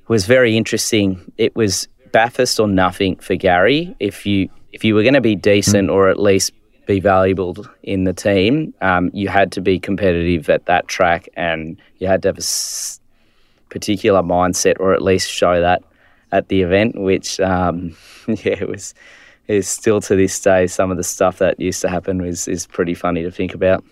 was 0.08 0.26
very 0.26 0.56
interesting. 0.56 1.32
It 1.38 1.56
was 1.56 1.88
Bathurst 2.12 2.60
or 2.60 2.68
nothing 2.68 3.16
for 3.16 3.34
Garry. 3.34 3.96
If 3.98 4.26
you 4.26 4.48
if 4.72 4.84
you 4.84 4.94
were 4.94 5.02
going 5.02 5.14
to 5.14 5.20
be 5.20 5.36
decent 5.36 5.88
mm. 5.88 5.92
or 5.92 6.08
at 6.08 6.20
least 6.20 6.52
be 6.86 7.00
valuable 7.00 7.56
in 7.82 8.04
the 8.04 8.12
team, 8.12 8.74
um, 8.82 9.10
you 9.14 9.28
had 9.28 9.50
to 9.52 9.60
be 9.60 9.78
competitive 9.78 10.50
at 10.50 10.66
that 10.66 10.86
track, 10.88 11.28
and 11.36 11.80
you 11.98 12.06
had 12.06 12.22
to 12.22 12.28
have 12.28 12.38
a 12.38 12.42
particular 13.68 14.22
mindset, 14.22 14.74
or 14.80 14.94
at 14.94 15.02
least 15.02 15.30
show 15.30 15.60
that 15.60 15.82
at 16.32 16.48
the 16.48 16.62
event. 16.62 17.00
Which, 17.00 17.40
um, 17.40 17.96
yeah, 18.28 18.56
it 18.60 18.68
was 18.68 18.94
is 19.46 19.68
still 19.68 20.00
to 20.00 20.16
this 20.16 20.40
day 20.40 20.66
some 20.66 20.90
of 20.90 20.96
the 20.96 21.02
stuff 21.04 21.38
that 21.38 21.60
used 21.60 21.82
to 21.82 21.88
happen 21.88 22.24
is 22.24 22.48
is 22.48 22.66
pretty 22.66 22.94
funny 22.94 23.22
to 23.22 23.30
think 23.30 23.54
about. 23.54 23.84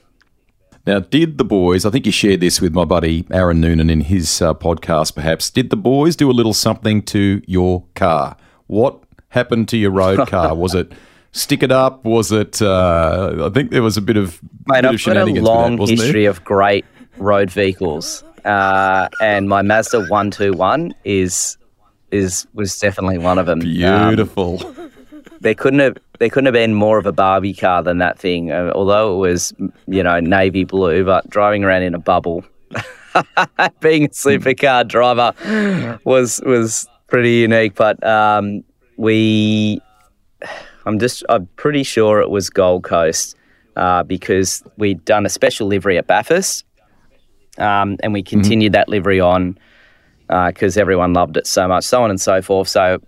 Now, 0.84 0.98
did 0.98 1.38
the 1.38 1.44
boys, 1.44 1.86
I 1.86 1.90
think 1.90 2.06
you 2.06 2.12
shared 2.12 2.40
this 2.40 2.60
with 2.60 2.74
my 2.74 2.84
buddy 2.84 3.24
Aaron 3.30 3.60
Noonan 3.60 3.88
in 3.88 4.00
his 4.00 4.42
uh, 4.42 4.52
podcast 4.52 5.14
perhaps, 5.14 5.48
did 5.48 5.70
the 5.70 5.76
boys 5.76 6.16
do 6.16 6.28
a 6.28 6.32
little 6.32 6.52
something 6.52 7.02
to 7.02 7.40
your 7.46 7.84
car? 7.94 8.36
What 8.66 8.98
happened 9.28 9.68
to 9.68 9.76
your 9.76 9.92
road 9.92 10.26
car? 10.26 10.54
Was 10.56 10.74
it 10.74 10.92
stick 11.30 11.62
it 11.62 11.70
up? 11.70 12.04
Was 12.04 12.32
it, 12.32 12.60
uh, 12.60 13.46
I 13.46 13.50
think 13.50 13.70
there 13.70 13.82
was 13.82 13.96
a 13.96 14.02
bit 14.02 14.16
of, 14.18 14.42
Mate, 14.66 14.82
bit 14.82 14.84
I've 14.86 14.94
of 14.94 15.04
got 15.04 15.16
a 15.16 15.40
long 15.40 15.78
history 15.78 16.22
there? 16.22 16.30
of 16.30 16.44
great 16.44 16.84
road 17.16 17.50
vehicles 17.50 18.24
uh, 18.44 19.08
and 19.20 19.48
my 19.48 19.62
Mazda 19.62 20.06
one 20.06 20.30
two 20.30 20.52
one 20.52 20.94
is 21.04 21.56
is 22.10 22.46
was 22.54 22.78
definitely 22.78 23.18
one 23.18 23.38
of 23.38 23.46
them. 23.46 23.60
Beautiful. 23.60 24.64
Um, 24.66 24.92
there 25.40 25.54
couldn't 25.54 25.80
have 25.80 25.96
there 26.18 26.28
couldn't 26.28 26.46
have 26.46 26.54
been 26.54 26.74
more 26.74 26.98
of 26.98 27.06
a 27.06 27.12
Barbie 27.12 27.54
car 27.54 27.82
than 27.82 27.98
that 27.98 28.18
thing. 28.18 28.52
Uh, 28.52 28.70
although 28.74 29.14
it 29.14 29.18
was 29.18 29.52
you 29.86 30.02
know 30.02 30.20
navy 30.20 30.64
blue, 30.64 31.04
but 31.04 31.28
driving 31.28 31.64
around 31.64 31.82
in 31.82 31.94
a 31.94 31.98
bubble, 31.98 32.44
being 33.80 34.04
a 34.04 34.08
supercar 34.08 34.86
driver 34.86 35.98
was 36.04 36.40
was 36.46 36.88
pretty 37.08 37.32
unique. 37.32 37.74
But 37.74 38.02
um, 38.04 38.62
we, 38.96 39.80
I'm 40.86 40.98
just 40.98 41.24
I'm 41.28 41.46
pretty 41.56 41.82
sure 41.82 42.20
it 42.20 42.30
was 42.30 42.50
Gold 42.50 42.84
Coast 42.84 43.36
uh, 43.76 44.02
because 44.02 44.62
we'd 44.76 45.04
done 45.04 45.26
a 45.26 45.28
special 45.28 45.66
livery 45.66 45.98
at 45.98 46.06
Bathurst 46.06 46.64
um, 47.58 47.96
and 48.02 48.12
we 48.12 48.22
continued 48.22 48.72
mm-hmm. 48.72 48.80
that 48.80 48.88
livery 48.88 49.20
on 49.20 49.58
because 50.26 50.76
uh, 50.76 50.80
everyone 50.80 51.12
loved 51.12 51.36
it 51.36 51.46
so 51.46 51.68
much, 51.68 51.84
so 51.84 52.02
on 52.02 52.10
and 52.10 52.20
so 52.20 52.40
forth. 52.40 52.68
So 52.68 52.98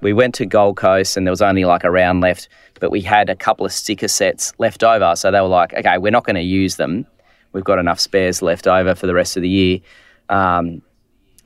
we 0.00 0.12
went 0.12 0.34
to 0.36 0.46
Gold 0.46 0.76
Coast 0.76 1.16
and 1.16 1.26
there 1.26 1.32
was 1.32 1.42
only 1.42 1.64
like 1.64 1.84
a 1.84 1.90
round 1.90 2.20
left, 2.20 2.48
but 2.78 2.90
we 2.90 3.00
had 3.00 3.28
a 3.28 3.36
couple 3.36 3.66
of 3.66 3.72
sticker 3.72 4.08
sets 4.08 4.52
left 4.58 4.84
over. 4.84 5.14
So 5.16 5.30
they 5.30 5.40
were 5.40 5.48
like, 5.48 5.74
okay, 5.74 5.98
we're 5.98 6.12
not 6.12 6.24
going 6.24 6.36
to 6.36 6.42
use 6.42 6.76
them. 6.76 7.06
We've 7.52 7.64
got 7.64 7.78
enough 7.78 7.98
spares 7.98 8.42
left 8.42 8.66
over 8.66 8.94
for 8.94 9.06
the 9.06 9.14
rest 9.14 9.36
of 9.36 9.42
the 9.42 9.48
year. 9.48 9.80
Um, 10.28 10.82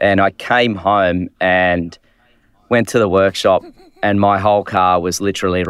and 0.01 0.21
I 0.21 0.31
came 0.33 0.75
home 0.75 1.31
and 1.41 1.97
went 2.69 2.89
to 2.89 2.99
the 2.99 3.09
workshop, 3.09 3.63
and 4.03 4.21
my 4.21 4.39
whole 4.39 4.65
car 4.65 5.01
was 5.01 5.21
literally 5.21 5.65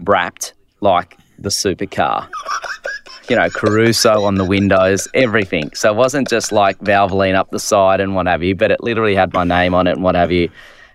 wrapped 0.00 0.54
like 0.80 1.18
the 1.38 1.50
supercar 1.50 2.28
you 3.28 3.36
know, 3.36 3.48
Caruso 3.50 4.24
on 4.24 4.36
the 4.36 4.44
windows, 4.44 5.08
everything. 5.14 5.70
So 5.74 5.92
it 5.92 5.96
wasn't 5.96 6.28
just 6.28 6.52
like 6.52 6.78
Valvoline 6.78 7.34
up 7.34 7.50
the 7.50 7.58
side 7.58 8.00
and 8.00 8.14
what 8.14 8.26
have 8.26 8.42
you, 8.42 8.54
but 8.54 8.70
it 8.70 8.82
literally 8.82 9.14
had 9.14 9.32
my 9.32 9.44
name 9.44 9.74
on 9.74 9.86
it 9.86 9.92
and 9.92 10.02
what 10.02 10.14
have 10.14 10.32
you. 10.32 10.50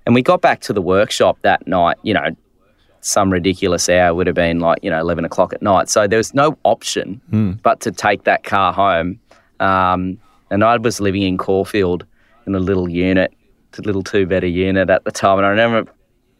And 0.05 0.15
we 0.15 0.21
got 0.21 0.41
back 0.41 0.61
to 0.61 0.73
the 0.73 0.81
workshop 0.81 1.37
that 1.43 1.67
night, 1.67 1.97
you 2.03 2.13
know, 2.13 2.35
some 3.01 3.31
ridiculous 3.31 3.89
hour 3.89 4.13
would 4.13 4.27
have 4.27 4.35
been 4.35 4.59
like, 4.59 4.79
you 4.81 4.89
know, 4.89 4.99
11 4.99 5.25
o'clock 5.25 5.53
at 5.53 5.61
night. 5.61 5.89
So 5.89 6.07
there 6.07 6.17
was 6.17 6.33
no 6.33 6.57
option 6.63 7.21
mm. 7.31 7.61
but 7.61 7.81
to 7.81 7.91
take 7.91 8.23
that 8.23 8.43
car 8.43 8.73
home. 8.73 9.19
Um, 9.59 10.17
and 10.49 10.63
I 10.63 10.77
was 10.77 10.99
living 10.99 11.21
in 11.21 11.37
Caulfield 11.37 12.05
in 12.47 12.55
a 12.55 12.59
little 12.59 12.89
unit, 12.89 13.33
a 13.77 13.81
little 13.81 14.03
two 14.03 14.25
better 14.25 14.47
unit 14.47 14.89
at 14.89 15.03
the 15.03 15.11
time. 15.11 15.37
And 15.37 15.45
I 15.45 15.49
remember 15.49 15.91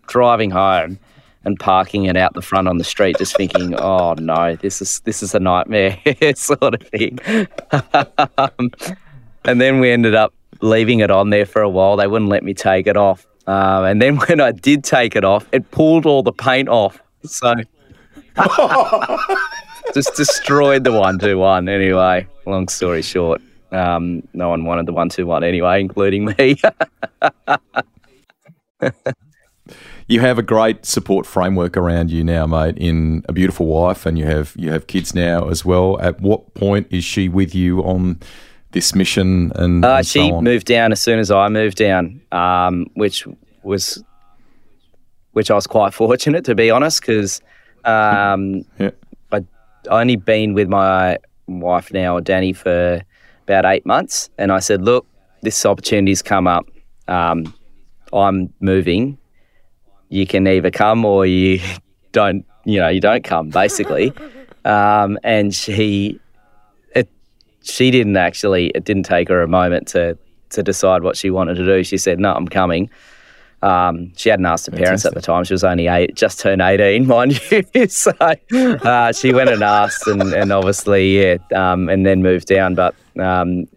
driving 0.08 0.52
home 0.52 1.00
and 1.46 1.60
parking 1.60 2.06
it 2.06 2.16
out 2.16 2.34
the 2.34 2.42
front 2.42 2.68
on 2.68 2.78
the 2.78 2.84
street, 2.84 3.18
just 3.18 3.36
thinking, 3.36 3.76
"Oh 3.80 4.14
no, 4.14 4.56
this 4.56 4.82
is 4.82 5.00
this 5.02 5.24
is 5.24 5.36
a 5.36 5.40
nightmare," 5.40 5.98
sort 6.36 6.76
of 6.76 6.82
thing. 6.90 7.20
um, 8.38 8.72
and 9.46 9.60
then 9.60 9.80
we 9.80 9.92
ended 9.92 10.16
up 10.16 10.34
leaving 10.62 11.00
it 11.00 11.12
on 11.12 11.30
there 11.30 11.46
for 11.46 11.62
a 11.62 11.70
while. 11.70 11.98
They 11.98 12.08
wouldn't 12.08 12.30
let 12.30 12.44
me 12.44 12.54
take 12.54 12.88
it 12.88 12.98
off, 12.98 13.28
um, 13.48 13.86
and 13.86 14.02
then 14.02 14.18
when 14.28 14.40
I 14.40 14.52
did 14.52 14.84
take 14.84 15.16
it 15.16 15.24
off, 15.24 15.48
it 15.52 15.70
pulled 15.72 16.06
all 16.06 16.24
the 16.24 16.34
paint 16.34 16.70
off. 16.70 17.02
So. 17.24 17.56
just 19.94 20.16
destroyed 20.16 20.84
the 20.84 20.92
one 20.92 21.20
two 21.20 21.38
one. 21.38 21.70
Anyway, 21.70 22.28
long 22.48 22.68
story 22.68 23.04
short, 23.04 23.42
um, 23.72 24.28
no 24.34 24.50
one 24.50 24.66
wanted 24.66 24.88
the 24.88 24.94
one 24.94 25.10
two 25.10 25.28
one 25.28 25.44
anyway, 25.44 25.80
including 25.82 26.34
me. 26.38 26.60
You 30.08 30.20
have 30.20 30.38
a 30.38 30.44
great 30.44 30.86
support 30.86 31.26
framework 31.26 31.78
around 31.78 32.12
you 32.12 32.24
now, 32.24 32.46
mate. 32.46 32.78
In 32.78 33.24
a 33.28 33.34
beautiful 33.34 33.66
wife, 33.68 34.06
and 34.06 34.18
you 34.18 34.26
have 34.26 34.54
you 34.58 34.72
have 34.72 34.88
kids 34.88 35.16
now 35.16 35.48
as 35.48 35.64
well. 35.64 36.00
At 36.02 36.20
what 36.22 36.54
point 36.54 36.88
is 36.90 37.04
she 37.04 37.30
with 37.30 37.56
you 37.56 37.80
on 37.82 38.20
this 38.72 38.94
mission? 38.94 39.52
And, 39.56 39.84
uh, 39.84 39.98
and 39.98 40.08
she 40.08 40.30
so 40.30 40.42
moved 40.42 40.68
down 40.68 40.92
as 40.92 41.02
soon 41.02 41.20
as 41.20 41.32
I 41.32 41.48
moved 41.50 41.78
down, 41.78 42.22
um, 42.32 42.88
which 42.96 43.28
was 43.64 44.04
which 45.32 45.50
I 45.50 45.56
was 45.56 45.68
quite 45.68 45.94
fortunate 46.04 46.46
to 46.46 46.56
be 46.56 46.70
honest, 46.70 47.02
because 47.02 47.42
um, 47.86 48.66
yeah. 48.80 48.92
I 49.32 49.44
only 49.90 50.16
been 50.16 50.54
with 50.54 50.68
my 50.68 51.18
wife 51.48 51.92
now, 51.94 52.20
Danny, 52.20 52.54
for 52.54 53.02
about 53.44 53.66
eight 53.66 53.86
months, 53.86 54.30
and 54.38 54.52
I 54.52 54.60
said, 54.60 54.82
look, 54.82 55.06
this 55.42 55.66
opportunity's 55.66 56.22
come 56.22 56.48
up. 56.48 56.66
Um, 57.08 57.54
I'm 58.14 58.54
moving 58.62 59.18
you 60.14 60.28
can 60.28 60.48
either 60.48 60.70
come 60.70 61.04
or 61.06 61.26
you 61.26 61.60
don't, 62.12 62.46
you 62.66 62.80
know, 62.80 62.88
you 62.88 63.02
don't 63.02 63.24
come, 63.24 63.50
basically. 63.50 64.14
Um, 64.66 65.20
and 65.26 65.54
she, 65.54 66.22
it, 66.96 67.10
she 67.64 67.92
didn't 67.92 68.16
actually, 68.16 68.68
it 68.68 68.86
didn't 68.86 69.04
take 69.04 69.28
her 69.28 69.42
a 69.42 69.48
moment 69.50 69.90
to, 69.90 70.18
to 70.52 70.64
decide 70.64 71.04
what 71.04 71.18
she 71.18 71.30
wanted 71.30 71.56
to 71.56 71.66
do. 71.66 71.84
She 71.84 71.98
said, 71.98 72.18
no, 72.18 72.34
I'm 72.34 72.48
coming. 72.48 72.90
Um, 73.62 74.14
she 74.16 74.30
hadn't 74.30 74.46
asked 74.46 74.68
her 74.68 74.72
parents 74.72 75.04
at 75.04 75.16
the 75.16 75.22
time. 75.22 75.44
She 75.44 75.54
was 75.54 75.66
only 75.66 75.88
eight, 75.88 76.16
just 76.16 76.40
turned 76.40 76.62
18, 76.62 77.06
mind 77.08 77.42
you. 77.52 77.88
so 77.90 78.14
uh, 78.22 79.12
she 79.12 79.34
went 79.34 79.50
and 79.50 79.62
asked, 79.62 80.08
and, 80.08 80.22
and 80.34 80.54
obviously, 80.54 81.22
yeah, 81.22 81.38
um, 81.54 81.90
and 81.90 82.06
then 82.06 82.24
moved 82.24 82.48
down. 82.48 82.74
But 82.74 82.96
um, 83.20 83.68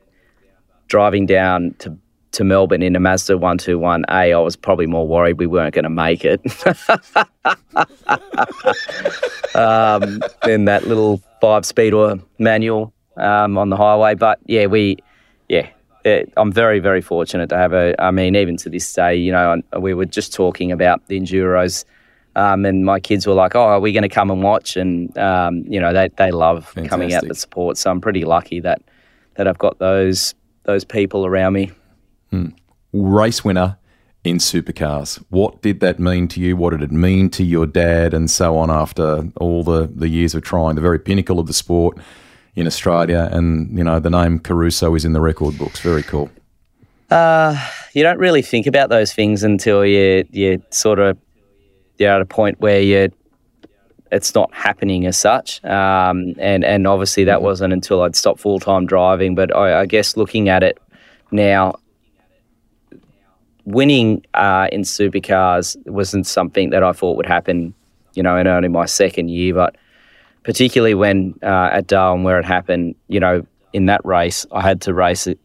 driving 0.87 1.27
down 1.27 1.75
to 1.81 1.99
to 2.37 2.45
Melbourne 2.45 2.83
in 2.83 2.95
a 2.95 3.01
Mazda 3.01 3.35
121A, 3.35 4.05
I 4.11 4.37
was 4.37 4.57
probably 4.57 4.87
more 4.87 5.09
worried 5.09 5.39
we 5.39 5.47
weren't 5.47 5.75
going 5.75 5.85
to 5.85 5.91
make 5.91 6.23
it 6.23 6.41
um, 9.55 10.21
than 10.43 10.67
that 10.67 10.87
little 10.87 11.23
five 11.41 11.65
speed 11.65 11.95
or 11.95 12.19
manual 12.39 12.93
um, 13.17 13.57
on 13.57 13.71
the 13.71 13.77
highway. 13.77 14.15
But 14.15 14.39
yeah, 14.45 14.67
we, 14.67 14.99
yeah, 15.49 15.71
it, 16.05 16.31
I'm 16.37 16.53
very, 16.53 16.79
very 16.79 17.01
fortunate 17.01 17.49
to 17.49 17.57
have 17.57 17.73
a. 17.73 17.95
I 17.99 18.11
mean, 18.11 18.37
even 18.37 18.59
to 18.59 18.69
this 18.69 18.93
day, 18.93 19.17
you 19.17 19.33
know, 19.33 19.63
we 19.81 19.95
were 19.95 20.05
just 20.05 20.35
talking 20.35 20.71
about 20.71 21.07
the 21.07 21.19
enduros. 21.19 21.85
Um, 22.37 22.67
and 22.67 22.85
my 22.85 23.01
kids 23.01 23.27
were 23.27 23.33
like, 23.33 23.55
"Oh, 23.55 23.63
are 23.63 23.81
we 23.81 23.93
going 23.93 24.03
to 24.03 24.11
come 24.11 24.31
and 24.31 24.43
watch?" 24.43 24.77
And 24.77 25.17
um, 25.17 25.65
you 25.67 25.81
know, 25.81 25.95
they 25.95 26.11
they 26.19 26.31
love 26.31 26.67
Fantastic. 26.67 26.91
coming 26.91 27.15
out 27.15 27.27
to 27.27 27.35
support. 27.35 27.79
So 27.79 27.91
I'm 27.91 28.03
pretty 28.03 28.27
lucky 28.27 28.61
that 28.61 28.83
that 29.37 29.49
I've 29.49 29.57
got 29.57 29.79
those 29.79 30.35
those 30.65 30.85
people 30.85 31.25
around 31.25 31.55
me. 31.55 31.73
Hmm. 32.31 32.49
Race 32.93 33.45
winner 33.45 33.79
in 34.25 34.39
supercars. 34.39 35.23
What 35.31 35.63
did 35.63 35.81
that 35.81 35.99
mean 35.99 36.29
to 36.29 36.41
you? 36.41 36.57
What 36.57 36.71
did 36.71 36.83
it 36.83 36.91
mean 36.91 37.31
to 37.31 37.45
your 37.45 37.67
dad 37.67 38.13
and 38.13 38.31
so 38.31 38.57
on 38.57 38.71
after 38.71 39.29
all 39.37 39.63
the, 39.63 39.87
the 39.87 40.09
years 40.09 40.35
of 40.35 40.43
trying, 40.43 40.75
the 40.75 40.81
very 40.81 40.99
pinnacle 40.99 41.39
of 41.39 41.47
the 41.47 41.53
sport 41.53 41.99
in 42.55 42.67
Australia? 42.67 43.29
And, 43.31 43.77
you 43.77 43.85
know, 43.85 44.01
the 44.01 44.11
name 44.11 44.39
Caruso 44.41 44.95
is 44.95 45.05
in 45.05 45.13
the 45.13 45.21
record 45.21 45.57
books. 45.59 45.81
Very 45.81 46.03
cool. 46.03 46.31
Uh, 47.11 47.57
you 47.95 48.03
don't 48.03 48.19
really 48.19 48.43
think 48.43 48.67
about 48.67 48.89
those 48.89 49.13
things 49.13 49.45
until 49.45 49.87
you, 49.87 50.25
you 50.33 50.63
sort 50.71 50.99
of, 50.99 51.17
you're 51.99 52.11
at 52.11 52.21
a 52.21 52.27
point 52.27 52.61
where 52.61 52.81
you 52.81 53.11
it's 54.13 54.35
not 54.35 54.53
happening 54.55 55.07
as 55.07 55.17
such. 55.17 55.65
Um, 55.65 56.35
and, 56.39 56.65
and 56.65 56.87
obviously 56.87 57.25
that 57.25 57.37
mm-hmm. 57.37 57.45
wasn't 57.45 57.73
until 57.73 58.03
I'd 58.03 58.17
stopped 58.17 58.41
full 58.41 58.61
time 58.61 58.87
driving. 58.87 59.35
But 59.35 59.55
I, 59.55 59.81
I 59.81 59.87
guess 59.87 60.17
looking 60.17 60.49
at 60.49 60.63
it 60.63 60.79
now, 61.31 61.75
winning 63.67 64.25
uh, 64.35 64.69
in 64.73 64.83
supercars 64.83 65.77
wasn't 65.87 66.27
something 66.27 66.71
that 66.71 66.83
I 66.83 66.93
thought 66.93 67.17
would 67.17 67.27
happen, 67.27 67.75
you 68.15 68.23
know, 68.23 68.37
in 68.37 68.47
only 68.47 68.69
my 68.69 68.87
second 68.87 69.29
year. 69.29 69.53
But 69.53 69.77
particularly 70.45 70.95
when 70.95 71.35
uh, 71.43 71.71
at 71.73 71.89
Darwin, 71.89 72.23
where 72.23 72.39
it 72.39 72.47
happened, 72.47 72.95
you 73.09 73.21
know, 73.21 73.45
in 73.73 73.87
that 73.87 74.05
race, 74.05 74.47
I 74.53 74.63
had 74.63 74.81
to 74.83 74.95
race 74.95 75.27
it. 75.27 75.39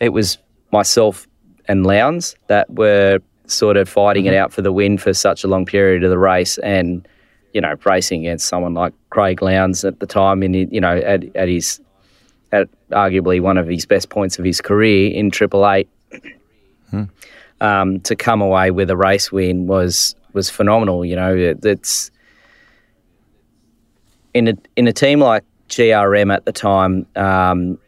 It 0.00 0.10
was 0.10 0.38
myself 0.72 1.26
and 1.68 1.84
Lowndes 1.84 2.36
that 2.46 2.70
were 2.70 3.18
sort 3.46 3.76
of 3.76 3.88
fighting 3.88 4.24
mm-hmm. 4.24 4.34
it 4.34 4.36
out 4.36 4.52
for 4.52 4.62
the 4.62 4.72
win 4.72 4.96
for 4.96 5.12
such 5.12 5.42
a 5.44 5.48
long 5.48 5.66
period 5.66 6.04
of 6.04 6.10
the 6.10 6.18
race, 6.18 6.58
and 6.58 7.06
you 7.52 7.60
know, 7.60 7.74
racing 7.84 8.20
against 8.20 8.46
someone 8.46 8.74
like 8.74 8.94
Craig 9.10 9.42
Lowndes 9.42 9.84
at 9.84 9.98
the 9.98 10.06
time, 10.06 10.42
in 10.42 10.54
you 10.54 10.80
know, 10.80 10.96
at, 10.96 11.24
at 11.34 11.48
his 11.48 11.80
at 12.52 12.68
arguably 12.90 13.40
one 13.40 13.58
of 13.58 13.66
his 13.66 13.86
best 13.86 14.08
points 14.08 14.38
of 14.38 14.44
his 14.44 14.60
career 14.60 15.12
in 15.12 15.32
Triple 15.32 15.68
Eight. 15.68 15.88
Hmm 16.90 17.04
um, 17.60 18.00
to 18.00 18.16
come 18.16 18.40
away 18.40 18.70
with 18.70 18.90
a 18.90 18.96
race 18.96 19.32
win 19.32 19.66
was 19.66 20.14
was 20.32 20.50
phenomenal. 20.50 21.04
You 21.04 21.16
know, 21.16 21.34
it, 21.34 21.64
it's 21.64 22.10
in 24.34 24.48
a 24.48 24.54
in 24.76 24.86
a 24.86 24.92
team 24.92 25.20
like 25.20 25.44
GRM 25.68 26.32
at 26.32 26.44
the 26.44 26.52
time. 26.52 27.06
Um, 27.16 27.78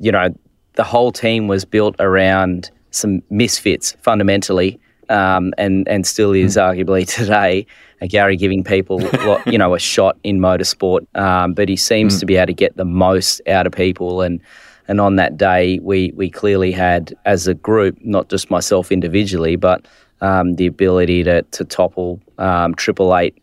you 0.00 0.12
know, 0.12 0.34
the 0.74 0.84
whole 0.84 1.12
team 1.12 1.48
was 1.48 1.64
built 1.64 1.96
around 1.98 2.70
some 2.90 3.22
misfits 3.30 3.92
fundamentally, 4.02 4.80
um, 5.08 5.52
and 5.58 5.86
and 5.88 6.06
still 6.06 6.32
is 6.32 6.56
mm. 6.56 6.62
arguably 6.62 7.06
today. 7.14 7.66
Uh, 8.00 8.06
Garry 8.06 8.36
giving 8.36 8.64
people 8.64 9.00
you 9.46 9.58
know 9.58 9.74
a 9.74 9.78
shot 9.78 10.16
in 10.22 10.38
motorsport, 10.38 11.06
um, 11.16 11.54
but 11.54 11.68
he 11.68 11.76
seems 11.76 12.16
mm. 12.16 12.20
to 12.20 12.26
be 12.26 12.36
able 12.36 12.46
to 12.46 12.54
get 12.54 12.76
the 12.76 12.84
most 12.84 13.40
out 13.46 13.66
of 13.66 13.72
people 13.72 14.22
and 14.22 14.40
and 14.88 15.00
on 15.00 15.16
that 15.16 15.36
day, 15.36 15.78
we, 15.80 16.12
we 16.14 16.30
clearly 16.30 16.72
had, 16.72 17.14
as 17.24 17.46
a 17.46 17.54
group, 17.54 17.96
not 18.02 18.28
just 18.28 18.50
myself 18.50 18.92
individually, 18.92 19.56
but 19.56 19.86
um, 20.20 20.54
the 20.56 20.66
ability 20.66 21.24
to, 21.24 21.42
to 21.42 21.64
topple 21.64 22.20
um, 22.38 22.74
Triple 22.74 23.16
Eight 23.16 23.40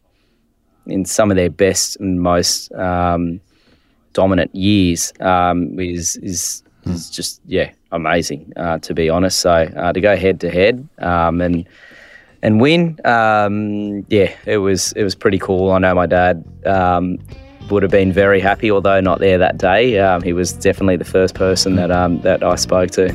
in 0.85 1.05
some 1.05 1.31
of 1.31 1.37
their 1.37 1.49
best 1.49 1.97
and 1.99 2.21
most 2.21 2.71
um, 2.73 3.39
dominant 4.13 4.53
years 4.55 5.13
um, 5.19 5.79
is, 5.79 6.17
is, 6.17 6.63
mm. 6.85 6.93
is 6.93 7.09
just, 7.09 7.41
yeah, 7.45 7.71
amazing, 7.91 8.51
uh, 8.55 8.77
to 8.79 8.93
be 8.93 9.09
honest. 9.09 9.39
So 9.39 9.51
uh, 9.51 9.93
to 9.93 10.01
go 10.01 10.15
head 10.15 10.39
to 10.41 10.49
head 10.49 10.87
um, 10.99 11.41
and 11.41 11.67
and 12.43 12.59
win, 12.59 12.97
um, 13.05 14.03
yeah, 14.09 14.33
it 14.47 14.57
was 14.57 14.93
it 14.93 15.03
was 15.03 15.13
pretty 15.13 15.37
cool. 15.37 15.71
I 15.71 15.77
know 15.77 15.93
my 15.93 16.07
dad 16.07 16.43
would 17.71 17.83
have 17.83 17.91
been 17.91 18.11
very 18.11 18.39
happy, 18.39 18.69
although 18.69 18.99
not 18.99 19.19
there 19.19 19.37
that 19.37 19.57
day. 19.57 19.97
Um, 19.99 20.21
he 20.21 20.33
was 20.33 20.53
definitely 20.53 20.97
the 20.97 21.05
first 21.05 21.35
person 21.35 21.75
that 21.75 21.91
um, 21.91 22.21
that 22.21 22.43
I 22.43 22.55
spoke 22.55 22.91
to. 22.91 23.13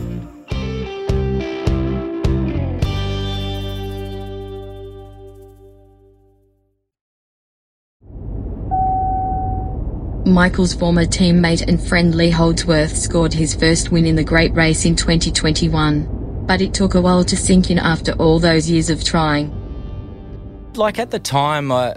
Michael's 10.27 10.75
former 10.75 11.07
teammate 11.07 11.67
and 11.67 11.81
friend 11.81 12.15
Lee 12.15 12.31
Holdsworth 12.31 12.97
scored 12.97 13.33
his 13.33 13.55
first 13.55 13.93
win 13.93 14.05
in 14.05 14.17
the 14.17 14.25
Great 14.25 14.53
Race 14.55 14.85
in 14.85 14.97
2021. 14.97 16.45
But 16.47 16.61
it 16.61 16.75
took 16.75 16.95
a 16.95 17.01
while 17.01 17.25
to 17.25 17.37
sink 17.37 17.71
in 17.71 17.79
after 17.79 18.13
all 18.15 18.39
those 18.39 18.69
years 18.69 18.91
of 18.91 19.03
trying. 19.03 19.53
Like 20.75 20.99
at 20.99 21.11
the 21.11 21.19
time, 21.21 21.73
I, 21.73 21.97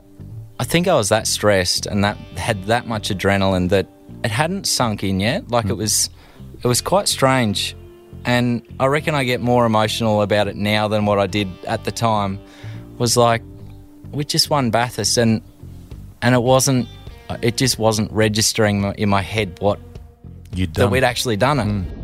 I 0.60 0.66
think 0.66 0.88
I 0.88 0.96
was 0.96 1.10
that 1.10 1.26
stressed 1.26 1.86
and 1.86 2.04
that 2.04 2.18
had 2.36 2.66
that 2.66 2.86
much 2.86 3.10
adrenaline 3.10 3.70
that 3.70 3.88
it 4.24 4.32
hadn't 4.32 4.68
sunk 4.68 5.04
in 5.04 5.22
yet. 5.22 5.50
Like 5.50 5.66
mm. 5.66 5.72
it 5.72 5.76
was, 5.76 6.10
it 6.62 6.68
was 6.68 6.82
quite 6.82 7.08
strange, 7.08 7.76
and 8.26 8.62
I 8.80 8.88
reckon 8.88 9.16
I 9.16 9.24
get 9.24 9.40
more 9.40 9.66
emotional 9.66 10.22
about 10.22 10.50
it 10.50 10.58
now 10.58 10.90
than 10.90 11.06
what 11.06 11.18
I 11.18 11.28
did 11.28 11.48
at 11.66 11.86
the 11.86 11.92
time. 11.92 12.40
Was 12.98 13.16
like, 13.16 13.42
we 14.12 14.26
just 14.26 14.50
won 14.50 14.72
Bathurst, 14.72 15.18
and 15.18 15.42
and 16.22 16.36
it 16.36 16.44
wasn't, 16.44 16.90
it 17.42 17.56
just 17.56 17.80
wasn't 17.80 18.12
registering 18.12 18.84
in 18.96 19.08
my 19.08 19.22
head 19.22 19.58
what 19.62 19.80
You'd 20.54 20.74
that 20.74 20.92
we'd 20.92 21.06
actually 21.06 21.38
done 21.38 21.60
it. 21.60 21.68
Mm. 21.68 21.99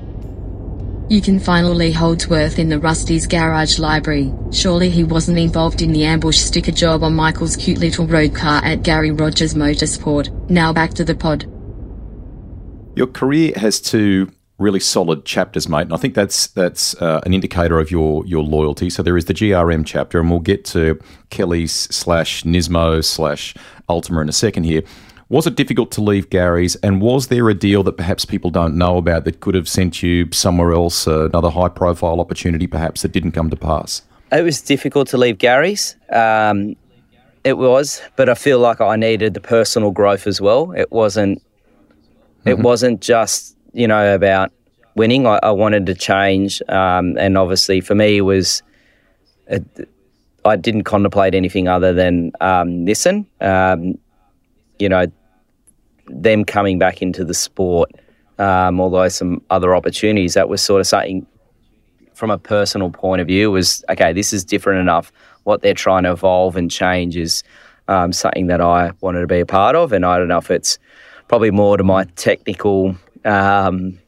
You 1.08 1.22
can 1.22 1.39
find 1.39 1.70
Lee 1.70 1.91
Holdsworth 1.91 2.58
in 2.58 2.70
the 2.70 2.80
Rusty's 2.80 3.28
Garage 3.28 3.78
Library. 3.78 4.34
Surely 4.52 4.89
he 4.89 5.04
wasn't 5.04 5.38
involved 5.38 5.84
in 5.84 5.91
the 5.91 6.04
ambush 6.04 6.39
sticker 6.39 6.72
job 6.72 7.04
on 7.04 7.13
Michael's 7.13 7.56
cute 7.56 7.78
little 7.78 8.08
road 8.08 8.34
car 8.34 8.60
at 8.65 8.82
Garry 8.82 9.12
Rogers 9.12 9.54
Motorsport. 9.54 10.50
Now 10.50 10.74
back 10.74 10.96
to 10.96 11.06
the 11.06 11.13
pod. 11.13 11.46
Your 12.96 13.06
career 13.06 13.54
has 13.56 13.80
two 13.80 14.32
really 14.58 14.80
solid 14.80 15.26
chapters, 15.26 15.70
mate, 15.70 15.82
and 15.82 15.94
I 15.94 15.98
think 15.98 16.15
that's 16.15 16.48
that's 16.48 17.00
uh, 17.00 17.22
an 17.24 17.36
indicator 17.36 17.78
of 17.78 17.91
your 17.91 18.26
your 18.26 18.41
loyalty. 18.41 18.89
So 18.89 19.04
there 19.04 19.18
is 19.18 19.26
the 19.26 19.34
GRM 19.36 19.86
chapter, 19.86 20.20
and 20.20 20.32
we'll 20.32 20.39
get 20.39 20.65
to 20.65 21.00
Kelly's 21.30 21.74
slash 21.74 22.44
Nismo 22.44 23.04
slash 23.04 23.54
Altima 23.88 24.24
in 24.24 24.30
a 24.30 24.34
second 24.34 24.63
here. 24.63 24.82
Was 25.28 25.48
it 25.48 25.56
difficult 25.56 25.92
to 25.92 26.02
leave 26.02 26.30
Garry's, 26.30 26.76
and 26.78 27.02
was 27.02 27.28
there 27.28 27.50
a 27.50 27.56
deal 27.56 27.82
that 27.84 27.98
perhaps 27.98 28.26
people 28.26 28.52
don't 28.52 28.78
know 28.78 28.98
about 28.98 29.26
that 29.26 29.40
could 29.40 29.56
have 29.56 29.68
sent 29.68 30.04
you 30.04 30.30
somewhere 30.32 30.72
else, 30.72 31.08
uh, 31.08 31.26
another 31.26 31.50
high 31.50 31.70
profile 31.70 32.20
opportunity 32.20 32.68
perhaps 32.68 33.02
that 33.02 33.12
didn't 33.12 33.32
come 33.32 33.50
to 33.50 33.56
pass? 33.56 34.04
It 34.32 34.44
was 34.44 34.62
difficult 34.62 35.08
to 35.10 35.18
leave 35.18 35.40
Garry's. 35.40 35.96
Um, 36.12 36.76
it 37.44 37.58
was, 37.58 38.02
but 38.16 38.30
I 38.30 38.36
feel 38.36 38.60
like 38.60 38.82
I 38.82 38.96
needed 38.96 39.34
the 39.34 39.40
personal 39.40 39.92
growth 39.92 40.28
as 40.28 40.40
well. 40.42 40.72
It 40.74 40.92
wasn't. 40.92 41.40
Mm-hmm. 41.40 42.50
It 42.50 42.60
wasn't 42.60 43.02
just 43.02 43.56
you 43.74 43.88
know 43.88 44.14
about 44.14 44.52
winning. 44.96 45.26
I, 45.26 45.40
I 45.42 45.52
wanted 45.52 45.88
to 45.88 45.96
change, 45.96 46.62
um, 46.70 47.18
and 47.18 47.36
obviously 47.36 47.82
for 47.82 47.96
me 47.96 48.18
it 48.18 48.22
was. 48.22 48.62
It, 49.48 49.90
I 50.44 50.56
didn't 50.56 50.84
contemplate 50.84 51.34
anything 51.34 51.68
other 51.68 51.92
than 51.92 52.32
um, 52.40 52.86
Nissan. 52.86 53.26
Um, 53.42 53.98
you 54.80 54.90
know, 54.90 55.06
them 56.08 56.46
coming 56.46 56.80
back 56.80 57.02
into 57.02 57.24
the 57.24 57.34
sport, 57.34 57.92
um, 58.38 58.80
although 58.80 59.08
some 59.10 59.42
other 59.50 59.76
opportunities, 59.76 60.34
that 60.34 60.50
was 60.50 60.62
sort 60.62 60.82
of 60.82 60.88
something 60.88 61.26
from 62.14 62.32
a 62.32 62.38
personal 62.38 62.90
point 62.90 63.22
of 63.22 63.28
view 63.28 63.52
was 63.52 63.84
okay. 63.90 64.14
This 64.14 64.34
is 64.34 64.44
different 64.46 64.80
enough. 64.80 65.12
What 65.44 65.62
they're 65.62 65.74
trying 65.74 66.04
to 66.04 66.12
evolve 66.12 66.56
and 66.56 66.72
change 66.72 67.18
is 67.18 67.44
um, 67.88 68.14
something 68.14 68.48
that 68.48 68.62
I 68.62 68.92
wanted 69.02 69.22
to 69.22 69.28
be 69.28 69.42
a 69.42 69.46
part 69.46 69.76
of, 69.76 69.92
and 69.92 70.06
I 70.06 70.18
don't 70.18 70.28
know 70.28 70.38
if 70.38 70.50
it's 70.50 70.80
probably 71.28 71.52
more 71.52 71.78
to 71.78 71.84
my 71.84 72.06
technical 72.16 72.96
um, 73.26 74.00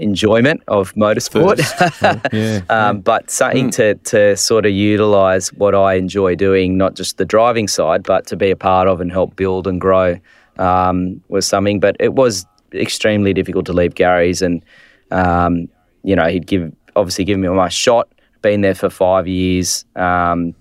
enjoyment 0.00 0.62
of 0.68 0.92
motorsport. 0.94 1.58
yeah, 2.32 2.58
um, 2.68 2.96
yeah. 2.96 3.00
But 3.02 3.30
something 3.30 3.68
mm. 3.68 3.76
to, 3.76 3.94
to 3.94 4.36
sort 4.36 4.66
of 4.66 4.72
utilise 4.72 5.52
what 5.52 5.74
I 5.74 5.94
enjoy 5.94 6.34
doing, 6.34 6.76
not 6.76 6.94
just 6.94 7.18
the 7.18 7.24
driving 7.24 7.68
side, 7.68 8.02
but 8.02 8.26
to 8.28 8.36
be 8.36 8.50
a 8.50 8.56
part 8.56 8.88
of 8.88 9.00
and 9.00 9.12
help 9.12 9.36
build 9.36 9.66
and 9.66 9.80
grow 9.80 10.18
um, 10.58 11.22
was 11.28 11.46
something. 11.46 11.80
But 11.80 11.96
it 12.00 12.14
was 12.14 12.46
extremely 12.72 13.32
difficult 13.32 13.66
to 13.66 13.72
leave 13.72 13.94
Garry's, 13.94 14.42
and 14.42 14.64
um, 15.10 15.68
you 16.02 16.16
know 16.16 16.26
he'd 16.26 16.46
give 16.46 16.72
obviously 16.96 17.24
given 17.24 17.42
me 17.42 17.48
my 17.48 17.68
shot. 17.68 18.08
Been 18.42 18.62
there 18.62 18.74
for 18.74 18.88
five 18.88 19.28
years. 19.28 19.84
Um, 19.96 20.54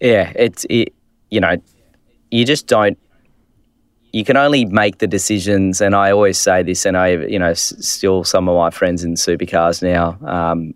yeah, 0.00 0.32
it's 0.34 0.66
it. 0.68 0.92
You 1.30 1.40
know, 1.40 1.56
you 2.30 2.44
just 2.44 2.66
don't 2.66 2.98
you 4.12 4.24
can 4.24 4.36
only 4.36 4.66
make 4.66 4.98
the 4.98 5.06
decisions, 5.06 5.80
and 5.80 5.94
I 5.94 6.12
always 6.12 6.38
say 6.38 6.62
this, 6.62 6.84
and 6.84 6.96
I, 6.96 7.08
you 7.08 7.38
know, 7.38 7.54
still 7.54 8.24
some 8.24 8.48
of 8.48 8.56
my 8.56 8.70
friends 8.70 9.04
in 9.04 9.14
supercars 9.14 9.82
now, 9.82 10.18
um, 10.28 10.74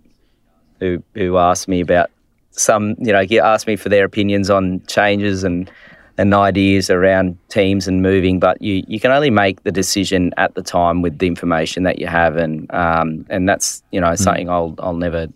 who 0.80 1.02
who 1.14 1.36
ask 1.36 1.68
me 1.68 1.80
about 1.80 2.10
some, 2.50 2.96
you 2.98 3.12
know, 3.12 3.24
ask 3.42 3.66
me 3.66 3.76
for 3.76 3.90
their 3.90 4.04
opinions 4.04 4.48
on 4.48 4.82
changes 4.86 5.44
and 5.44 5.70
and 6.18 6.32
ideas 6.32 6.88
around 6.88 7.36
teams 7.50 7.86
and 7.86 8.00
moving, 8.00 8.40
but 8.40 8.60
you, 8.62 8.82
you 8.88 8.98
can 8.98 9.10
only 9.10 9.28
make 9.28 9.62
the 9.64 9.72
decision 9.72 10.32
at 10.38 10.54
the 10.54 10.62
time 10.62 11.02
with 11.02 11.18
the 11.18 11.26
information 11.26 11.82
that 11.82 11.98
you 11.98 12.06
have, 12.06 12.36
and 12.36 12.72
um, 12.72 13.26
and 13.28 13.46
that's 13.48 13.82
you 13.90 14.00
know 14.00 14.08
mm. 14.08 14.18
something 14.18 14.48
I'll 14.48 14.74
I'll 14.78 14.96
never 14.96 15.28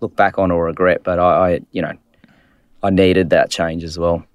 look 0.00 0.14
back 0.14 0.38
on 0.38 0.50
or 0.50 0.64
regret. 0.64 1.02
But 1.04 1.18
I, 1.18 1.52
I 1.52 1.60
you 1.72 1.80
know 1.80 1.92
I 2.82 2.90
needed 2.90 3.30
that 3.30 3.50
change 3.50 3.82
as 3.82 3.98
well. 3.98 4.26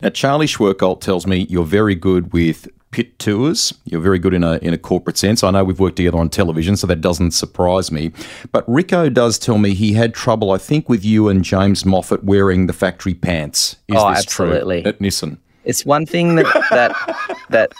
Now, 0.00 0.10
Charlie 0.10 0.46
Schwerkolt 0.46 1.00
tells 1.00 1.26
me 1.26 1.46
you're 1.48 1.64
very 1.64 1.94
good 1.94 2.32
with 2.32 2.68
pit 2.92 3.18
tours. 3.18 3.74
You're 3.84 4.00
very 4.00 4.18
good 4.18 4.34
in 4.34 4.44
a 4.44 4.58
in 4.58 4.72
a 4.72 4.78
corporate 4.78 5.18
sense. 5.18 5.42
I 5.42 5.50
know 5.50 5.64
we've 5.64 5.80
worked 5.80 5.96
together 5.96 6.18
on 6.18 6.28
television, 6.28 6.76
so 6.76 6.86
that 6.86 7.00
doesn't 7.00 7.32
surprise 7.32 7.90
me. 7.90 8.12
But 8.52 8.64
Rico 8.68 9.08
does 9.08 9.38
tell 9.38 9.58
me 9.58 9.74
he 9.74 9.94
had 9.94 10.14
trouble, 10.14 10.52
I 10.52 10.58
think, 10.58 10.88
with 10.88 11.04
you 11.04 11.28
and 11.28 11.42
James 11.42 11.84
Moffat 11.84 12.22
wearing 12.22 12.66
the 12.66 12.72
factory 12.72 13.14
pants. 13.14 13.76
Is 13.88 13.96
oh, 13.96 14.08
absolutely. 14.08 14.84
At 14.84 15.00
Nissan. 15.00 15.38
It's 15.64 15.84
one 15.84 16.06
thing 16.06 16.36
that 16.36 16.46
that 16.70 17.16
that 17.50 17.72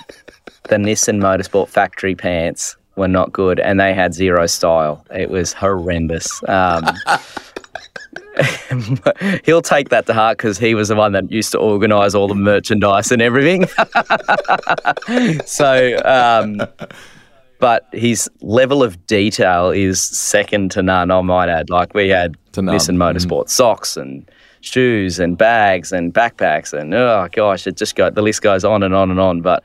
the 0.64 0.76
Nissan 0.76 1.18
Motorsport 1.18 1.68
factory 1.68 2.14
pants 2.14 2.76
were 2.96 3.08
not 3.08 3.32
good, 3.32 3.60
and 3.60 3.78
they 3.80 3.94
had 3.94 4.14
zero 4.14 4.46
style. 4.46 5.04
It 5.14 5.30
was 5.30 5.52
horrendous. 5.52 6.42
Um, 6.48 6.84
he'll 9.44 9.62
take 9.62 9.90
that 9.90 10.06
to 10.06 10.14
heart 10.14 10.38
because 10.38 10.58
he 10.58 10.74
was 10.74 10.88
the 10.88 10.96
one 10.96 11.12
that 11.12 11.30
used 11.30 11.52
to 11.52 11.58
organise 11.58 12.14
all 12.14 12.28
the 12.28 12.34
merchandise 12.34 13.12
and 13.12 13.20
everything. 13.20 13.66
so, 15.46 16.00
um, 16.04 16.60
but 17.58 17.86
his 17.92 18.30
level 18.40 18.82
of 18.82 19.06
detail 19.06 19.70
is 19.70 20.00
second 20.00 20.70
to 20.72 20.82
none. 20.82 21.10
I 21.10 21.20
might 21.20 21.48
add. 21.48 21.70
Like 21.70 21.94
we 21.94 22.08
had 22.08 22.36
Nissan 22.52 22.96
Motorsport 22.96 23.44
mm. 23.44 23.50
socks 23.50 23.96
and 23.96 24.28
shoes 24.62 25.18
and 25.18 25.36
bags 25.36 25.92
and 25.92 26.14
backpacks 26.14 26.72
and 26.72 26.94
oh 26.94 27.28
gosh, 27.32 27.66
it 27.66 27.76
just 27.76 27.96
go 27.96 28.10
the 28.10 28.22
list 28.22 28.42
goes 28.42 28.64
on 28.64 28.82
and 28.82 28.94
on 28.94 29.10
and 29.10 29.20
on. 29.20 29.42
But 29.42 29.62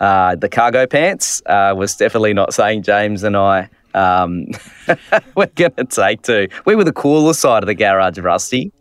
uh, 0.00 0.36
the 0.36 0.48
cargo 0.48 0.86
pants 0.86 1.42
uh, 1.46 1.74
was 1.76 1.96
definitely 1.96 2.34
not 2.34 2.54
saying 2.54 2.82
James 2.82 3.22
and 3.22 3.36
I 3.36 3.68
um, 3.96 4.46
we're 5.34 5.46
going 5.54 5.72
to 5.72 5.84
take 5.84 6.22
to. 6.22 6.48
We 6.64 6.76
were 6.76 6.84
the 6.84 6.92
cooler 6.92 7.34
side 7.34 7.62
of 7.62 7.66
the 7.66 7.74
garage, 7.74 8.18
Rusty. 8.18 8.72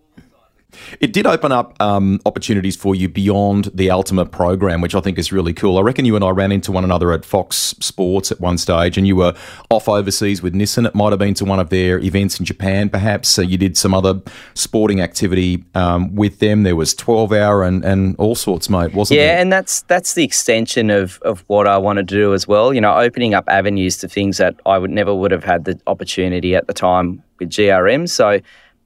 It 1.00 1.14
did 1.14 1.26
open 1.26 1.52
up 1.52 1.76
um, 1.82 2.20
opportunities 2.26 2.76
for 2.76 2.96
you 2.96 3.10
beyond 3.10 3.66
the 3.74 3.88
Altima 3.88 4.30
program, 4.30 4.82
which 4.82 4.96
I 4.96 5.02
think 5.02 5.18
is 5.18 5.32
really 5.32 5.54
cool. 5.54 5.78
I 5.78 5.82
reckon 5.82 6.06
you 6.06 6.16
and 6.16 6.24
I 6.24 6.30
ran 6.30 6.52
into 6.52 6.72
one 6.72 6.84
another 6.84 7.12
at 7.12 7.26
Fox 7.26 7.76
Sports 7.80 8.32
at 8.32 8.40
one 8.40 8.58
stage, 8.58 8.98
and 8.98 9.08
you 9.08 9.16
were 9.16 9.36
off 9.70 9.88
overseas 9.88 10.42
with 10.42 10.54
Nissan. 10.54 10.86
It 10.88 10.96
might 10.96 11.12
have 11.12 11.20
been 11.20 11.34
to 11.36 11.46
one 11.46 11.60
of 11.60 11.70
their 11.70 12.00
events 12.00 12.40
in 12.40 12.46
Japan, 12.46 12.90
perhaps. 12.90 13.30
So 13.30 13.42
you 13.42 13.58
did 13.58 13.78
some 13.78 13.94
other 13.94 14.22
sporting 14.54 15.02
activity 15.02 15.64
um, 15.76 16.16
with 16.16 16.40
them. 16.40 16.64
There 16.64 16.76
was 16.76 16.94
12 16.94 17.32
hour 17.34 17.64
and, 17.64 17.84
and 17.84 18.16
all 18.18 18.36
sorts, 18.36 18.70
mate, 18.70 18.94
wasn't 18.94 19.20
yeah, 19.20 19.26
there? 19.26 19.36
Yeah, 19.36 19.42
and 19.42 19.52
that's 19.52 19.82
that's 19.84 20.14
the 20.14 20.24
extension 20.24 20.90
of, 20.90 21.20
of 21.24 21.44
what 21.48 21.68
I 21.68 21.78
wanted 21.78 22.08
to 22.10 22.16
do 22.16 22.34
as 22.34 22.48
well. 22.48 22.74
You 22.74 22.82
know, 22.82 22.98
opening 22.98 23.34
up 23.34 23.46
avenues 23.48 23.98
to 23.98 24.08
things 24.08 24.38
that 24.38 24.56
I 24.66 24.78
would 24.78 24.92
never 24.92 25.14
would 25.14 25.32
have 25.32 25.44
had 25.44 25.66
the 25.66 25.80
opportunity 25.88 26.56
at 26.56 26.68
the 26.68 26.74
time 26.74 27.24
with 27.40 27.50
GRM. 27.50 28.10
So 28.10 28.40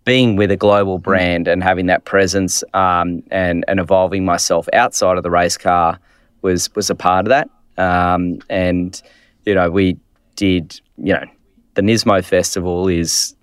being 0.05 0.35
with 0.35 0.51
a 0.51 0.57
global 0.57 0.99
mm. 0.99 1.03
brand 1.03 1.47
and 1.47 1.63
having 1.63 1.87
that 1.87 2.05
presence 2.05 2.63
um, 2.73 3.23
and 3.31 3.65
and 3.67 3.79
evolving 3.79 4.25
myself 4.25 4.67
outside 4.73 5.17
of 5.17 5.23
the 5.23 5.31
race 5.31 5.57
car 5.57 5.99
was 6.41 6.73
was 6.75 6.89
a 6.89 6.95
part 6.95 7.25
of 7.25 7.29
that. 7.29 7.49
Um, 7.77 8.39
and 8.49 9.01
you 9.45 9.55
know, 9.55 9.69
we 9.69 9.97
did. 10.35 10.79
You 10.97 11.13
know, 11.13 11.25
the 11.75 11.81
Nismo 11.81 12.23
Festival 12.23 12.87
is. 12.87 13.35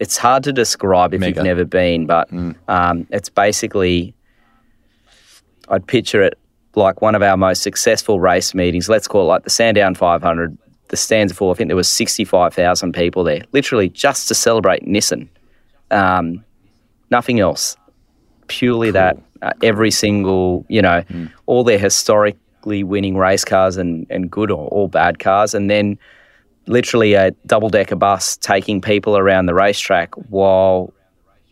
It's 0.00 0.16
hard 0.16 0.42
to 0.44 0.52
describe 0.52 1.14
if 1.14 1.20
Mega. 1.20 1.36
you've 1.36 1.44
never 1.44 1.64
been, 1.64 2.06
but 2.06 2.30
mm. 2.30 2.54
um, 2.68 3.06
it's 3.10 3.28
basically. 3.28 4.14
I'd 5.68 5.86
picture 5.86 6.20
it 6.20 6.38
like 6.76 7.00
one 7.00 7.14
of 7.14 7.22
our 7.22 7.36
most 7.36 7.62
successful 7.62 8.20
race 8.20 8.54
meetings. 8.54 8.88
Let's 8.88 9.08
call 9.08 9.22
it 9.22 9.26
like 9.26 9.44
the 9.44 9.50
Sandown 9.50 9.94
500. 9.94 10.58
The 10.88 10.96
stands 10.96 11.32
full. 11.32 11.50
I 11.50 11.54
think 11.54 11.68
there 11.68 11.76
was 11.76 11.88
65,000 11.88 12.92
people 12.92 13.24
there, 13.24 13.42
literally 13.52 13.88
just 13.88 14.28
to 14.28 14.34
celebrate 14.34 14.84
Nissan. 14.84 15.28
Um, 15.90 16.44
nothing 17.10 17.40
else. 17.40 17.76
Purely 18.46 18.88
cool. 18.88 18.92
that. 18.94 19.16
Uh, 19.42 19.52
every 19.62 19.90
single, 19.90 20.64
you 20.68 20.80
know, 20.80 21.02
mm. 21.02 21.30
all 21.46 21.64
their 21.64 21.78
historically 21.78 22.82
winning 22.82 23.16
race 23.16 23.44
cars 23.44 23.76
and, 23.76 24.06
and 24.08 24.30
good 24.30 24.50
or 24.50 24.68
all 24.68 24.88
bad 24.88 25.18
cars. 25.18 25.52
And 25.52 25.68
then 25.68 25.98
literally 26.66 27.14
a 27.14 27.30
double 27.46 27.68
decker 27.68 27.96
bus 27.96 28.36
taking 28.38 28.80
people 28.80 29.18
around 29.18 29.46
the 29.46 29.54
racetrack 29.54 30.14
while 30.30 30.92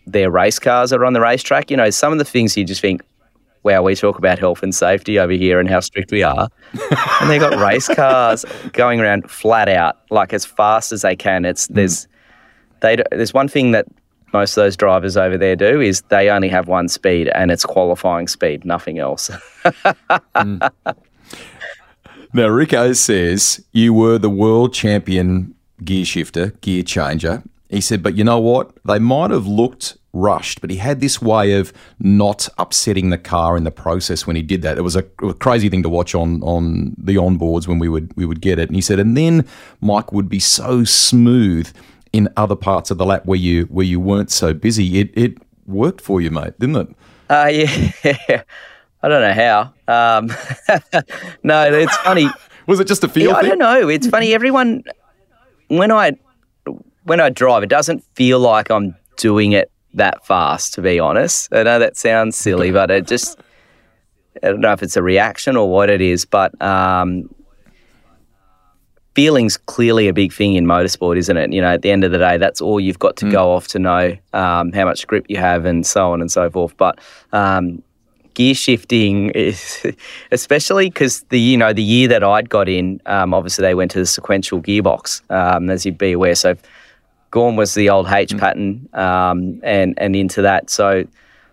their 0.06 0.30
race 0.30 0.58
cars 0.58 0.92
are 0.92 1.04
on 1.04 1.12
the 1.12 1.20
racetrack. 1.20 1.70
You 1.70 1.76
know, 1.76 1.90
some 1.90 2.12
of 2.12 2.18
the 2.18 2.24
things 2.24 2.56
you 2.56 2.64
just 2.64 2.80
think, 2.80 3.02
wow, 3.62 3.82
we 3.82 3.94
talk 3.94 4.18
about 4.18 4.38
health 4.38 4.62
and 4.62 4.74
safety 4.74 5.18
over 5.18 5.32
here 5.32 5.60
and 5.60 5.68
how 5.68 5.80
strict 5.80 6.10
we 6.10 6.22
are. 6.22 6.48
and 7.20 7.30
they 7.30 7.38
got 7.38 7.58
race 7.58 7.88
cars 7.88 8.44
going 8.72 9.00
around 9.00 9.30
flat 9.30 9.68
out, 9.68 9.98
like 10.10 10.32
as 10.32 10.44
fast 10.44 10.92
as 10.92 11.02
they 11.02 11.14
can. 11.14 11.44
It's 11.44 11.68
mm. 11.68 11.74
there's 11.74 12.08
they 12.80 13.02
there's 13.10 13.34
one 13.34 13.48
thing 13.48 13.72
that 13.72 13.86
most 14.32 14.56
of 14.56 14.64
those 14.64 14.76
drivers 14.76 15.16
over 15.16 15.36
there 15.36 15.56
do 15.56 15.80
is 15.80 16.02
they 16.02 16.30
only 16.30 16.48
have 16.48 16.68
one 16.68 16.88
speed 16.88 17.28
and 17.34 17.50
it's 17.50 17.64
qualifying 17.64 18.28
speed, 18.28 18.64
nothing 18.64 18.98
else. 18.98 19.30
mm. 19.64 20.70
Now, 22.34 22.48
Rico 22.48 22.94
says 22.94 23.62
you 23.72 23.92
were 23.92 24.18
the 24.18 24.30
world 24.30 24.72
champion 24.72 25.54
gear 25.84 26.04
shifter, 26.04 26.50
gear 26.62 26.82
changer. 26.82 27.42
He 27.68 27.80
said, 27.80 28.02
but 28.02 28.16
you 28.16 28.24
know 28.24 28.38
what? 28.38 28.72
They 28.84 28.98
might 28.98 29.30
have 29.30 29.46
looked 29.46 29.96
rushed, 30.14 30.60
but 30.60 30.70
he 30.70 30.76
had 30.76 31.00
this 31.00 31.22
way 31.22 31.54
of 31.54 31.72
not 31.98 32.48
upsetting 32.58 33.10
the 33.10 33.18
car 33.18 33.56
in 33.56 33.64
the 33.64 33.70
process 33.70 34.26
when 34.26 34.36
he 34.36 34.42
did 34.42 34.62
that. 34.62 34.78
It 34.78 34.82
was 34.82 34.96
a, 34.96 35.04
a, 35.22 35.34
crazy 35.34 35.68
thing 35.68 35.82
to 35.82 35.88
watch 35.88 36.14
on 36.14 36.42
on 36.42 36.94
the 36.98 37.16
onboards 37.16 37.66
when 37.66 37.78
we 37.78 37.88
would 37.88 38.14
we 38.16 38.26
would 38.26 38.40
get 38.40 38.58
it. 38.58 38.68
And 38.68 38.76
he 38.76 38.82
said, 38.82 38.98
and 38.98 39.16
then 39.16 39.46
Mike 39.80 40.12
would 40.12 40.28
be 40.28 40.38
so 40.38 40.84
smooth 40.84 41.72
in 42.12 42.28
other 42.36 42.56
parts 42.56 42.90
of 42.90 42.98
the 42.98 43.06
lap 43.06 43.26
where 43.26 43.38
you 43.38 43.64
where 43.64 43.86
you 43.86 44.00
weren't 44.00 44.30
so 44.30 44.52
busy. 44.52 45.00
It 45.00 45.10
it 45.14 45.38
worked 45.66 46.00
for 46.00 46.20
you, 46.20 46.30
mate, 46.30 46.58
didn't 46.58 46.76
it? 46.76 46.88
Uh, 47.30 47.48
yeah. 47.50 48.42
I 49.04 49.08
don't 49.08 49.20
know 49.20 49.32
how. 49.32 50.18
Um, 50.18 50.26
no, 51.42 51.72
it's 51.72 51.96
funny. 51.98 52.28
Was 52.66 52.78
it 52.78 52.86
just 52.86 53.02
a 53.02 53.08
feel? 53.08 53.30
Yeah, 53.30 53.36
I 53.36 53.42
don't 53.42 53.58
know. 53.58 53.88
It's 53.88 54.06
funny. 54.06 54.32
Everyone, 54.32 54.84
when 55.68 55.90
I 55.90 56.12
when 57.04 57.20
I 57.20 57.30
drive, 57.30 57.64
it 57.64 57.68
doesn't 57.68 58.04
feel 58.14 58.38
like 58.38 58.70
I'm 58.70 58.94
doing 59.16 59.52
it 59.52 59.70
that 59.94 60.24
fast. 60.24 60.74
To 60.74 60.82
be 60.82 61.00
honest, 61.00 61.48
I 61.52 61.64
know 61.64 61.80
that 61.80 61.96
sounds 61.96 62.36
silly, 62.36 62.70
but 62.70 62.90
it 62.90 63.08
just 63.08 63.40
I 64.42 64.48
don't 64.48 64.60
know 64.60 64.72
if 64.72 64.82
it's 64.82 64.96
a 64.96 65.02
reaction 65.02 65.56
or 65.56 65.68
what 65.68 65.90
it 65.90 66.00
is, 66.00 66.24
but 66.24 66.60
um, 66.62 67.28
feeling's 69.14 69.56
clearly 69.56 70.08
a 70.08 70.12
big 70.12 70.32
thing 70.32 70.54
in 70.54 70.64
motorsport, 70.64 71.16
isn't 71.18 71.36
it? 71.36 71.52
You 71.52 71.60
know, 71.60 71.72
at 71.72 71.82
the 71.82 71.90
end 71.90 72.04
of 72.04 72.12
the 72.12 72.18
day, 72.18 72.36
that's 72.36 72.60
all 72.60 72.80
you've 72.80 72.98
got 72.98 73.16
to 73.16 73.26
mm. 73.26 73.32
go 73.32 73.52
off 73.52 73.68
to 73.68 73.78
know 73.78 74.16
um, 74.32 74.72
how 74.72 74.84
much 74.84 75.06
grip 75.06 75.26
you 75.28 75.36
have 75.36 75.64
and 75.64 75.86
so 75.86 76.12
on 76.12 76.20
and 76.20 76.30
so 76.30 76.50
forth. 76.50 76.76
But 76.76 76.98
um, 77.32 77.82
gear 78.34 78.54
shifting 78.54 79.30
is, 79.30 79.86
especially 80.32 80.88
because 80.88 81.22
the 81.24 81.38
you 81.38 81.56
know 81.56 81.72
the 81.72 81.82
year 81.82 82.08
that 82.08 82.24
I'd 82.24 82.48
got 82.48 82.68
in, 82.68 83.00
um, 83.06 83.34
obviously 83.34 83.62
they 83.62 83.74
went 83.74 83.90
to 83.92 83.98
the 83.98 84.06
sequential 84.06 84.60
gearbox, 84.62 85.22
um, 85.30 85.68
as 85.70 85.84
you'd 85.84 85.98
be 85.98 86.12
aware. 86.12 86.34
So 86.34 86.56
Gorn 87.30 87.56
was 87.56 87.74
the 87.74 87.90
old 87.90 88.06
H 88.08 88.30
mm. 88.30 88.38
pattern, 88.38 88.88
um, 88.94 89.60
and 89.62 89.94
and 89.98 90.16
into 90.16 90.42
that. 90.42 90.70
So 90.70 91.04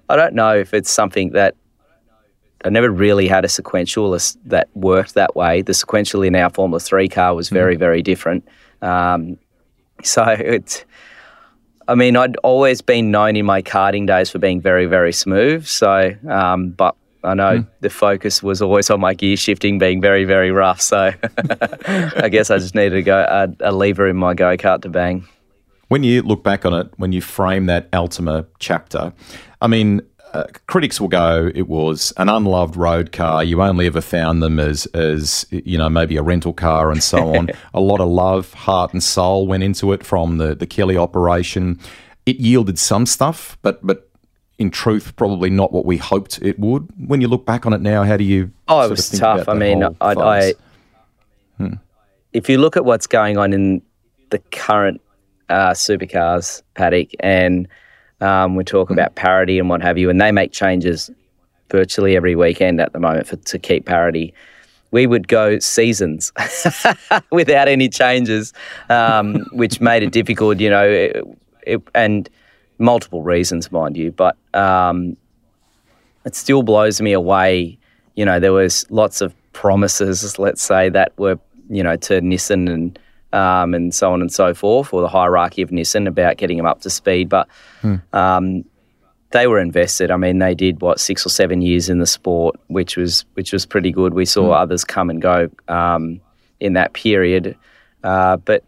I 0.07 0.15
don't 0.15 0.33
know 0.33 0.55
if 0.55 0.73
it's 0.73 0.91
something 0.91 1.31
that 1.31 1.55
I 2.65 2.69
never 2.69 2.89
really 2.89 3.27
had 3.27 3.45
a 3.45 3.49
sequential 3.49 4.17
that 4.45 4.69
worked 4.73 5.13
that 5.13 5.35
way. 5.35 5.61
The 5.61 5.73
sequential 5.73 6.23
in 6.23 6.35
our 6.35 6.49
Formula 6.49 6.79
Three 6.79 7.07
car 7.07 7.33
was 7.33 7.49
very, 7.49 7.75
mm. 7.75 7.79
very 7.79 8.01
different. 8.01 8.47
Um, 8.81 9.37
so 10.03 10.23
it's, 10.23 10.85
I 11.87 11.95
mean, 11.95 12.15
I'd 12.15 12.37
always 12.37 12.81
been 12.81 13.11
known 13.11 13.35
in 13.35 13.45
my 13.45 13.61
karting 13.61 14.07
days 14.07 14.29
for 14.29 14.39
being 14.39 14.61
very, 14.61 14.85
very 14.85 15.13
smooth. 15.13 15.65
So, 15.65 16.15
um, 16.29 16.69
but 16.71 16.95
I 17.23 17.33
know 17.33 17.59
mm. 17.59 17.67
the 17.81 17.89
focus 17.89 18.43
was 18.43 18.61
always 18.61 18.89
on 18.89 18.99
my 18.99 19.13
gear 19.13 19.37
shifting 19.37 19.77
being 19.77 20.01
very, 20.01 20.25
very 20.25 20.51
rough. 20.51 20.81
So 20.81 21.11
I 21.85 22.29
guess 22.29 22.49
I 22.49 22.57
just 22.57 22.75
needed 22.75 22.95
to 22.95 23.01
go 23.01 23.19
a, 23.19 23.69
a 23.69 23.71
lever 23.71 24.07
in 24.07 24.17
my 24.17 24.33
go 24.33 24.55
kart 24.57 24.81
to 24.83 24.89
bang. 24.89 25.27
When 25.87 26.03
you 26.03 26.21
look 26.21 26.43
back 26.43 26.65
on 26.65 26.73
it, 26.73 26.87
when 26.97 27.11
you 27.11 27.21
frame 27.21 27.65
that 27.65 27.89
Altima 27.91 28.45
chapter, 28.59 29.11
I 29.61 29.67
mean, 29.67 30.01
uh, 30.33 30.45
critics 30.67 31.01
will 31.01 31.07
go, 31.07 31.51
it 31.55 31.67
was 31.67 32.13
an 32.17 32.29
unloved 32.29 32.75
road 32.75 33.11
car. 33.11 33.43
You 33.43 33.61
only 33.61 33.87
ever 33.87 34.01
found 34.01 34.43
them 34.43 34.59
as, 34.59 34.85
as 34.87 35.45
you 35.49 35.77
know, 35.77 35.89
maybe 35.89 36.17
a 36.17 36.21
rental 36.21 36.53
car 36.53 36.91
and 36.91 37.03
so 37.03 37.35
on. 37.35 37.49
a 37.73 37.79
lot 37.79 37.99
of 37.99 38.09
love, 38.09 38.53
heart, 38.53 38.93
and 38.93 39.01
soul 39.01 39.47
went 39.47 39.63
into 39.63 39.91
it 39.91 40.05
from 40.05 40.37
the, 40.37 40.55
the 40.55 40.67
Kelly 40.67 40.97
operation. 40.97 41.79
It 42.25 42.37
yielded 42.37 42.77
some 42.77 43.05
stuff, 43.05 43.57
but 43.61 43.85
but 43.85 44.09
in 44.59 44.69
truth, 44.69 45.15
probably 45.15 45.49
not 45.49 45.71
what 45.71 45.85
we 45.85 45.97
hoped 45.97 46.39
it 46.41 46.59
would. 46.59 46.89
When 47.07 47.21
you 47.21 47.27
look 47.27 47.45
back 47.45 47.65
on 47.65 47.73
it 47.73 47.81
now, 47.81 48.03
how 48.03 48.17
do 48.17 48.23
you? 48.23 48.51
Oh, 48.67 48.81
it 48.81 48.89
was 48.89 49.09
tough. 49.09 49.47
I 49.47 49.53
mean, 49.53 49.83
I, 49.83 49.93
I 50.01 50.53
hmm. 51.57 51.73
if 52.33 52.49
you 52.49 52.57
look 52.57 52.77
at 52.77 52.85
what's 52.85 53.07
going 53.07 53.37
on 53.37 53.53
in 53.53 53.81
the 54.29 54.39
current 54.51 55.01
uh, 55.47 55.71
supercars 55.71 56.61
paddock 56.75 57.09
and 57.21 57.67
um, 58.21 58.55
we 58.55 58.63
talk 58.63 58.89
about 58.89 59.15
parity 59.15 59.59
and 59.59 59.69
what 59.69 59.81
have 59.81 59.97
you, 59.97 60.09
and 60.09 60.19
they 60.19 60.31
make 60.31 60.51
changes 60.51 61.09
virtually 61.69 62.15
every 62.15 62.35
weekend 62.35 62.81
at 62.81 62.93
the 62.93 62.99
moment 62.99 63.27
for, 63.27 63.35
to 63.37 63.59
keep 63.59 63.85
parity. 63.85 64.33
We 64.91 65.05
would 65.05 65.27
go 65.27 65.59
seasons 65.59 66.31
without 67.31 67.67
any 67.67 67.89
changes, 67.89 68.53
um, 68.89 69.45
which 69.51 69.79
made 69.79 70.01
it 70.01 70.11
difficult, 70.11 70.59
you 70.59 70.69
know, 70.69 70.83
it, 70.83 71.23
it, 71.67 71.81
and 71.93 72.27
multiple 72.79 73.21
reasons, 73.21 73.71
mind 73.71 73.95
you. 73.95 74.11
But 74.11 74.35
um, 74.53 75.15
it 76.25 76.35
still 76.35 76.63
blows 76.63 77.01
me 77.01 77.13
away. 77.13 77.77
You 78.15 78.25
know, 78.25 78.39
there 78.39 78.53
was 78.53 78.85
lots 78.89 79.21
of 79.21 79.33
promises, 79.53 80.39
let's 80.39 80.63
say, 80.63 80.89
that 80.89 81.17
were, 81.17 81.39
you 81.69 81.83
know, 81.83 81.95
to 81.97 82.19
Nissan 82.21 82.71
and 82.71 82.99
um, 83.33 83.73
and 83.73 83.93
so 83.93 84.11
on 84.11 84.21
and 84.21 84.31
so 84.31 84.53
forth, 84.53 84.93
or 84.93 85.01
the 85.01 85.07
hierarchy 85.07 85.61
of 85.61 85.69
Nissan 85.69 86.07
about 86.07 86.37
getting 86.37 86.57
them 86.57 86.65
up 86.65 86.81
to 86.81 86.89
speed. 86.89 87.29
But 87.29 87.47
hmm. 87.81 87.95
um, 88.13 88.65
they 89.31 89.47
were 89.47 89.59
invested. 89.59 90.11
I 90.11 90.17
mean, 90.17 90.39
they 90.39 90.55
did 90.55 90.81
what 90.81 90.99
six 90.99 91.25
or 91.25 91.29
seven 91.29 91.61
years 91.61 91.89
in 91.89 91.99
the 91.99 92.07
sport, 92.07 92.55
which 92.67 92.97
was 92.97 93.25
which 93.33 93.53
was 93.53 93.65
pretty 93.65 93.91
good. 93.91 94.13
We 94.13 94.25
saw 94.25 94.47
hmm. 94.47 94.53
others 94.53 94.83
come 94.83 95.09
and 95.09 95.21
go 95.21 95.49
um, 95.67 96.21
in 96.59 96.73
that 96.73 96.93
period, 96.93 97.55
uh, 98.03 98.37
but 98.37 98.63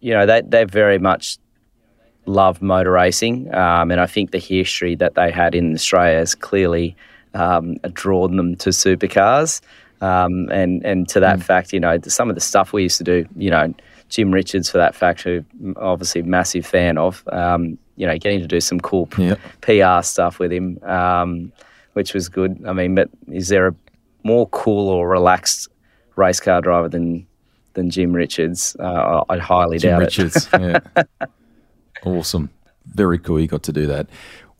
you 0.00 0.12
know 0.12 0.26
they 0.26 0.42
they 0.42 0.64
very 0.64 0.98
much 0.98 1.38
loved 2.26 2.62
motor 2.62 2.92
racing, 2.92 3.52
um, 3.54 3.90
and 3.90 4.00
I 4.00 4.06
think 4.06 4.30
the 4.30 4.38
history 4.38 4.94
that 4.96 5.14
they 5.14 5.30
had 5.30 5.54
in 5.54 5.74
Australia 5.74 6.18
has 6.18 6.34
clearly 6.34 6.96
um, 7.34 7.76
drawn 7.92 8.36
them 8.36 8.56
to 8.56 8.70
supercars. 8.70 9.60
Um, 10.00 10.48
and 10.50 10.84
and 10.84 11.08
to 11.10 11.20
that 11.20 11.38
mm. 11.38 11.42
fact, 11.42 11.72
you 11.72 11.78
know, 11.78 11.96
some 12.08 12.28
of 12.28 12.34
the 12.34 12.40
stuff 12.40 12.72
we 12.72 12.82
used 12.82 12.98
to 12.98 13.04
do, 13.04 13.24
you 13.36 13.50
know, 13.50 13.72
Jim 14.12 14.30
Richards, 14.30 14.70
for 14.70 14.76
that 14.76 14.94
fact, 14.94 15.22
who 15.22 15.42
obviously 15.76 16.20
massive 16.20 16.66
fan 16.66 16.98
of. 16.98 17.26
Um, 17.32 17.78
you 17.96 18.06
know, 18.06 18.16
getting 18.18 18.40
to 18.40 18.46
do 18.46 18.60
some 18.60 18.78
cool 18.78 19.08
yep. 19.16 19.40
PR 19.62 20.02
stuff 20.02 20.38
with 20.38 20.52
him, 20.52 20.78
um, 20.84 21.50
which 21.94 22.12
was 22.12 22.28
good. 22.28 22.62
I 22.66 22.74
mean, 22.74 22.94
but 22.94 23.08
is 23.28 23.48
there 23.48 23.68
a 23.68 23.74
more 24.22 24.48
cool 24.48 24.88
or 24.88 25.08
relaxed 25.08 25.68
race 26.16 26.40
car 26.40 26.60
driver 26.60 26.90
than 26.90 27.26
than 27.72 27.88
Jim 27.88 28.12
Richards? 28.12 28.76
Uh, 28.78 29.24
I 29.30 29.38
highly 29.38 29.78
doubt. 29.78 29.82
Jim 29.82 29.90
doubt 29.90 30.00
Richards, 30.00 30.48
it. 30.52 30.84
yeah. 30.94 31.26
awesome, 32.04 32.50
very 32.84 33.18
cool. 33.18 33.40
You 33.40 33.46
got 33.46 33.62
to 33.64 33.72
do 33.72 33.86
that. 33.86 34.08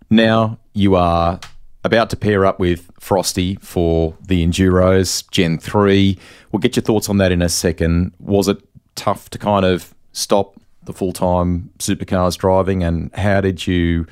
Now 0.09 0.59
you 0.73 0.95
are 0.95 1.41
about 1.85 2.09
to 2.11 2.17
pair 2.17 2.47
up 2.47 2.59
with 2.59 2.91
Frosty 3.01 3.57
for 3.57 4.17
the 4.27 4.47
Enduros 4.47 5.29
Gen 5.31 5.59
3. 5.59 6.19
We'll 6.53 6.61
get 6.61 6.77
your 6.77 6.83
thoughts 6.83 7.09
on 7.09 7.19
that 7.19 7.33
in 7.33 7.43
a 7.43 7.49
second. 7.49 8.13
Was 8.21 8.49
it 8.49 8.59
tough 8.95 9.31
to 9.31 9.39
kind 9.39 9.65
of 9.65 9.95
stop 10.13 10.57
the 10.85 10.93
full 10.93 11.13
time 11.13 11.71
supercars 11.79 12.37
driving, 12.37 12.83
and 12.83 13.15
how 13.15 13.41
did 13.41 13.67
you 13.67 14.07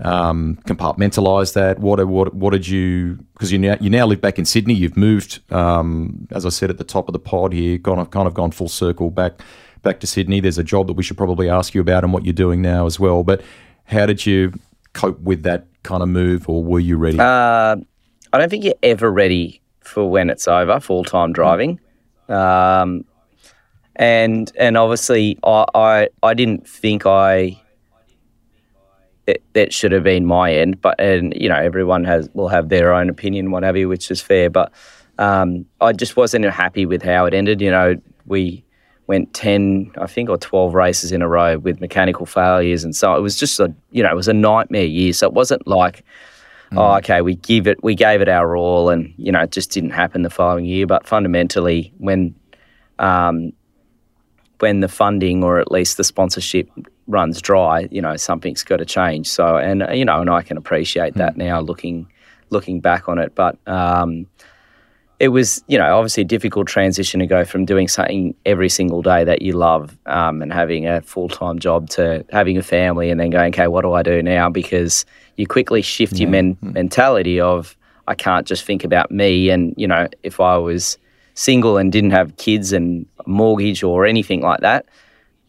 um, 0.00 0.58
compartmentalize 0.66 1.54
that? 1.54 1.78
What 1.78 2.06
what 2.06 2.34
what 2.34 2.50
did 2.50 2.68
you? 2.68 3.18
Because 3.34 3.52
you 3.52 3.58
now 3.58 3.76
you 3.80 3.90
now 3.90 4.06
live 4.06 4.20
back 4.20 4.38
in 4.38 4.44
Sydney. 4.44 4.74
You've 4.74 4.96
moved, 4.96 5.40
um, 5.52 6.26
as 6.30 6.44
I 6.44 6.50
said 6.50 6.70
at 6.70 6.78
the 6.78 6.84
top 6.84 7.08
of 7.08 7.12
the 7.12 7.18
pod 7.18 7.52
here, 7.52 7.78
gone 7.78 8.04
kind 8.06 8.26
of 8.26 8.34
gone 8.34 8.50
full 8.50 8.68
circle 8.68 9.10
back 9.10 9.42
back 9.82 10.00
to 10.00 10.06
Sydney. 10.06 10.40
There's 10.40 10.58
a 10.58 10.64
job 10.64 10.86
that 10.88 10.94
we 10.94 11.02
should 11.02 11.16
probably 11.16 11.48
ask 11.48 11.74
you 11.74 11.80
about 11.80 12.04
and 12.04 12.12
what 12.12 12.24
you're 12.24 12.32
doing 12.32 12.62
now 12.62 12.86
as 12.86 13.00
well. 13.00 13.22
But 13.22 13.42
how 13.84 14.06
did 14.06 14.26
you 14.26 14.52
cope 14.92 15.20
with 15.20 15.42
that 15.42 15.66
kind 15.82 16.02
of 16.02 16.08
move, 16.08 16.48
or 16.48 16.62
were 16.62 16.80
you 16.80 16.96
ready? 16.96 17.18
Uh, 17.18 17.76
I 18.32 18.38
don't 18.38 18.48
think 18.48 18.64
you're 18.64 18.74
ever 18.82 19.10
ready 19.10 19.60
for 19.80 20.08
when 20.08 20.30
it's 20.30 20.48
over, 20.48 20.80
full 20.80 21.04
time 21.04 21.32
driving. 21.32 21.80
Um, 22.28 23.04
and 23.96 24.50
and 24.58 24.76
obviously 24.76 25.38
I 25.44 25.64
I, 25.74 26.08
I 26.22 26.34
didn't 26.34 26.68
think 26.68 27.06
I 27.06 27.62
it, 29.26 29.42
that 29.52 29.72
should 29.72 29.92
have 29.92 30.02
been 30.02 30.26
my 30.26 30.52
end, 30.52 30.80
but 30.80 31.00
and 31.00 31.32
you 31.36 31.48
know 31.48 31.56
everyone 31.56 32.04
has 32.04 32.28
will 32.34 32.48
have 32.48 32.68
their 32.68 32.92
own 32.92 33.08
opinion, 33.08 33.50
what 33.50 33.62
have 33.62 33.76
you, 33.76 33.88
which 33.88 34.10
is 34.10 34.20
fair. 34.20 34.50
But 34.50 34.72
um, 35.18 35.66
I 35.80 35.92
just 35.92 36.16
wasn't 36.16 36.44
happy 36.46 36.86
with 36.86 37.02
how 37.02 37.26
it 37.26 37.34
ended. 37.34 37.60
You 37.60 37.70
know, 37.70 37.96
we 38.26 38.64
went 39.06 39.32
ten, 39.34 39.92
I 39.98 40.06
think, 40.06 40.28
or 40.28 40.38
twelve 40.38 40.74
races 40.74 41.12
in 41.12 41.22
a 41.22 41.28
row 41.28 41.58
with 41.58 41.80
mechanical 41.80 42.26
failures, 42.26 42.82
and 42.84 42.96
so 42.96 43.14
it 43.14 43.20
was 43.20 43.36
just 43.36 43.60
a 43.60 43.72
you 43.90 44.02
know 44.02 44.10
it 44.10 44.16
was 44.16 44.28
a 44.28 44.34
nightmare 44.34 44.84
year. 44.84 45.12
So 45.12 45.26
it 45.26 45.32
wasn't 45.32 45.66
like. 45.66 46.04
Mm. 46.72 46.78
Oh, 46.78 46.96
okay. 46.96 47.20
We 47.20 47.34
give 47.34 47.66
it. 47.66 47.84
We 47.84 47.94
gave 47.94 48.22
it 48.22 48.30
our 48.30 48.56
all, 48.56 48.88
and 48.88 49.12
you 49.18 49.30
know, 49.30 49.40
it 49.42 49.52
just 49.52 49.70
didn't 49.70 49.90
happen 49.90 50.22
the 50.22 50.30
following 50.30 50.64
year. 50.64 50.86
But 50.86 51.06
fundamentally, 51.06 51.92
when 51.98 52.34
um, 52.98 53.52
when 54.62 54.78
the 54.78 54.88
funding 54.88 55.42
or 55.42 55.58
at 55.58 55.72
least 55.72 55.96
the 55.96 56.04
sponsorship 56.04 56.70
runs 57.08 57.42
dry, 57.42 57.88
you 57.90 58.00
know, 58.00 58.16
something's 58.16 58.62
got 58.62 58.76
to 58.76 58.84
change. 58.84 59.28
So, 59.28 59.56
and 59.56 59.84
you 59.92 60.04
know, 60.04 60.20
and 60.20 60.30
I 60.30 60.42
can 60.42 60.56
appreciate 60.56 61.14
that 61.14 61.34
mm. 61.34 61.38
now 61.38 61.60
looking 61.60 62.06
looking 62.50 62.78
back 62.78 63.08
on 63.08 63.18
it. 63.18 63.34
But 63.34 63.58
um, 63.66 64.26
it 65.18 65.28
was, 65.28 65.64
you 65.66 65.76
know, 65.76 65.96
obviously 65.96 66.20
a 66.20 66.26
difficult 66.26 66.68
transition 66.68 67.18
to 67.18 67.26
go 67.26 67.44
from 67.44 67.64
doing 67.64 67.88
something 67.88 68.36
every 68.46 68.68
single 68.68 69.02
day 69.02 69.24
that 69.24 69.42
you 69.42 69.54
love 69.54 69.98
um, 70.06 70.42
and 70.42 70.52
having 70.52 70.86
a 70.86 71.00
full 71.00 71.28
time 71.28 71.58
job 71.58 71.88
to 71.90 72.24
having 72.30 72.56
a 72.56 72.62
family 72.62 73.10
and 73.10 73.18
then 73.18 73.30
going, 73.30 73.52
okay, 73.52 73.66
what 73.66 73.82
do 73.82 73.92
I 73.94 74.04
do 74.04 74.22
now? 74.22 74.48
Because 74.48 75.04
you 75.36 75.48
quickly 75.48 75.82
shift 75.82 76.12
yeah. 76.12 76.20
your 76.20 76.30
men- 76.30 76.54
mm. 76.56 76.72
mentality 76.72 77.40
of 77.40 77.76
I 78.06 78.14
can't 78.14 78.46
just 78.46 78.64
think 78.64 78.84
about 78.84 79.10
me. 79.10 79.50
And 79.50 79.74
you 79.76 79.88
know, 79.88 80.06
if 80.22 80.38
I 80.38 80.56
was 80.56 80.98
single 81.34 81.76
and 81.76 81.92
didn't 81.92 82.10
have 82.10 82.36
kids 82.36 82.72
and 82.72 83.06
mortgage 83.26 83.82
or 83.82 84.06
anything 84.06 84.40
like 84.40 84.60
that, 84.60 84.86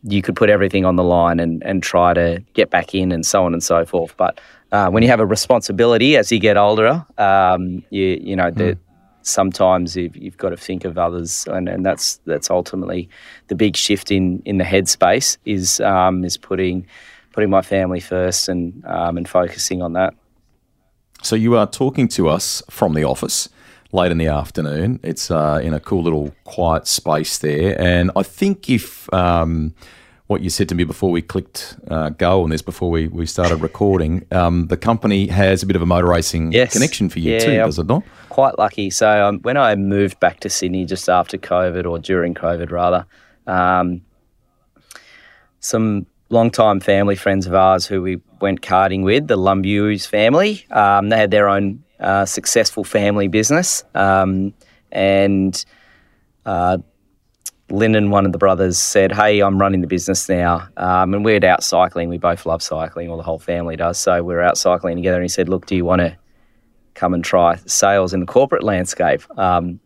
you 0.03 0.21
could 0.21 0.35
put 0.35 0.49
everything 0.49 0.85
on 0.85 0.95
the 0.95 1.03
line 1.03 1.39
and, 1.39 1.63
and 1.63 1.81
try 1.81 2.13
to 2.13 2.43
get 2.53 2.69
back 2.69 2.93
in 2.93 3.11
and 3.11 3.25
so 3.25 3.45
on 3.45 3.53
and 3.53 3.63
so 3.63 3.85
forth. 3.85 4.15
But 4.17 4.39
uh, 4.71 4.89
when 4.89 5.03
you 5.03 5.09
have 5.09 5.19
a 5.19 5.25
responsibility 5.25 6.17
as 6.17 6.31
you 6.31 6.39
get 6.39 6.57
older, 6.57 7.05
um, 7.17 7.83
you 7.89 8.19
you 8.21 8.35
know 8.35 8.51
mm. 8.51 8.77
sometimes 9.21 9.95
you've, 9.95 10.15
you've, 10.17 10.37
got 10.37 10.49
to 10.49 10.57
think 10.57 10.83
of 10.83 10.97
others, 10.97 11.45
and, 11.47 11.69
and 11.69 11.85
that's 11.85 12.17
that's 12.25 12.49
ultimately 12.49 13.07
the 13.47 13.55
big 13.55 13.77
shift 13.77 14.11
in 14.11 14.41
in 14.45 14.57
the 14.57 14.63
headspace 14.63 15.37
is 15.45 15.79
um, 15.81 16.25
is 16.25 16.37
putting 16.37 16.87
putting 17.33 17.49
my 17.49 17.61
family 17.61 17.99
first 17.99 18.49
and 18.49 18.83
um, 18.85 19.15
and 19.15 19.29
focusing 19.29 19.81
on 19.81 19.93
that. 19.93 20.15
So 21.21 21.35
you 21.35 21.55
are 21.55 21.67
talking 21.67 22.07
to 22.09 22.27
us 22.27 22.61
from 22.69 22.95
the 22.95 23.03
office 23.03 23.47
late 23.93 24.11
in 24.11 24.17
the 24.17 24.27
afternoon. 24.27 24.99
It's 25.03 25.31
uh, 25.31 25.61
in 25.63 25.73
a 25.73 25.79
cool 25.79 26.03
little 26.03 26.33
quiet 26.43 26.87
space 26.87 27.37
there. 27.37 27.79
And 27.79 28.11
I 28.15 28.23
think 28.23 28.69
if 28.69 29.11
um, 29.13 29.73
what 30.27 30.41
you 30.41 30.49
said 30.49 30.67
to 30.69 30.75
me 30.75 30.83
before 30.83 31.11
we 31.11 31.21
clicked 31.21 31.77
uh, 31.89 32.09
go 32.09 32.43
on 32.43 32.49
this, 32.49 32.61
before 32.61 32.89
we, 32.91 33.07
we 33.07 33.25
started 33.25 33.57
recording, 33.61 34.25
um, 34.31 34.67
the 34.67 34.77
company 34.77 35.27
has 35.27 35.63
a 35.63 35.65
bit 35.65 35.75
of 35.75 35.81
a 35.81 35.85
motor 35.85 36.07
racing 36.07 36.51
yes. 36.51 36.73
connection 36.73 37.07
for 37.09 37.19
you 37.19 37.33
yeah, 37.33 37.39
too, 37.39 37.55
does 37.57 37.79
it 37.79 37.85
not? 37.87 38.03
Quite 38.29 38.57
lucky. 38.57 38.89
So 38.89 39.27
um, 39.27 39.39
when 39.43 39.57
I 39.57 39.75
moved 39.75 40.19
back 40.19 40.39
to 40.41 40.49
Sydney 40.49 40.85
just 40.85 41.07
after 41.07 41.37
COVID 41.37 41.85
or 41.89 41.99
during 41.99 42.33
COVID 42.33 42.71
rather, 42.71 43.05
Um, 43.45 44.01
some 45.59 46.05
long-time 46.29 46.79
family 46.79 47.15
friends 47.15 47.45
of 47.45 47.53
ours 47.53 47.85
who 47.85 48.01
we 48.01 48.21
went 48.39 48.61
karting 48.61 49.03
with, 49.03 49.27
the 49.27 49.35
Lumbu's 49.35 50.05
family. 50.05 50.65
Um, 50.71 51.09
they 51.09 51.17
had 51.17 51.29
their 51.29 51.49
own 51.49 51.83
uh, 51.99 52.25
successful 52.25 52.83
family 52.83 53.27
business, 53.27 53.83
um, 53.95 54.53
and 54.91 55.65
uh, 56.45 56.77
Lyndon, 57.69 58.09
one 58.11 58.25
of 58.25 58.31
the 58.31 58.37
brothers, 58.37 58.77
said, 58.77 59.11
"Hey, 59.11 59.41
I'm 59.41 59.59
running 59.59 59.81
the 59.81 59.87
business 59.87 60.27
now," 60.29 60.67
um, 60.77 61.13
and 61.13 61.25
we're 61.25 61.43
out 61.45 61.63
cycling. 61.63 62.09
We 62.09 62.17
both 62.17 62.45
love 62.45 62.61
cycling, 62.61 63.09
or 63.09 63.17
the 63.17 63.23
whole 63.23 63.39
family 63.39 63.75
does. 63.75 63.97
So 63.97 64.23
we 64.23 64.33
are 64.35 64.41
out 64.41 64.57
cycling 64.57 64.95
together, 64.97 65.17
and 65.17 65.23
he 65.23 65.29
said, 65.29 65.49
"Look, 65.49 65.65
do 65.65 65.75
you 65.75 65.85
want 65.85 66.01
to 66.01 66.15
come 66.93 67.13
and 67.13 67.23
try 67.23 67.55
sales 67.65 68.13
in 68.13 68.19
the 68.19 68.25
corporate 68.25 68.63
landscape?" 68.63 69.21
Um, 69.37 69.79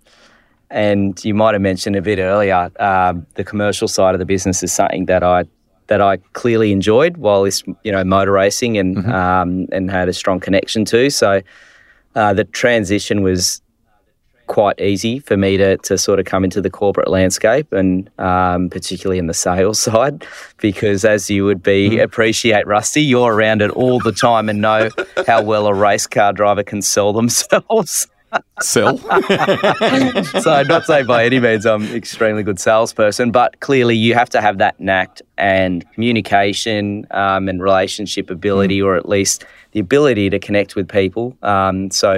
and 0.70 1.24
you 1.24 1.34
might 1.34 1.54
have 1.54 1.62
mentioned 1.62 1.96
a 1.96 2.02
bit 2.02 2.20
earlier, 2.20 2.70
um, 2.80 3.26
the 3.36 3.44
commercial 3.44 3.88
side 3.88 4.14
of 4.14 4.20
the 4.20 4.26
business 4.26 4.64
is 4.64 4.74
something 4.74 5.06
that 5.06 5.24
I 5.24 5.46
that 5.88 6.02
I 6.02 6.18
clearly 6.34 6.74
enjoyed 6.74 7.16
while 7.16 7.44
this, 7.44 7.64
you 7.84 7.92
know, 7.94 8.04
motor 8.04 8.34
racing 8.34 8.78
and 8.78 8.98
mm-hmm. 8.98 9.12
um, 9.12 9.68
and 9.72 9.90
had 9.90 10.10
a 10.10 10.14
strong 10.14 10.40
connection 10.40 10.84
to. 10.86 11.10
So 11.10 11.42
uh, 12.18 12.34
the 12.34 12.44
transition 12.44 13.22
was 13.22 13.62
quite 14.48 14.80
easy 14.82 15.20
for 15.20 15.38
me 15.38 15.56
to, 15.58 15.78
to 15.78 15.98
sort 15.98 16.20
of 16.20 16.26
come 16.26 16.44
into 16.44 16.62
the 16.62 16.70
corporate 16.70 17.10
landscape 17.10 17.72
and 17.72 18.10
um, 18.18 18.70
particularly 18.70 19.20
in 19.20 19.28
the 19.28 19.34
sales 19.34 19.80
side 19.88 20.26
because 20.58 21.06
as 21.06 21.30
you 21.30 21.46
would 21.46 21.62
be 21.62 21.92
mm. 21.92 22.04
appreciate 22.04 22.66
rusty 22.66 23.02
you're 23.02 23.34
around 23.34 23.62
it 23.62 23.70
all 23.72 24.00
the 24.00 24.12
time 24.12 24.50
and 24.50 24.62
know 24.62 24.90
how 25.28 25.42
well 25.42 25.68
a 25.68 25.74
race 25.74 26.08
car 26.08 26.34
driver 26.34 26.64
can 26.64 26.82
sell 26.82 27.14
themselves 27.14 28.08
sell 28.62 28.98
so 30.42 30.64
not 30.64 30.86
say 30.86 31.02
by 31.04 31.24
any 31.24 31.40
means 31.40 31.66
i'm 31.66 31.84
an 31.84 31.96
extremely 31.96 32.44
good 32.44 32.60
salesperson 32.60 33.32
but 33.32 33.60
clearly 33.62 33.96
you 33.96 34.14
have 34.14 34.30
to 34.30 34.42
have 34.42 34.58
that 34.58 34.78
knack 34.80 35.20
and 35.38 35.90
communication 35.94 37.08
um, 37.12 37.48
and 37.48 37.62
relationship 37.62 38.30
ability 38.30 38.80
mm. 38.80 38.86
or 38.86 38.96
at 38.96 39.08
least 39.08 39.46
the 39.72 39.80
ability 39.80 40.30
to 40.30 40.40
connect 40.40 40.76
with 40.76 40.90
people 40.90 41.38
um, 41.42 41.90
so 41.90 42.18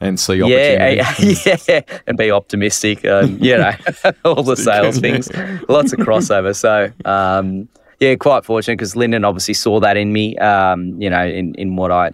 and 0.00 0.20
see 0.20 0.42
opportunities. 0.42 1.46
Yeah, 1.46 1.56
yeah, 1.68 1.80
and 2.06 2.18
be 2.18 2.30
optimistic. 2.30 3.04
And, 3.04 3.42
you 3.44 3.56
know, 3.56 3.72
all 4.24 4.42
the 4.42 4.56
sales 4.56 4.98
things, 4.98 5.30
lots 5.68 5.92
of 5.92 6.00
crossover. 6.00 6.54
So, 6.54 6.92
um, 7.04 7.68
yeah, 8.00 8.14
quite 8.16 8.44
fortunate 8.44 8.76
because 8.76 8.94
Lyndon 8.94 9.24
obviously 9.24 9.54
saw 9.54 9.80
that 9.80 9.96
in 9.96 10.12
me. 10.12 10.36
Um, 10.38 11.00
you 11.00 11.08
know, 11.08 11.24
in, 11.24 11.54
in 11.54 11.76
what 11.76 11.90
I, 11.90 12.12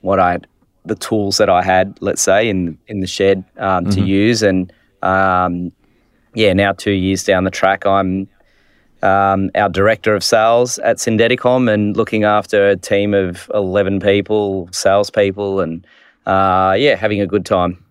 what 0.00 0.18
I, 0.18 0.38
the 0.84 0.94
tools 0.94 1.38
that 1.38 1.48
I 1.48 1.62
had, 1.62 1.96
let's 2.00 2.22
say, 2.22 2.48
in 2.48 2.78
in 2.88 3.00
the 3.00 3.06
shed 3.06 3.44
um, 3.58 3.84
mm-hmm. 3.84 3.90
to 3.90 4.00
use, 4.02 4.42
and 4.42 4.72
um, 5.02 5.72
yeah, 6.34 6.52
now 6.52 6.72
two 6.72 6.92
years 6.92 7.24
down 7.24 7.44
the 7.44 7.50
track, 7.50 7.86
I'm 7.86 8.28
um, 9.02 9.50
our 9.54 9.68
director 9.68 10.14
of 10.14 10.22
sales 10.22 10.78
at 10.78 10.96
Syndeticom 10.96 11.72
and 11.72 11.96
looking 11.96 12.24
after 12.24 12.68
a 12.68 12.76
team 12.76 13.14
of 13.14 13.50
eleven 13.54 14.00
people, 14.00 14.68
salespeople, 14.72 15.60
and 15.60 15.86
uh, 16.26 16.74
yeah, 16.78 16.94
having 16.94 17.20
a 17.20 17.26
good 17.26 17.46
time. 17.46 17.84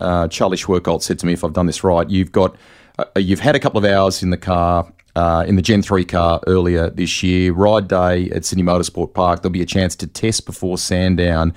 Uh, 0.00 0.28
Charlie 0.28 0.56
Schwerkolt 0.56 1.02
said 1.02 1.18
to 1.18 1.26
me, 1.26 1.32
if 1.32 1.42
I've 1.42 1.52
done 1.52 1.66
this 1.66 1.82
right, 1.82 2.08
you've 2.08 2.32
got 2.32 2.56
uh, 2.98 3.04
you've 3.16 3.40
had 3.40 3.56
a 3.56 3.60
couple 3.60 3.78
of 3.78 3.84
hours 3.84 4.22
in 4.22 4.30
the 4.30 4.38
car. 4.38 4.90
Uh, 5.16 5.44
in 5.44 5.56
the 5.56 5.62
Gen 5.62 5.82
3 5.82 6.04
car 6.04 6.40
earlier 6.46 6.88
this 6.88 7.20
year, 7.20 7.52
ride 7.52 7.88
day 7.88 8.30
at 8.30 8.44
Sydney 8.44 8.62
Motorsport 8.62 9.12
Park. 9.12 9.42
There'll 9.42 9.52
be 9.52 9.60
a 9.60 9.66
chance 9.66 9.96
to 9.96 10.06
test 10.06 10.46
before 10.46 10.78
Sandown 10.78 11.52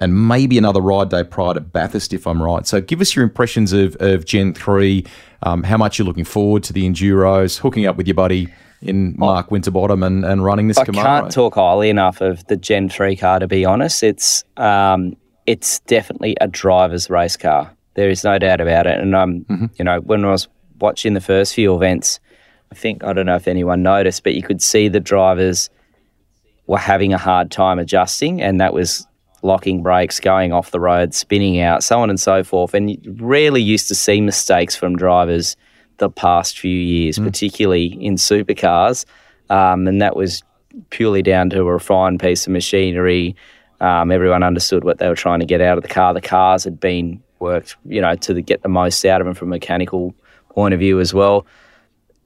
and 0.00 0.26
maybe 0.28 0.56
another 0.56 0.80
ride 0.80 1.10
day 1.10 1.22
prior 1.22 1.54
to 1.54 1.60
Bathurst, 1.60 2.12
if 2.12 2.26
I'm 2.26 2.42
right. 2.42 2.66
So 2.66 2.80
give 2.80 3.00
us 3.00 3.14
your 3.14 3.22
impressions 3.22 3.72
of, 3.72 3.96
of 4.00 4.24
Gen 4.24 4.54
3, 4.54 5.04
um, 5.42 5.62
how 5.62 5.76
much 5.76 5.98
you're 5.98 6.06
looking 6.06 6.24
forward 6.24 6.64
to 6.64 6.72
the 6.72 6.88
Enduros, 6.88 7.58
hooking 7.58 7.86
up 7.86 7.96
with 7.96 8.08
your 8.08 8.14
buddy 8.14 8.48
in 8.80 9.14
Mark 9.18 9.50
Winterbottom 9.50 10.02
and, 10.02 10.24
and 10.24 10.42
running 10.42 10.68
this 10.68 10.78
I 10.78 10.84
Camaro. 10.84 10.98
I 10.98 11.20
can't 11.20 11.32
talk 11.32 11.54
highly 11.54 11.90
enough 11.90 12.22
of 12.22 12.44
the 12.46 12.56
Gen 12.56 12.88
3 12.88 13.14
car, 13.16 13.38
to 13.38 13.46
be 13.46 13.64
honest. 13.64 14.02
It's 14.02 14.42
um, 14.56 15.16
it's 15.46 15.80
definitely 15.80 16.36
a 16.40 16.48
driver's 16.48 17.10
race 17.10 17.36
car. 17.36 17.70
There 17.94 18.08
is 18.08 18.24
no 18.24 18.38
doubt 18.38 18.60
about 18.60 18.86
it. 18.86 18.98
And 18.98 19.14
um, 19.14 19.40
mm-hmm. 19.40 19.66
you 19.76 19.84
know, 19.84 20.00
when 20.00 20.24
I 20.24 20.30
was 20.30 20.48
watching 20.80 21.12
the 21.14 21.20
first 21.20 21.54
few 21.54 21.74
events, 21.74 22.20
I 22.72 22.74
think 22.74 23.04
I 23.04 23.12
don't 23.12 23.26
know 23.26 23.36
if 23.36 23.48
anyone 23.48 23.82
noticed, 23.82 24.22
but 24.24 24.34
you 24.34 24.42
could 24.42 24.62
see 24.62 24.88
the 24.88 25.00
drivers 25.00 25.68
were 26.66 26.78
having 26.78 27.12
a 27.12 27.18
hard 27.18 27.50
time 27.50 27.78
adjusting, 27.78 28.40
and 28.40 28.60
that 28.60 28.72
was 28.72 29.06
locking 29.42 29.82
brakes, 29.82 30.20
going 30.20 30.52
off 30.52 30.70
the 30.70 30.80
road, 30.80 31.14
spinning 31.14 31.60
out, 31.60 31.82
so 31.82 32.00
on 32.00 32.10
and 32.10 32.20
so 32.20 32.44
forth. 32.44 32.74
And 32.74 32.90
you 32.90 32.98
rarely 33.18 33.62
used 33.62 33.88
to 33.88 33.94
see 33.94 34.20
mistakes 34.20 34.76
from 34.76 34.96
drivers 34.96 35.56
the 35.98 36.10
past 36.10 36.58
few 36.58 36.78
years, 36.78 37.18
mm. 37.18 37.24
particularly 37.24 37.86
in 38.04 38.14
supercars. 38.14 39.04
Um, 39.48 39.86
and 39.86 40.00
that 40.00 40.16
was 40.16 40.42
purely 40.90 41.22
down 41.22 41.50
to 41.50 41.60
a 41.60 41.64
refined 41.64 42.20
piece 42.20 42.46
of 42.46 42.52
machinery, 42.52 43.34
um, 43.80 44.12
everyone 44.12 44.42
understood 44.42 44.84
what 44.84 44.98
they 44.98 45.08
were 45.08 45.16
trying 45.16 45.40
to 45.40 45.46
get 45.46 45.60
out 45.60 45.78
of 45.78 45.82
the 45.82 45.88
car. 45.88 46.12
The 46.12 46.20
cars 46.20 46.64
had 46.64 46.78
been 46.78 47.22
worked, 47.38 47.76
you 47.86 48.00
know, 48.00 48.14
to 48.14 48.40
get 48.42 48.62
the 48.62 48.68
most 48.68 49.04
out 49.04 49.20
of 49.20 49.24
them 49.24 49.34
from 49.34 49.48
a 49.48 49.56
mechanical 49.56 50.14
point 50.50 50.74
of 50.74 50.80
view 50.80 51.00
as 51.00 51.14
well. 51.14 51.46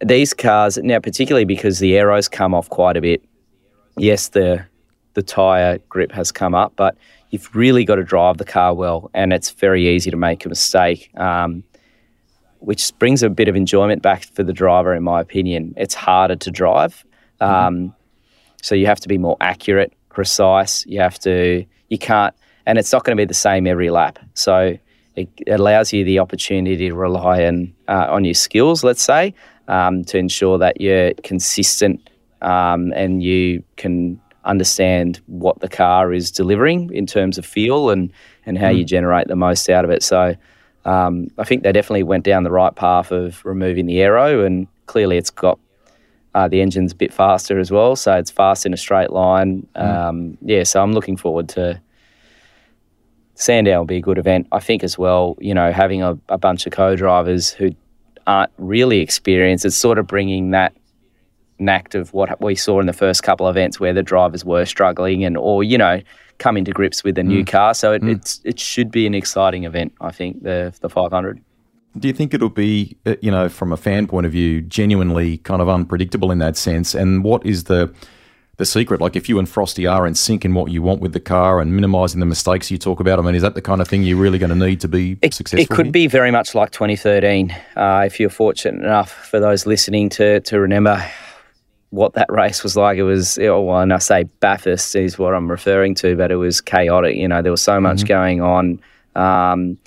These 0.04 0.34
cars 0.34 0.76
now, 0.78 0.98
particularly 0.98 1.44
because 1.44 1.78
the 1.78 1.92
aeros 1.92 2.30
come 2.30 2.54
off 2.54 2.68
quite 2.70 2.96
a 2.96 3.00
bit. 3.00 3.24
Yes, 3.96 4.28
the 4.28 4.64
the 5.14 5.22
tire 5.22 5.78
grip 5.88 6.12
has 6.12 6.30
come 6.30 6.54
up, 6.54 6.74
but 6.76 6.96
you've 7.30 7.54
really 7.54 7.84
got 7.84 7.96
to 7.96 8.04
drive 8.04 8.38
the 8.38 8.44
car 8.44 8.74
well, 8.74 9.10
and 9.14 9.32
it's 9.32 9.50
very 9.50 9.88
easy 9.88 10.10
to 10.10 10.16
make 10.16 10.44
a 10.44 10.48
mistake. 10.48 11.10
Um, 11.18 11.64
which 12.60 12.96
brings 12.98 13.22
a 13.22 13.28
bit 13.28 13.46
of 13.46 13.56
enjoyment 13.56 14.00
back 14.00 14.24
for 14.24 14.42
the 14.42 14.52
driver, 14.52 14.94
in 14.94 15.02
my 15.02 15.20
opinion. 15.20 15.74
It's 15.76 15.94
harder 15.94 16.36
to 16.36 16.50
drive, 16.50 17.04
mm-hmm. 17.40 17.52
um, 17.52 17.94
so 18.62 18.74
you 18.74 18.86
have 18.86 19.00
to 19.00 19.08
be 19.08 19.18
more 19.18 19.36
accurate 19.40 19.92
precise. 20.08 20.86
You 20.86 21.00
have 21.00 21.18
to, 21.20 21.66
you 21.88 21.98
can't, 21.98 22.34
and 22.64 22.78
it's 22.78 22.92
not 22.92 23.04
going 23.04 23.16
to 23.16 23.20
be 23.20 23.26
the 23.26 23.34
same 23.34 23.66
every 23.66 23.90
lap. 23.90 24.18
So 24.32 24.78
it, 25.16 25.28
allows 25.46 25.92
you 25.92 26.04
the 26.04 26.18
opportunity 26.18 26.88
to 26.88 26.94
rely 26.94 27.44
on, 27.44 27.74
uh, 27.88 28.06
on 28.10 28.24
your 28.24 28.34
skills, 28.34 28.82
let's 28.82 29.02
say, 29.02 29.34
um, 29.68 30.04
to 30.04 30.18
ensure 30.18 30.56
that 30.58 30.80
you're 30.80 31.12
consistent 31.22 32.08
um, 32.40 32.92
and 32.94 33.22
you 33.22 33.62
can 33.76 34.20
understand 34.44 35.20
what 35.26 35.60
the 35.60 35.68
car 35.68 36.12
is 36.12 36.30
delivering 36.30 36.92
in 36.92 37.06
terms 37.06 37.38
of 37.38 37.46
feel 37.46 37.90
and, 37.90 38.12
and 38.46 38.58
how 38.58 38.68
mm. 38.68 38.78
you 38.78 38.84
generate 38.84 39.28
the 39.28 39.36
most 39.36 39.68
out 39.68 39.84
of 39.84 39.90
it. 39.90 40.02
So 40.02 40.34
um, 40.84 41.28
I 41.38 41.44
think 41.44 41.62
they 41.62 41.72
definitely 41.72 42.02
went 42.02 42.24
down 42.24 42.44
the 42.44 42.50
right 42.50 42.74
path 42.74 43.10
of 43.10 43.44
removing 43.44 43.86
the 43.86 44.00
aero, 44.00 44.44
and 44.44 44.66
clearly 44.86 45.16
it's 45.16 45.30
got 45.30 45.58
uh, 46.34 46.48
the 46.48 46.60
engine's 46.60 46.92
a 46.92 46.96
bit 46.96 47.12
faster 47.12 47.58
as 47.58 47.70
well, 47.70 47.96
so 47.96 48.14
it's 48.16 48.30
fast 48.30 48.66
in 48.66 48.74
a 48.74 48.76
straight 48.76 49.10
line. 49.10 49.66
Mm. 49.76 49.82
Um, 49.82 50.38
yeah, 50.42 50.62
so 50.64 50.82
I'm 50.82 50.92
looking 50.92 51.16
forward 51.16 51.48
to 51.50 51.80
Sandown 53.36 53.78
will 53.78 53.86
be 53.86 53.96
a 53.96 54.00
good 54.00 54.18
event. 54.18 54.46
I 54.52 54.60
think 54.60 54.84
as 54.84 54.96
well, 54.96 55.36
you 55.40 55.54
know, 55.54 55.72
having 55.72 56.02
a, 56.02 56.18
a 56.28 56.38
bunch 56.38 56.66
of 56.66 56.72
co-drivers 56.72 57.50
who 57.50 57.70
aren't 58.26 58.52
really 58.58 59.00
experienced, 59.00 59.64
it's 59.64 59.76
sort 59.76 59.98
of 59.98 60.06
bringing 60.06 60.50
that 60.50 60.74
knack 61.58 61.94
of 61.94 62.12
what 62.12 62.40
we 62.40 62.54
saw 62.54 62.80
in 62.80 62.86
the 62.86 62.92
first 62.92 63.22
couple 63.22 63.46
of 63.46 63.56
events 63.56 63.78
where 63.78 63.92
the 63.92 64.02
drivers 64.02 64.44
were 64.44 64.64
struggling 64.64 65.24
and 65.24 65.36
or 65.36 65.62
you 65.62 65.78
know 65.78 66.00
coming 66.38 66.64
to 66.64 66.72
grips 66.72 67.04
with 67.04 67.14
the 67.14 67.22
mm. 67.22 67.28
new 67.28 67.44
car. 67.44 67.74
So 67.74 67.92
it, 67.92 68.02
mm. 68.02 68.16
it's 68.16 68.40
it 68.44 68.58
should 68.58 68.90
be 68.90 69.06
an 69.06 69.14
exciting 69.14 69.64
event. 69.64 69.92
I 70.00 70.10
think 70.10 70.42
the 70.42 70.74
the 70.80 70.88
500. 70.88 71.40
Do 71.96 72.08
you 72.08 72.14
think 72.14 72.34
it'll 72.34 72.48
be, 72.48 72.96
uh, 73.06 73.14
you 73.22 73.30
know, 73.30 73.48
from 73.48 73.72
a 73.72 73.76
fan 73.76 74.08
point 74.08 74.26
of 74.26 74.32
view, 74.32 74.60
genuinely 74.62 75.38
kind 75.38 75.62
of 75.62 75.68
unpredictable 75.68 76.32
in 76.32 76.38
that 76.38 76.56
sense? 76.56 76.92
And 76.92 77.22
what 77.22 77.46
is 77.46 77.64
the 77.64 77.94
the 78.56 78.66
secret? 78.66 79.00
Like, 79.00 79.14
if 79.14 79.28
you 79.28 79.38
and 79.38 79.48
Frosty 79.48 79.86
are 79.86 80.04
in 80.04 80.16
sync 80.16 80.44
in 80.44 80.54
what 80.54 80.72
you 80.72 80.82
want 80.82 81.00
with 81.00 81.12
the 81.12 81.20
car 81.20 81.60
and 81.60 81.72
minimising 81.72 82.18
the 82.18 82.26
mistakes 82.26 82.68
you 82.68 82.78
talk 82.78 82.98
about, 82.98 83.20
I 83.20 83.22
mean, 83.22 83.36
is 83.36 83.42
that 83.42 83.54
the 83.54 83.62
kind 83.62 83.80
of 83.80 83.86
thing 83.86 84.02
you're 84.02 84.18
really 84.18 84.38
going 84.38 84.50
to 84.50 84.56
need 84.56 84.80
to 84.80 84.88
be 84.88 85.18
it, 85.22 85.34
successful? 85.34 85.62
It 85.62 85.70
could 85.70 85.86
here? 85.86 85.92
be 85.92 86.06
very 86.08 86.32
much 86.32 86.54
like 86.54 86.72
2013. 86.72 87.54
Uh, 87.76 88.02
if 88.06 88.18
you're 88.18 88.28
fortunate 88.28 88.82
enough 88.82 89.12
for 89.12 89.38
those 89.38 89.64
listening 89.64 90.08
to 90.10 90.40
to 90.40 90.58
remember 90.58 91.04
what 91.94 92.14
that 92.14 92.26
race 92.28 92.64
was 92.64 92.76
like. 92.76 92.98
It 92.98 93.04
was, 93.04 93.38
well, 93.40 93.78
and 93.78 93.92
I 93.92 93.98
say 93.98 94.24
Bathurst 94.40 94.96
is 94.96 95.16
what 95.16 95.32
I'm 95.32 95.48
referring 95.48 95.94
to, 95.96 96.16
but 96.16 96.32
it 96.32 96.36
was 96.36 96.60
chaotic. 96.60 97.16
You 97.16 97.28
know, 97.28 97.40
there 97.40 97.52
was 97.52 97.62
so 97.62 97.80
much 97.80 97.98
mm-hmm. 97.98 98.06
going 98.08 98.40
on. 98.42 98.80
Um, 99.14 99.78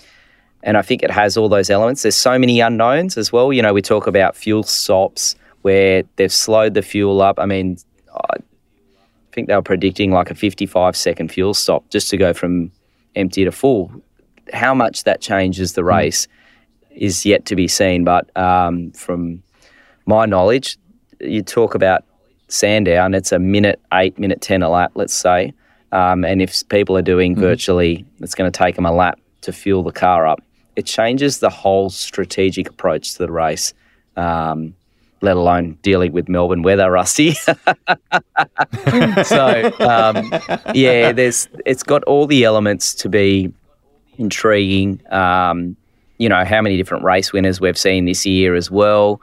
and 0.63 0.77
I 0.77 0.81
think 0.81 1.03
it 1.03 1.11
has 1.11 1.35
all 1.35 1.49
those 1.49 1.69
elements. 1.69 2.03
There's 2.03 2.15
so 2.15 2.39
many 2.39 2.61
unknowns 2.61 3.17
as 3.17 3.33
well. 3.33 3.51
You 3.51 3.61
know, 3.61 3.73
we 3.73 3.81
talk 3.81 4.07
about 4.07 4.37
fuel 4.37 4.63
stops 4.63 5.35
where 5.63 6.03
they've 6.15 6.31
slowed 6.31 6.75
the 6.75 6.81
fuel 6.81 7.21
up. 7.21 7.39
I 7.39 7.45
mean, 7.45 7.77
I 8.13 8.37
think 9.33 9.49
they 9.49 9.55
were 9.55 9.61
predicting 9.61 10.11
like 10.11 10.31
a 10.31 10.35
55 10.35 10.95
second 10.95 11.29
fuel 11.29 11.53
stop 11.53 11.89
just 11.89 12.09
to 12.11 12.17
go 12.17 12.33
from 12.33 12.71
empty 13.15 13.43
to 13.43 13.51
full. 13.51 13.91
How 14.53 14.73
much 14.73 15.03
that 15.03 15.19
changes 15.19 15.73
the 15.73 15.81
hmm. 15.81 15.89
race 15.89 16.27
mm. 16.27 16.97
is 16.97 17.25
yet 17.25 17.45
to 17.47 17.55
be 17.57 17.67
seen. 17.67 18.05
But 18.05 18.35
um, 18.37 18.91
from 18.91 19.43
my 20.05 20.25
knowledge, 20.25 20.77
you 21.19 21.41
talk 21.41 21.75
about 21.75 22.03
Sandown, 22.47 23.13
it's 23.13 23.31
a 23.31 23.39
minute 23.39 23.79
eight, 23.93 24.17
minute 24.17 24.41
10 24.41 24.63
a 24.63 24.69
lap, 24.69 24.91
let's 24.95 25.13
say. 25.13 25.53
Um, 25.91 26.23
and 26.23 26.41
if 26.41 26.67
people 26.69 26.97
are 26.97 27.01
doing 27.01 27.35
mm. 27.35 27.39
virtually, 27.39 28.05
it's 28.19 28.35
going 28.35 28.51
to 28.51 28.57
take 28.57 28.75
them 28.75 28.85
a 28.85 28.91
lap 28.91 29.19
to 29.41 29.53
fuel 29.53 29.83
the 29.83 29.91
car 29.91 30.27
up 30.27 30.41
it 30.77 30.85
changes 30.85 31.39
the 31.39 31.49
whole 31.49 31.89
strategic 31.89 32.69
approach 32.69 33.13
to 33.13 33.17
the 33.17 33.31
race. 33.31 33.73
Um, 34.15 34.75
let 35.21 35.35
alone 35.35 35.79
dealing 35.81 36.11
with 36.11 36.29
Melbourne 36.29 36.61
weather, 36.61 36.91
Rusty. 36.91 37.33
so 37.33 37.55
um, 39.79 40.31
yeah, 40.75 41.11
there's 41.11 41.49
it's 41.65 41.81
got 41.81 42.03
all 42.03 42.27
the 42.27 42.43
elements 42.43 42.93
to 42.95 43.09
be 43.09 43.51
intriguing. 44.19 45.01
Um, 45.11 45.75
you 46.19 46.29
know 46.29 46.45
how 46.45 46.61
many 46.61 46.77
different 46.77 47.03
race 47.03 47.33
winners 47.33 47.59
we've 47.59 47.77
seen 47.77 48.05
this 48.05 48.27
year 48.27 48.53
as 48.53 48.69
well. 48.69 49.19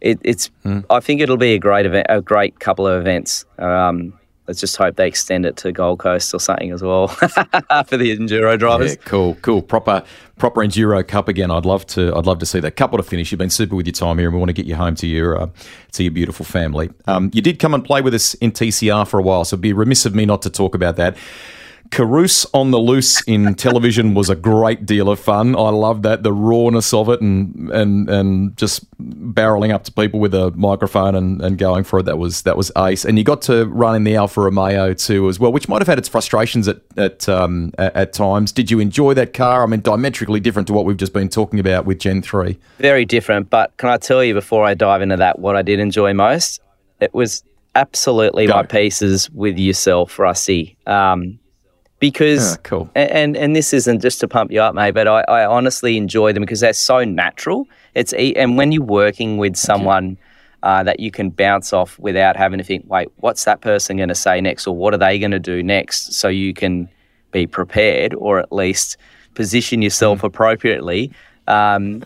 It, 0.00 0.18
it's 0.22 0.50
mm. 0.64 0.84
I 0.90 1.00
think 1.00 1.20
it'll 1.20 1.36
be 1.36 1.54
a 1.54 1.58
great 1.58 1.86
event, 1.86 2.06
a 2.08 2.20
great 2.20 2.60
couple 2.60 2.86
of 2.86 3.00
events. 3.00 3.44
Um, 3.58 4.12
let's 4.46 4.60
just 4.60 4.76
hope 4.76 4.96
they 4.96 5.08
extend 5.08 5.44
it 5.44 5.56
to 5.58 5.72
Gold 5.72 5.98
Coast 5.98 6.32
or 6.32 6.40
something 6.40 6.70
as 6.70 6.82
well 6.82 7.08
for 7.08 7.96
the 7.96 8.16
enduro 8.16 8.58
drivers. 8.58 8.92
Yeah, 8.92 9.02
cool, 9.04 9.34
cool. 9.36 9.62
Proper 9.62 10.04
proper 10.38 10.60
enduro 10.60 11.06
cup 11.06 11.28
again. 11.28 11.50
I'd 11.50 11.64
love 11.64 11.86
to 11.88 12.14
I'd 12.14 12.26
love 12.26 12.38
to 12.40 12.46
see 12.46 12.60
that. 12.60 12.76
Couple 12.76 12.98
to 12.98 13.02
finish. 13.02 13.32
You've 13.32 13.38
been 13.38 13.50
super 13.50 13.76
with 13.76 13.86
your 13.86 13.92
time 13.92 14.18
here, 14.18 14.28
and 14.28 14.34
we 14.34 14.38
want 14.38 14.50
to 14.50 14.54
get 14.54 14.66
you 14.66 14.76
home 14.76 14.94
to 14.96 15.06
your 15.06 15.40
uh, 15.40 15.48
to 15.92 16.02
your 16.02 16.12
beautiful 16.12 16.44
family. 16.44 16.90
Um, 17.06 17.30
you 17.32 17.42
did 17.42 17.58
come 17.58 17.74
and 17.74 17.84
play 17.84 18.00
with 18.00 18.14
us 18.14 18.34
in 18.34 18.52
TCR 18.52 19.06
for 19.06 19.18
a 19.18 19.22
while, 19.22 19.44
so 19.44 19.54
it'd 19.54 19.62
be 19.62 19.72
remiss 19.72 20.06
of 20.06 20.14
me 20.14 20.26
not 20.26 20.42
to 20.42 20.50
talk 20.50 20.74
about 20.74 20.96
that. 20.96 21.16
Carus 21.90 22.46
on 22.52 22.70
the 22.70 22.78
loose 22.78 23.22
in 23.22 23.54
television 23.54 24.14
was 24.14 24.30
a 24.30 24.36
great 24.36 24.86
deal 24.86 25.08
of 25.08 25.18
fun. 25.20 25.56
I 25.56 25.70
loved 25.70 26.02
that 26.04 26.22
the 26.22 26.32
rawness 26.32 26.92
of 26.92 27.08
it 27.08 27.20
and 27.20 27.70
and 27.70 28.08
and 28.08 28.56
just 28.56 28.84
barreling 28.98 29.72
up 29.72 29.84
to 29.84 29.92
people 29.92 30.20
with 30.20 30.34
a 30.34 30.50
microphone 30.52 31.14
and, 31.14 31.40
and 31.42 31.58
going 31.58 31.84
for 31.84 32.00
it. 32.00 32.04
That 32.04 32.18
was 32.18 32.42
that 32.42 32.56
was 32.56 32.72
ace. 32.76 33.04
And 33.04 33.18
you 33.18 33.24
got 33.24 33.42
to 33.42 33.66
run 33.66 33.96
in 33.96 34.04
the 34.04 34.16
Alfa 34.16 34.40
Romeo 34.40 34.94
too 34.94 35.28
as 35.28 35.38
well, 35.38 35.52
which 35.52 35.68
might 35.68 35.80
have 35.80 35.88
had 35.88 35.98
its 35.98 36.08
frustrations 36.08 36.68
at 36.68 36.80
at, 36.96 37.28
um, 37.28 37.72
at 37.78 37.94
at 37.96 38.12
times. 38.12 38.52
Did 38.52 38.70
you 38.70 38.80
enjoy 38.80 39.14
that 39.14 39.34
car? 39.34 39.62
I 39.62 39.66
mean, 39.66 39.80
diametrically 39.80 40.40
different 40.40 40.68
to 40.68 40.74
what 40.74 40.84
we've 40.84 40.96
just 40.96 41.12
been 41.12 41.28
talking 41.28 41.60
about 41.60 41.84
with 41.84 41.98
Gen 41.98 42.22
three. 42.22 42.58
Very 42.78 43.04
different. 43.04 43.50
But 43.50 43.76
can 43.76 43.88
I 43.88 43.96
tell 43.96 44.22
you 44.22 44.34
before 44.34 44.64
I 44.64 44.74
dive 44.74 45.02
into 45.02 45.16
that 45.16 45.38
what 45.38 45.56
I 45.56 45.62
did 45.62 45.80
enjoy 45.80 46.14
most? 46.14 46.60
It 47.00 47.12
was 47.12 47.44
absolutely 47.74 48.46
Go. 48.46 48.54
my 48.54 48.62
pieces 48.62 49.28
with 49.30 49.58
yourself, 49.58 50.18
Rusty. 50.18 50.76
Um, 50.86 51.38
because 51.98 52.54
ah, 52.54 52.60
cool. 52.62 52.90
And 52.94 53.36
and 53.36 53.56
this 53.56 53.72
isn't 53.72 54.00
just 54.00 54.20
to 54.20 54.28
pump 54.28 54.50
you 54.50 54.60
up, 54.60 54.74
mate, 54.74 54.92
but 54.92 55.08
I, 55.08 55.22
I 55.22 55.46
honestly 55.46 55.96
enjoy 55.96 56.32
them 56.32 56.42
because 56.42 56.60
they're 56.60 56.72
so 56.72 57.04
natural. 57.04 57.68
It's 57.94 58.12
and 58.12 58.56
when 58.56 58.72
you're 58.72 58.82
working 58.82 59.38
with 59.38 59.56
someone 59.56 60.18
uh, 60.62 60.82
that 60.82 61.00
you 61.00 61.10
can 61.10 61.30
bounce 61.30 61.72
off 61.72 61.98
without 61.98 62.36
having 62.36 62.58
to 62.58 62.64
think, 62.64 62.84
wait, 62.88 63.08
what's 63.16 63.44
that 63.44 63.60
person 63.60 63.96
going 63.96 64.08
to 64.08 64.14
say 64.14 64.40
next, 64.40 64.66
or 64.66 64.76
what 64.76 64.92
are 64.94 64.98
they 64.98 65.18
going 65.18 65.30
to 65.30 65.38
do 65.38 65.62
next, 65.62 66.12
so 66.12 66.28
you 66.28 66.52
can 66.52 66.88
be 67.30 67.46
prepared 67.46 68.14
or 68.14 68.38
at 68.38 68.52
least 68.52 68.96
position 69.34 69.82
yourself 69.82 70.20
mm. 70.20 70.24
appropriately. 70.24 71.12
Um, 71.46 72.02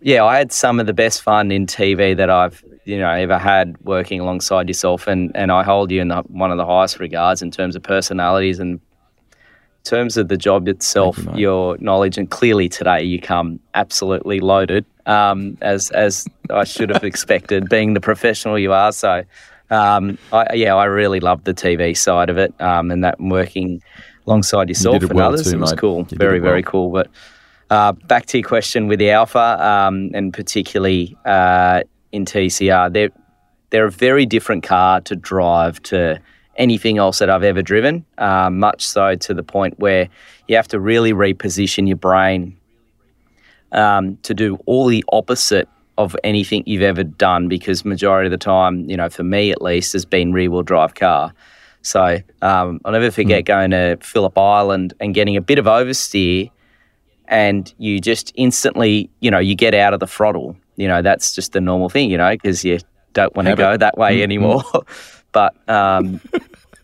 yeah, 0.00 0.24
I 0.24 0.38
had 0.38 0.52
some 0.52 0.78
of 0.78 0.86
the 0.86 0.92
best 0.92 1.22
fun 1.22 1.50
in 1.50 1.66
TV 1.66 2.16
that 2.16 2.30
I've 2.30 2.62
you 2.84 2.98
know 2.98 3.10
ever 3.10 3.36
had 3.36 3.76
working 3.82 4.20
alongside 4.20 4.68
yourself, 4.68 5.06
and 5.06 5.32
and 5.34 5.50
I 5.50 5.62
hold 5.62 5.90
you 5.90 6.00
in 6.00 6.08
the, 6.08 6.22
one 6.28 6.50
of 6.50 6.56
the 6.56 6.66
highest 6.66 7.00
regards 7.00 7.42
in 7.42 7.50
terms 7.50 7.76
of 7.76 7.82
personalities 7.82 8.58
and 8.58 8.80
terms 9.88 10.16
of 10.16 10.28
the 10.28 10.36
job 10.36 10.68
itself, 10.68 11.18
you, 11.18 11.30
your 11.34 11.78
knowledge, 11.78 12.18
and 12.18 12.30
clearly 12.30 12.68
today 12.68 13.02
you 13.02 13.20
come 13.20 13.58
absolutely 13.74 14.40
loaded, 14.40 14.84
um, 15.06 15.56
as 15.60 15.90
as 15.90 16.26
I 16.50 16.64
should 16.64 16.90
have 16.90 17.04
expected, 17.04 17.68
being 17.70 17.94
the 17.94 18.00
professional 18.00 18.58
you 18.58 18.72
are. 18.72 18.92
So, 18.92 19.24
um, 19.70 20.18
I, 20.32 20.54
yeah, 20.54 20.74
I 20.74 20.84
really 20.84 21.20
loved 21.20 21.44
the 21.44 21.54
TV 21.54 21.96
side 21.96 22.30
of 22.30 22.38
it, 22.38 22.52
um, 22.60 22.90
and 22.90 23.02
that 23.04 23.20
working 23.20 23.82
alongside 24.26 24.68
yourself 24.68 25.02
you 25.02 25.08
and 25.08 25.16
well 25.16 25.28
others, 25.28 25.50
too, 25.50 25.56
it 25.56 25.60
was 25.60 25.72
mate. 25.72 25.78
cool, 25.78 26.06
you 26.10 26.18
very 26.18 26.40
well. 26.40 26.50
very 26.50 26.62
cool. 26.62 26.90
But 26.90 27.08
uh, 27.70 27.92
back 27.92 28.26
to 28.26 28.38
your 28.38 28.46
question 28.46 28.88
with 28.88 28.98
the 28.98 29.10
Alfa, 29.10 29.66
um, 29.66 30.10
and 30.12 30.34
particularly 30.34 31.16
uh, 31.24 31.82
in 32.12 32.24
TCR, 32.24 32.92
they're 32.92 33.10
they're 33.70 33.86
a 33.86 33.90
very 33.90 34.26
different 34.26 34.62
car 34.62 35.00
to 35.02 35.16
drive 35.16 35.82
to 35.84 36.20
anything 36.58 36.98
else 36.98 37.20
that 37.20 37.30
I've 37.30 37.44
ever 37.44 37.62
driven, 37.62 38.04
um, 38.18 38.58
much 38.58 38.86
so 38.86 39.14
to 39.14 39.32
the 39.32 39.42
point 39.42 39.78
where 39.78 40.08
you 40.48 40.56
have 40.56 40.68
to 40.68 40.80
really 40.80 41.12
reposition 41.12 41.86
your 41.86 41.96
brain 41.96 42.56
um, 43.72 44.16
to 44.22 44.34
do 44.34 44.58
all 44.66 44.86
the 44.86 45.04
opposite 45.10 45.68
of 45.96 46.14
anything 46.22 46.62
you've 46.66 46.82
ever 46.82 47.02
done 47.02 47.48
because 47.48 47.84
majority 47.84 48.28
of 48.28 48.30
the 48.30 48.38
time, 48.38 48.88
you 48.88 48.96
know, 48.96 49.08
for 49.08 49.24
me 49.24 49.50
at 49.50 49.60
least, 49.60 49.92
has 49.92 50.04
been 50.04 50.32
rear 50.32 50.50
wheel 50.50 50.62
drive 50.62 50.94
car. 50.94 51.32
So 51.82 52.18
um, 52.42 52.80
I'll 52.84 52.92
never 52.92 53.10
forget 53.10 53.42
mm. 53.42 53.46
going 53.46 53.70
to 53.70 53.98
Phillip 54.00 54.36
Island 54.36 54.94
and 55.00 55.14
getting 55.14 55.36
a 55.36 55.40
bit 55.40 55.58
of 55.58 55.64
oversteer, 55.64 56.50
and 57.26 57.72
you 57.78 58.00
just 58.00 58.32
instantly, 58.36 59.10
you 59.20 59.30
know, 59.30 59.38
you 59.38 59.54
get 59.54 59.74
out 59.74 59.92
of 59.92 60.00
the 60.00 60.06
throttle. 60.06 60.56
You 60.76 60.88
know, 60.88 61.02
that's 61.02 61.34
just 61.34 61.52
the 61.52 61.60
normal 61.60 61.88
thing, 61.88 62.10
you 62.10 62.16
know, 62.16 62.30
because 62.30 62.64
you 62.64 62.78
don't 63.12 63.34
want 63.34 63.48
to 63.48 63.56
go 63.56 63.76
that 63.76 63.98
way 63.98 64.18
mm. 64.18 64.22
anymore. 64.22 64.62
but 65.38 65.54
um, 65.68 66.20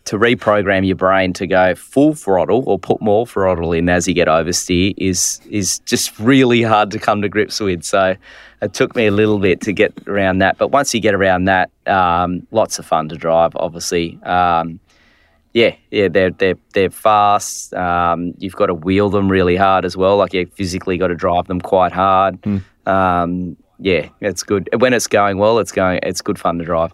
to 0.05 0.17
reprogram 0.17 0.87
your 0.87 0.95
brain 0.95 1.33
to 1.33 1.45
go 1.45 1.75
full 1.75 2.13
throttle 2.13 2.63
or 2.67 2.79
put 2.79 3.01
more 3.01 3.27
throttle 3.27 3.73
in 3.73 3.89
as 3.89 4.07
you 4.07 4.13
get 4.13 4.29
oversteer 4.29 4.93
is 4.97 5.41
is 5.49 5.79
just 5.79 6.17
really 6.19 6.61
hard 6.61 6.89
to 6.91 6.99
come 6.99 7.21
to 7.21 7.27
grips 7.27 7.59
with. 7.59 7.83
So 7.83 8.15
it 8.61 8.73
took 8.73 8.95
me 8.95 9.07
a 9.07 9.11
little 9.11 9.39
bit 9.39 9.59
to 9.61 9.73
get 9.73 9.91
around 10.07 10.37
that, 10.37 10.57
but 10.57 10.69
once 10.69 10.93
you 10.93 11.01
get 11.01 11.13
around 11.13 11.45
that, 11.45 11.69
um, 11.85 12.47
lots 12.51 12.79
of 12.79 12.85
fun 12.85 13.09
to 13.09 13.17
drive. 13.17 13.51
Obviously, 13.57 14.17
um, 14.23 14.79
yeah, 15.53 15.75
yeah, 15.91 16.07
they're 16.07 16.31
they're 16.31 16.59
they're 16.73 16.89
fast. 16.89 17.73
Um, 17.73 18.35
you've 18.37 18.55
got 18.55 18.67
to 18.67 18.73
wheel 18.73 19.09
them 19.09 19.29
really 19.29 19.57
hard 19.57 19.83
as 19.83 19.97
well. 19.97 20.15
Like 20.15 20.33
you 20.33 20.45
physically 20.45 20.97
got 20.97 21.07
to 21.07 21.15
drive 21.15 21.47
them 21.47 21.59
quite 21.59 21.91
hard. 21.91 22.41
Mm. 22.43 23.57
yeah, 23.79 24.07
it's 24.21 24.43
good 24.43 24.69
when 24.77 24.93
it's 24.93 25.07
going 25.07 25.39
well. 25.39 25.59
It's 25.59 25.73
going. 25.73 25.99
It's 26.03 26.21
good 26.21 26.39
fun 26.39 26.57
to 26.59 26.63
drive 26.63 26.93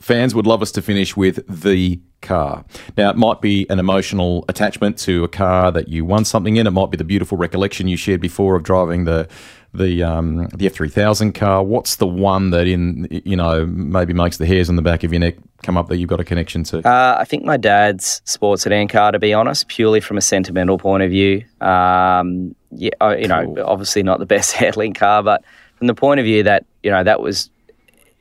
fans 0.00 0.34
would 0.34 0.46
love 0.46 0.62
us 0.62 0.72
to 0.72 0.82
finish 0.82 1.16
with 1.16 1.44
the 1.46 2.00
car. 2.22 2.64
Now, 2.96 3.10
it 3.10 3.16
might 3.16 3.40
be 3.40 3.66
an 3.70 3.78
emotional 3.78 4.44
attachment 4.48 4.98
to 5.00 5.24
a 5.24 5.28
car 5.28 5.70
that 5.72 5.88
you 5.88 6.04
won 6.04 6.24
something 6.24 6.56
in. 6.56 6.66
It 6.66 6.70
might 6.70 6.90
be 6.90 6.96
the 6.96 7.04
beautiful 7.04 7.38
recollection 7.38 7.88
you 7.88 7.96
shared 7.96 8.20
before 8.20 8.56
of 8.56 8.62
driving 8.62 9.04
the 9.04 9.28
the 9.72 10.02
um, 10.02 10.48
the 10.48 10.66
F 10.66 10.72
three 10.72 10.88
thousand 10.88 11.34
car. 11.34 11.62
What's 11.62 11.96
the 11.96 12.06
one 12.06 12.50
that 12.50 12.66
in 12.66 13.06
you 13.10 13.36
know 13.36 13.66
maybe 13.66 14.12
makes 14.12 14.38
the 14.38 14.46
hairs 14.46 14.68
on 14.68 14.76
the 14.76 14.82
back 14.82 15.04
of 15.04 15.12
your 15.12 15.20
neck 15.20 15.36
come 15.62 15.76
up 15.76 15.88
that 15.88 15.98
you've 15.98 16.08
got 16.08 16.18
a 16.18 16.24
connection 16.24 16.64
to? 16.64 16.78
Uh, 16.78 17.16
I 17.20 17.24
think 17.24 17.44
my 17.44 17.56
dad's 17.56 18.20
sports 18.24 18.64
sedan 18.64 18.88
car, 18.88 19.12
to 19.12 19.18
be 19.18 19.32
honest, 19.32 19.68
purely 19.68 20.00
from 20.00 20.18
a 20.18 20.20
sentimental 20.20 20.76
point 20.76 21.04
of 21.04 21.10
view. 21.10 21.44
Um, 21.60 22.56
yeah, 22.72 22.90
you 23.16 23.28
cool. 23.28 23.54
know, 23.54 23.64
obviously 23.64 24.02
not 24.02 24.18
the 24.18 24.26
best 24.36 24.52
handling 24.52 24.94
car, 24.94 25.22
but 25.22 25.44
from 25.76 25.86
the 25.86 25.94
point 25.94 26.18
of 26.18 26.24
view 26.24 26.42
that 26.42 26.64
you 26.82 26.90
know 26.90 27.04
that 27.04 27.20
was 27.20 27.48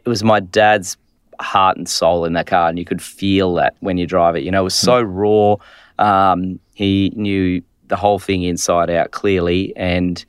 it 0.06 0.10
was 0.10 0.24
my 0.24 0.40
dad's 0.40 0.98
heart 1.40 1.78
and 1.78 1.88
soul 1.88 2.26
in 2.26 2.34
that 2.34 2.48
car, 2.48 2.70
and 2.70 2.78
you 2.78 2.86
could 2.86 3.02
feel 3.02 3.56
that 3.56 3.76
when 3.80 3.98
you 3.98 4.06
drive 4.06 4.36
it. 4.36 4.44
You 4.44 4.52
know, 4.52 4.62
it 4.62 4.66
was 4.66 4.76
so 4.76 5.04
mm. 5.04 5.60
raw. 6.00 6.32
Um, 6.32 6.60
he 6.74 7.12
knew 7.16 7.62
the 7.88 7.96
whole 7.96 8.20
thing 8.20 8.44
inside 8.44 8.90
out 8.90 9.12
clearly, 9.12 9.74
and 9.76 10.24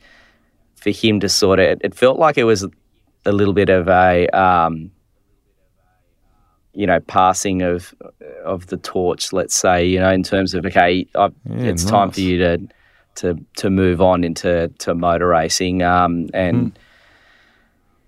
for 0.76 0.90
him 0.90 1.20
to 1.20 1.28
sort 1.28 1.58
of, 1.58 1.80
it 1.82 1.94
felt 1.94 2.18
like 2.18 2.38
it 2.38 2.44
was 2.44 2.66
a 3.26 3.32
little 3.32 3.54
bit 3.54 3.68
of 3.68 3.88
a, 3.88 4.28
um, 4.28 4.90
you 6.72 6.86
know, 6.86 7.00
passing 7.00 7.62
of 7.62 7.94
of 8.44 8.66
the 8.68 8.76
torch. 8.76 9.32
Let's 9.32 9.54
say, 9.54 9.86
you 9.86 10.00
know, 10.00 10.10
in 10.10 10.22
terms 10.22 10.54
of 10.54 10.64
okay, 10.66 11.06
I, 11.14 11.24
yeah, 11.24 11.30
it's 11.44 11.84
nice. 11.84 11.90
time 11.90 12.10
for 12.10 12.20
you 12.20 12.38
to 12.38 12.68
to 13.16 13.46
to 13.56 13.70
move 13.70 14.00
on 14.00 14.24
into 14.24 14.68
to 14.78 14.94
motor 14.94 15.28
racing, 15.28 15.82
um, 15.82 16.28
and. 16.32 16.74
Mm 16.74 16.80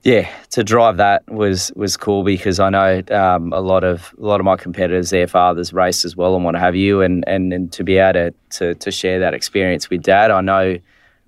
yeah, 0.02 0.28
to 0.50 0.64
drive 0.64 0.96
that 0.96 1.22
was 1.30 1.72
was 1.76 1.96
cool 1.96 2.24
because 2.24 2.58
I 2.58 2.70
know 2.70 3.02
um, 3.10 3.52
a 3.52 3.60
lot 3.60 3.84
of 3.84 4.14
a 4.18 4.24
lot 4.24 4.40
of 4.40 4.44
my 4.44 4.56
competitors, 4.56 5.10
their 5.10 5.28
fathers 5.28 5.72
race 5.72 6.04
as 6.04 6.16
well 6.16 6.34
and 6.34 6.44
want 6.44 6.56
to 6.56 6.60
have 6.60 6.74
you, 6.74 7.02
and, 7.02 7.26
and, 7.28 7.52
and 7.52 7.72
to 7.72 7.84
be 7.84 7.98
able 7.98 8.14
to, 8.14 8.34
to, 8.58 8.74
to 8.74 8.90
share 8.90 9.20
that 9.20 9.32
experience 9.32 9.90
with 9.90 10.02
dad, 10.02 10.30
I 10.30 10.40
know. 10.40 10.78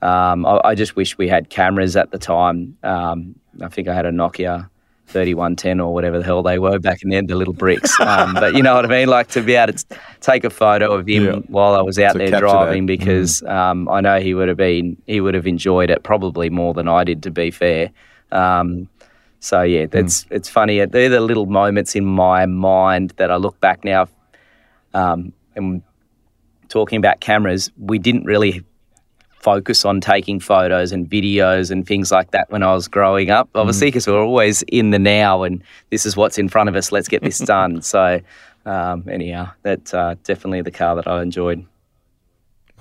Um, 0.02 0.44
I, 0.44 0.60
I, 0.64 0.74
just 0.74 0.96
wish 0.96 1.16
we 1.16 1.28
had 1.28 1.48
cameras 1.48 1.96
at 1.96 2.10
the 2.10 2.18
time. 2.18 2.76
Um, 2.82 3.36
I 3.62 3.68
think 3.68 3.88
I 3.88 3.94
had 3.94 4.04
a 4.04 4.10
Nokia 4.10 4.68
3110 5.06 5.80
or 5.80 5.94
whatever 5.94 6.18
the 6.18 6.24
hell 6.24 6.42
they 6.42 6.58
were 6.58 6.78
back 6.78 7.02
in 7.02 7.08
the 7.08 7.16
end, 7.16 7.28
the 7.28 7.36
little 7.36 7.54
bricks. 7.54 7.98
Um, 8.04 8.34
but 8.34 8.54
you 8.54 8.62
know 8.62 8.74
what 8.74 8.84
I 8.84 8.88
mean? 8.88 9.08
Like 9.08 9.28
to 9.28 9.40
be 9.40 9.54
able 9.54 9.72
to 9.72 9.84
take 10.20 10.44
a 10.44 10.50
photo 10.50 10.92
of 10.92 11.08
him 11.08 11.24
yeah. 11.24 11.32
while 11.48 11.74
I 11.74 11.80
was 11.80 11.98
out 11.98 12.12
to 12.12 12.18
there 12.18 12.38
driving 12.38 12.84
that. 12.84 12.98
because 12.98 13.40
mm. 13.40 13.50
Um, 13.50 13.88
I 13.88 14.02
know 14.02 14.20
he 14.20 14.34
would 14.34 14.48
have 14.48 14.58
been 14.58 15.00
he 15.06 15.20
would 15.22 15.34
have 15.34 15.46
enjoyed 15.46 15.88
it 15.88 16.02
probably 16.02 16.50
more 16.50 16.74
than 16.74 16.86
I 16.86 17.04
did. 17.04 17.22
To 17.22 17.30
be 17.30 17.50
fair. 17.50 17.90
Um, 18.34 18.88
so 19.40 19.62
yeah, 19.62 19.86
it's 19.92 20.24
mm. 20.24 20.32
it's 20.32 20.48
funny. 20.48 20.84
They're 20.84 21.08
the 21.08 21.20
little 21.20 21.46
moments 21.46 21.94
in 21.94 22.04
my 22.04 22.46
mind 22.46 23.12
that 23.16 23.30
I 23.30 23.36
look 23.36 23.60
back 23.60 23.84
now. 23.84 24.08
Um, 24.92 25.32
and 25.54 25.82
talking 26.68 26.98
about 26.98 27.20
cameras, 27.20 27.70
we 27.78 27.98
didn't 27.98 28.24
really 28.24 28.64
focus 29.44 29.84
on 29.84 30.00
taking 30.00 30.40
photos 30.40 30.90
and 30.90 31.08
videos 31.08 31.70
and 31.70 31.86
things 31.86 32.10
like 32.10 32.30
that 32.30 32.50
when 32.50 32.62
I 32.62 32.72
was 32.72 32.88
growing 32.88 33.28
up, 33.28 33.50
obviously, 33.54 33.88
because 33.88 34.06
mm. 34.06 34.12
we're 34.12 34.24
always 34.24 34.62
in 34.62 34.90
the 34.90 34.98
now 34.98 35.42
and 35.42 35.62
this 35.90 36.06
is 36.06 36.16
what's 36.16 36.38
in 36.38 36.48
front 36.48 36.70
of 36.70 36.76
us. 36.76 36.90
Let's 36.90 37.08
get 37.08 37.22
this 37.22 37.38
done. 37.54 37.82
so, 37.82 38.20
um, 38.64 39.04
anyhow, 39.10 39.50
that's 39.62 39.92
uh, 39.92 40.14
definitely 40.24 40.62
the 40.62 40.70
car 40.70 40.96
that 40.96 41.06
I 41.06 41.20
enjoyed. 41.20 41.66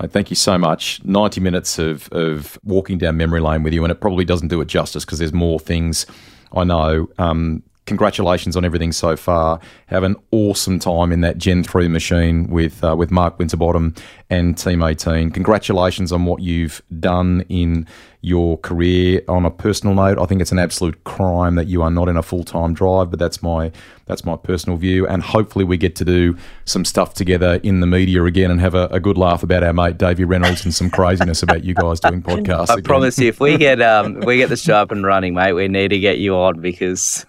Thank 0.01 0.29
you 0.29 0.35
so 0.35 0.57
much. 0.57 1.03
90 1.05 1.39
minutes 1.39 1.79
of, 1.79 2.09
of 2.11 2.59
walking 2.63 2.97
down 2.97 3.15
memory 3.15 3.39
lane 3.39 3.63
with 3.63 3.73
you, 3.73 3.83
and 3.83 3.91
it 3.91 4.01
probably 4.01 4.25
doesn't 4.25 4.49
do 4.49 4.59
it 4.59 4.65
justice 4.65 5.05
because 5.05 5.19
there's 5.19 5.33
more 5.33 5.59
things 5.59 6.05
I 6.51 6.63
know. 6.63 7.07
Um, 7.17 7.63
congratulations 7.85 8.55
on 8.55 8.65
everything 8.65 8.91
so 8.91 9.15
far. 9.15 9.59
Have 9.87 10.03
an 10.03 10.15
awesome 10.31 10.79
time 10.79 11.11
in 11.11 11.21
that 11.21 11.37
Gen 11.37 11.63
3 11.63 11.87
machine 11.87 12.47
with 12.47 12.83
uh, 12.83 12.95
with 12.95 13.11
Mark 13.11 13.39
Winterbottom 13.39 13.93
and 14.29 14.57
Team 14.57 14.83
18. 14.83 15.31
Congratulations 15.31 16.11
on 16.11 16.25
what 16.25 16.41
you've 16.41 16.81
done 16.99 17.45
in 17.49 17.87
your 18.23 18.57
career. 18.57 19.21
On 19.27 19.45
a 19.45 19.51
personal 19.51 19.93
note, 19.93 20.17
I 20.17 20.25
think 20.25 20.41
it's 20.41 20.51
an 20.51 20.59
absolute 20.59 21.03
crime 21.03 21.55
that 21.55 21.67
you 21.67 21.81
are 21.81 21.91
not 21.91 22.07
in 22.07 22.17
a 22.17 22.23
full 22.23 22.43
time 22.43 22.73
drive, 22.73 23.09
but 23.11 23.19
that's 23.19 23.43
my 23.43 23.71
that's 24.05 24.25
my 24.25 24.35
personal 24.35 24.77
view. 24.77 25.05
And 25.07 25.21
hopefully, 25.21 25.65
we 25.65 25.77
get 25.77 25.95
to 25.97 26.05
do 26.05 26.37
some 26.65 26.85
stuff 26.85 27.13
together 27.13 27.59
in 27.63 27.81
the 27.81 27.87
media 27.87 28.23
again 28.23 28.49
and 28.49 28.59
have 28.59 28.75
a, 28.75 28.87
a 28.87 28.99
good 28.99 29.17
laugh 29.17 29.43
about 29.43 29.63
our 29.63 29.73
mate 29.73 29.97
Davey 29.97 30.23
Reynolds 30.23 30.63
and 30.63 30.73
some 30.73 30.89
craziness 30.89 31.43
about 31.43 31.63
you 31.63 31.73
guys 31.73 31.99
doing 31.99 32.21
podcasts. 32.23 32.69
I 32.69 32.75
again. 32.75 32.83
promise 32.83 33.19
you, 33.19 33.27
if 33.27 33.39
we 33.39 33.57
get 33.57 33.81
um, 33.81 34.21
we 34.21 34.37
get 34.37 34.49
the 34.49 34.57
show 34.57 34.75
up 34.75 34.91
and 34.91 35.05
running, 35.05 35.33
mate, 35.33 35.53
we 35.53 35.67
need 35.67 35.89
to 35.89 35.99
get 35.99 36.17
you 36.17 36.35
on 36.35 36.61
because 36.61 37.25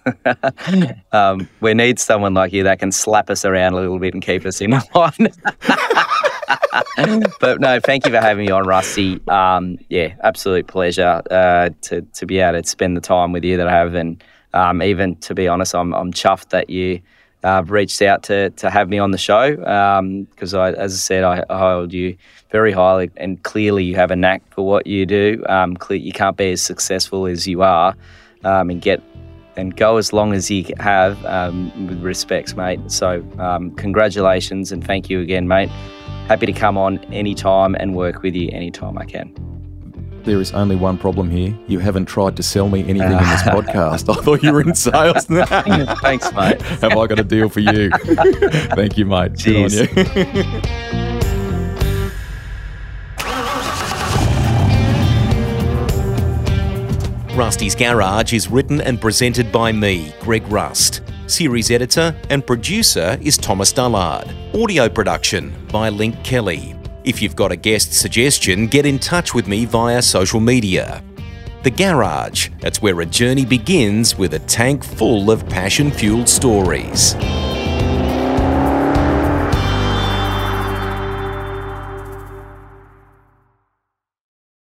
um, 1.11 1.47
we 1.59 1.73
need 1.73 1.99
someone 1.99 2.33
like 2.33 2.53
you 2.53 2.63
that 2.63 2.79
can 2.79 2.91
slap 2.91 3.29
us 3.29 3.43
around 3.43 3.73
a 3.73 3.75
little 3.77 3.99
bit 3.99 4.13
and 4.13 4.23
keep 4.23 4.45
us 4.45 4.61
in 4.61 4.71
line. 4.95 5.11
But 7.39 7.59
no, 7.59 7.79
thank 7.79 8.05
you 8.05 8.11
for 8.11 8.19
having 8.19 8.45
me 8.45 8.51
on, 8.51 8.65
Rusty. 8.65 9.19
Um, 9.27 9.77
yeah, 9.89 10.15
absolute 10.23 10.67
pleasure 10.67 11.21
uh, 11.31 11.69
to 11.83 12.01
to 12.01 12.25
be 12.25 12.39
able 12.39 12.61
to 12.61 12.67
spend 12.67 12.95
the 12.95 13.01
time 13.01 13.31
with 13.31 13.43
you 13.43 13.57
that 13.57 13.67
I 13.67 13.71
have, 13.71 13.93
and 13.95 14.23
um, 14.53 14.81
even 14.81 15.15
to 15.17 15.33
be 15.33 15.47
honest, 15.47 15.75
I'm 15.75 15.93
I'm 15.93 16.11
chuffed 16.11 16.49
that 16.49 16.69
you. 16.69 17.01
Uh, 17.43 17.61
reached 17.67 18.01
out 18.01 18.23
to, 18.23 18.49
to 18.51 18.71
have 18.71 18.89
me 18.89 18.97
on 18.97 19.11
the 19.11 19.19
show 19.19 19.55
because, 20.31 20.55
I, 20.55 20.71
as 20.71 20.93
I 20.93 20.97
said, 20.97 21.23
I, 21.23 21.43
I 21.47 21.59
hold 21.59 21.93
you 21.93 22.17
very 22.49 22.71
highly, 22.71 23.11
and 23.17 23.43
clearly 23.43 23.83
you 23.83 23.93
have 23.97 24.09
a 24.09 24.15
knack 24.15 24.41
for 24.49 24.65
what 24.65 24.87
you 24.87 25.05
do. 25.05 25.43
Um, 25.47 25.77
clear, 25.77 25.99
you 25.99 26.11
can't 26.11 26.35
be 26.35 26.53
as 26.53 26.61
successful 26.63 27.27
as 27.27 27.45
you 27.45 27.61
are, 27.61 27.95
um, 28.43 28.71
and 28.71 28.81
get 28.81 28.99
and 29.57 29.75
go 29.75 29.97
as 29.97 30.11
long 30.11 30.33
as 30.33 30.49
you 30.49 30.65
have 30.79 31.23
um, 31.25 31.87
with 31.87 32.01
respects, 32.01 32.55
mate. 32.55 32.79
So, 32.87 33.23
um, 33.37 33.71
congratulations 33.75 34.71
and 34.71 34.83
thank 34.83 35.09
you 35.09 35.21
again, 35.21 35.47
mate. 35.47 35.69
Happy 36.27 36.45
to 36.47 36.53
come 36.53 36.77
on 36.77 36.97
anytime 37.13 37.75
and 37.75 37.95
work 37.95 38.21
with 38.23 38.35
you 38.35 38.49
anytime 38.51 38.97
I 38.97 39.05
can. 39.05 39.33
There 40.23 40.41
is 40.41 40.51
only 40.53 40.75
one 40.75 40.97
problem 40.97 41.29
here. 41.29 41.55
You 41.67 41.77
haven't 41.77 42.05
tried 42.07 42.35
to 42.37 42.43
sell 42.43 42.67
me 42.67 42.79
anything 42.81 43.11
in 43.11 43.17
this 43.17 43.41
podcast. 43.43 44.09
I 44.09 44.19
thought 44.23 44.41
you 44.41 44.51
were 44.51 44.61
in 44.61 44.73
sales. 44.73 45.29
Now. 45.29 45.45
Thanks, 46.01 46.33
mate. 46.33 46.59
Have 46.63 46.97
I 46.97 47.05
got 47.07 47.19
a 47.19 47.23
deal 47.23 47.47
for 47.47 47.59
you? 47.59 47.91
Thank 48.75 48.97
you, 48.97 49.05
mate. 49.05 49.33
Good 49.33 49.69
Cheers. 49.69 49.81
on 49.81 49.87
you. 49.97 51.35
Rusty's 57.35 57.75
Garage 57.75 58.33
is 58.33 58.49
written 58.49 58.79
and 58.81 58.99
presented 58.99 59.51
by 59.51 59.71
me, 59.73 60.13
Greg 60.21 60.47
Rust. 60.47 61.01
Series 61.27 61.71
editor 61.71 62.15
and 62.29 62.45
producer 62.45 63.17
is 63.19 63.35
Thomas 63.35 63.73
Dullard. 63.73 64.31
Audio 64.53 64.87
production 64.87 65.55
by 65.71 65.89
Link 65.89 66.23
Kelly. 66.23 66.75
If 67.03 67.19
you've 67.19 67.35
got 67.35 67.51
a 67.51 67.55
guest 67.55 67.93
suggestion, 67.93 68.67
get 68.67 68.85
in 68.85 68.99
touch 68.99 69.33
with 69.33 69.47
me 69.47 69.65
via 69.65 70.03
social 70.03 70.39
media. 70.39 71.03
The 71.63 71.71
Garage, 71.71 72.49
that's 72.59 72.79
where 72.79 73.01
a 73.01 73.05
journey 73.07 73.43
begins 73.43 74.15
with 74.19 74.35
a 74.35 74.39
tank 74.39 74.83
full 74.83 75.31
of 75.31 75.49
passion 75.49 75.89
fueled 75.89 76.29
stories. 76.29 77.15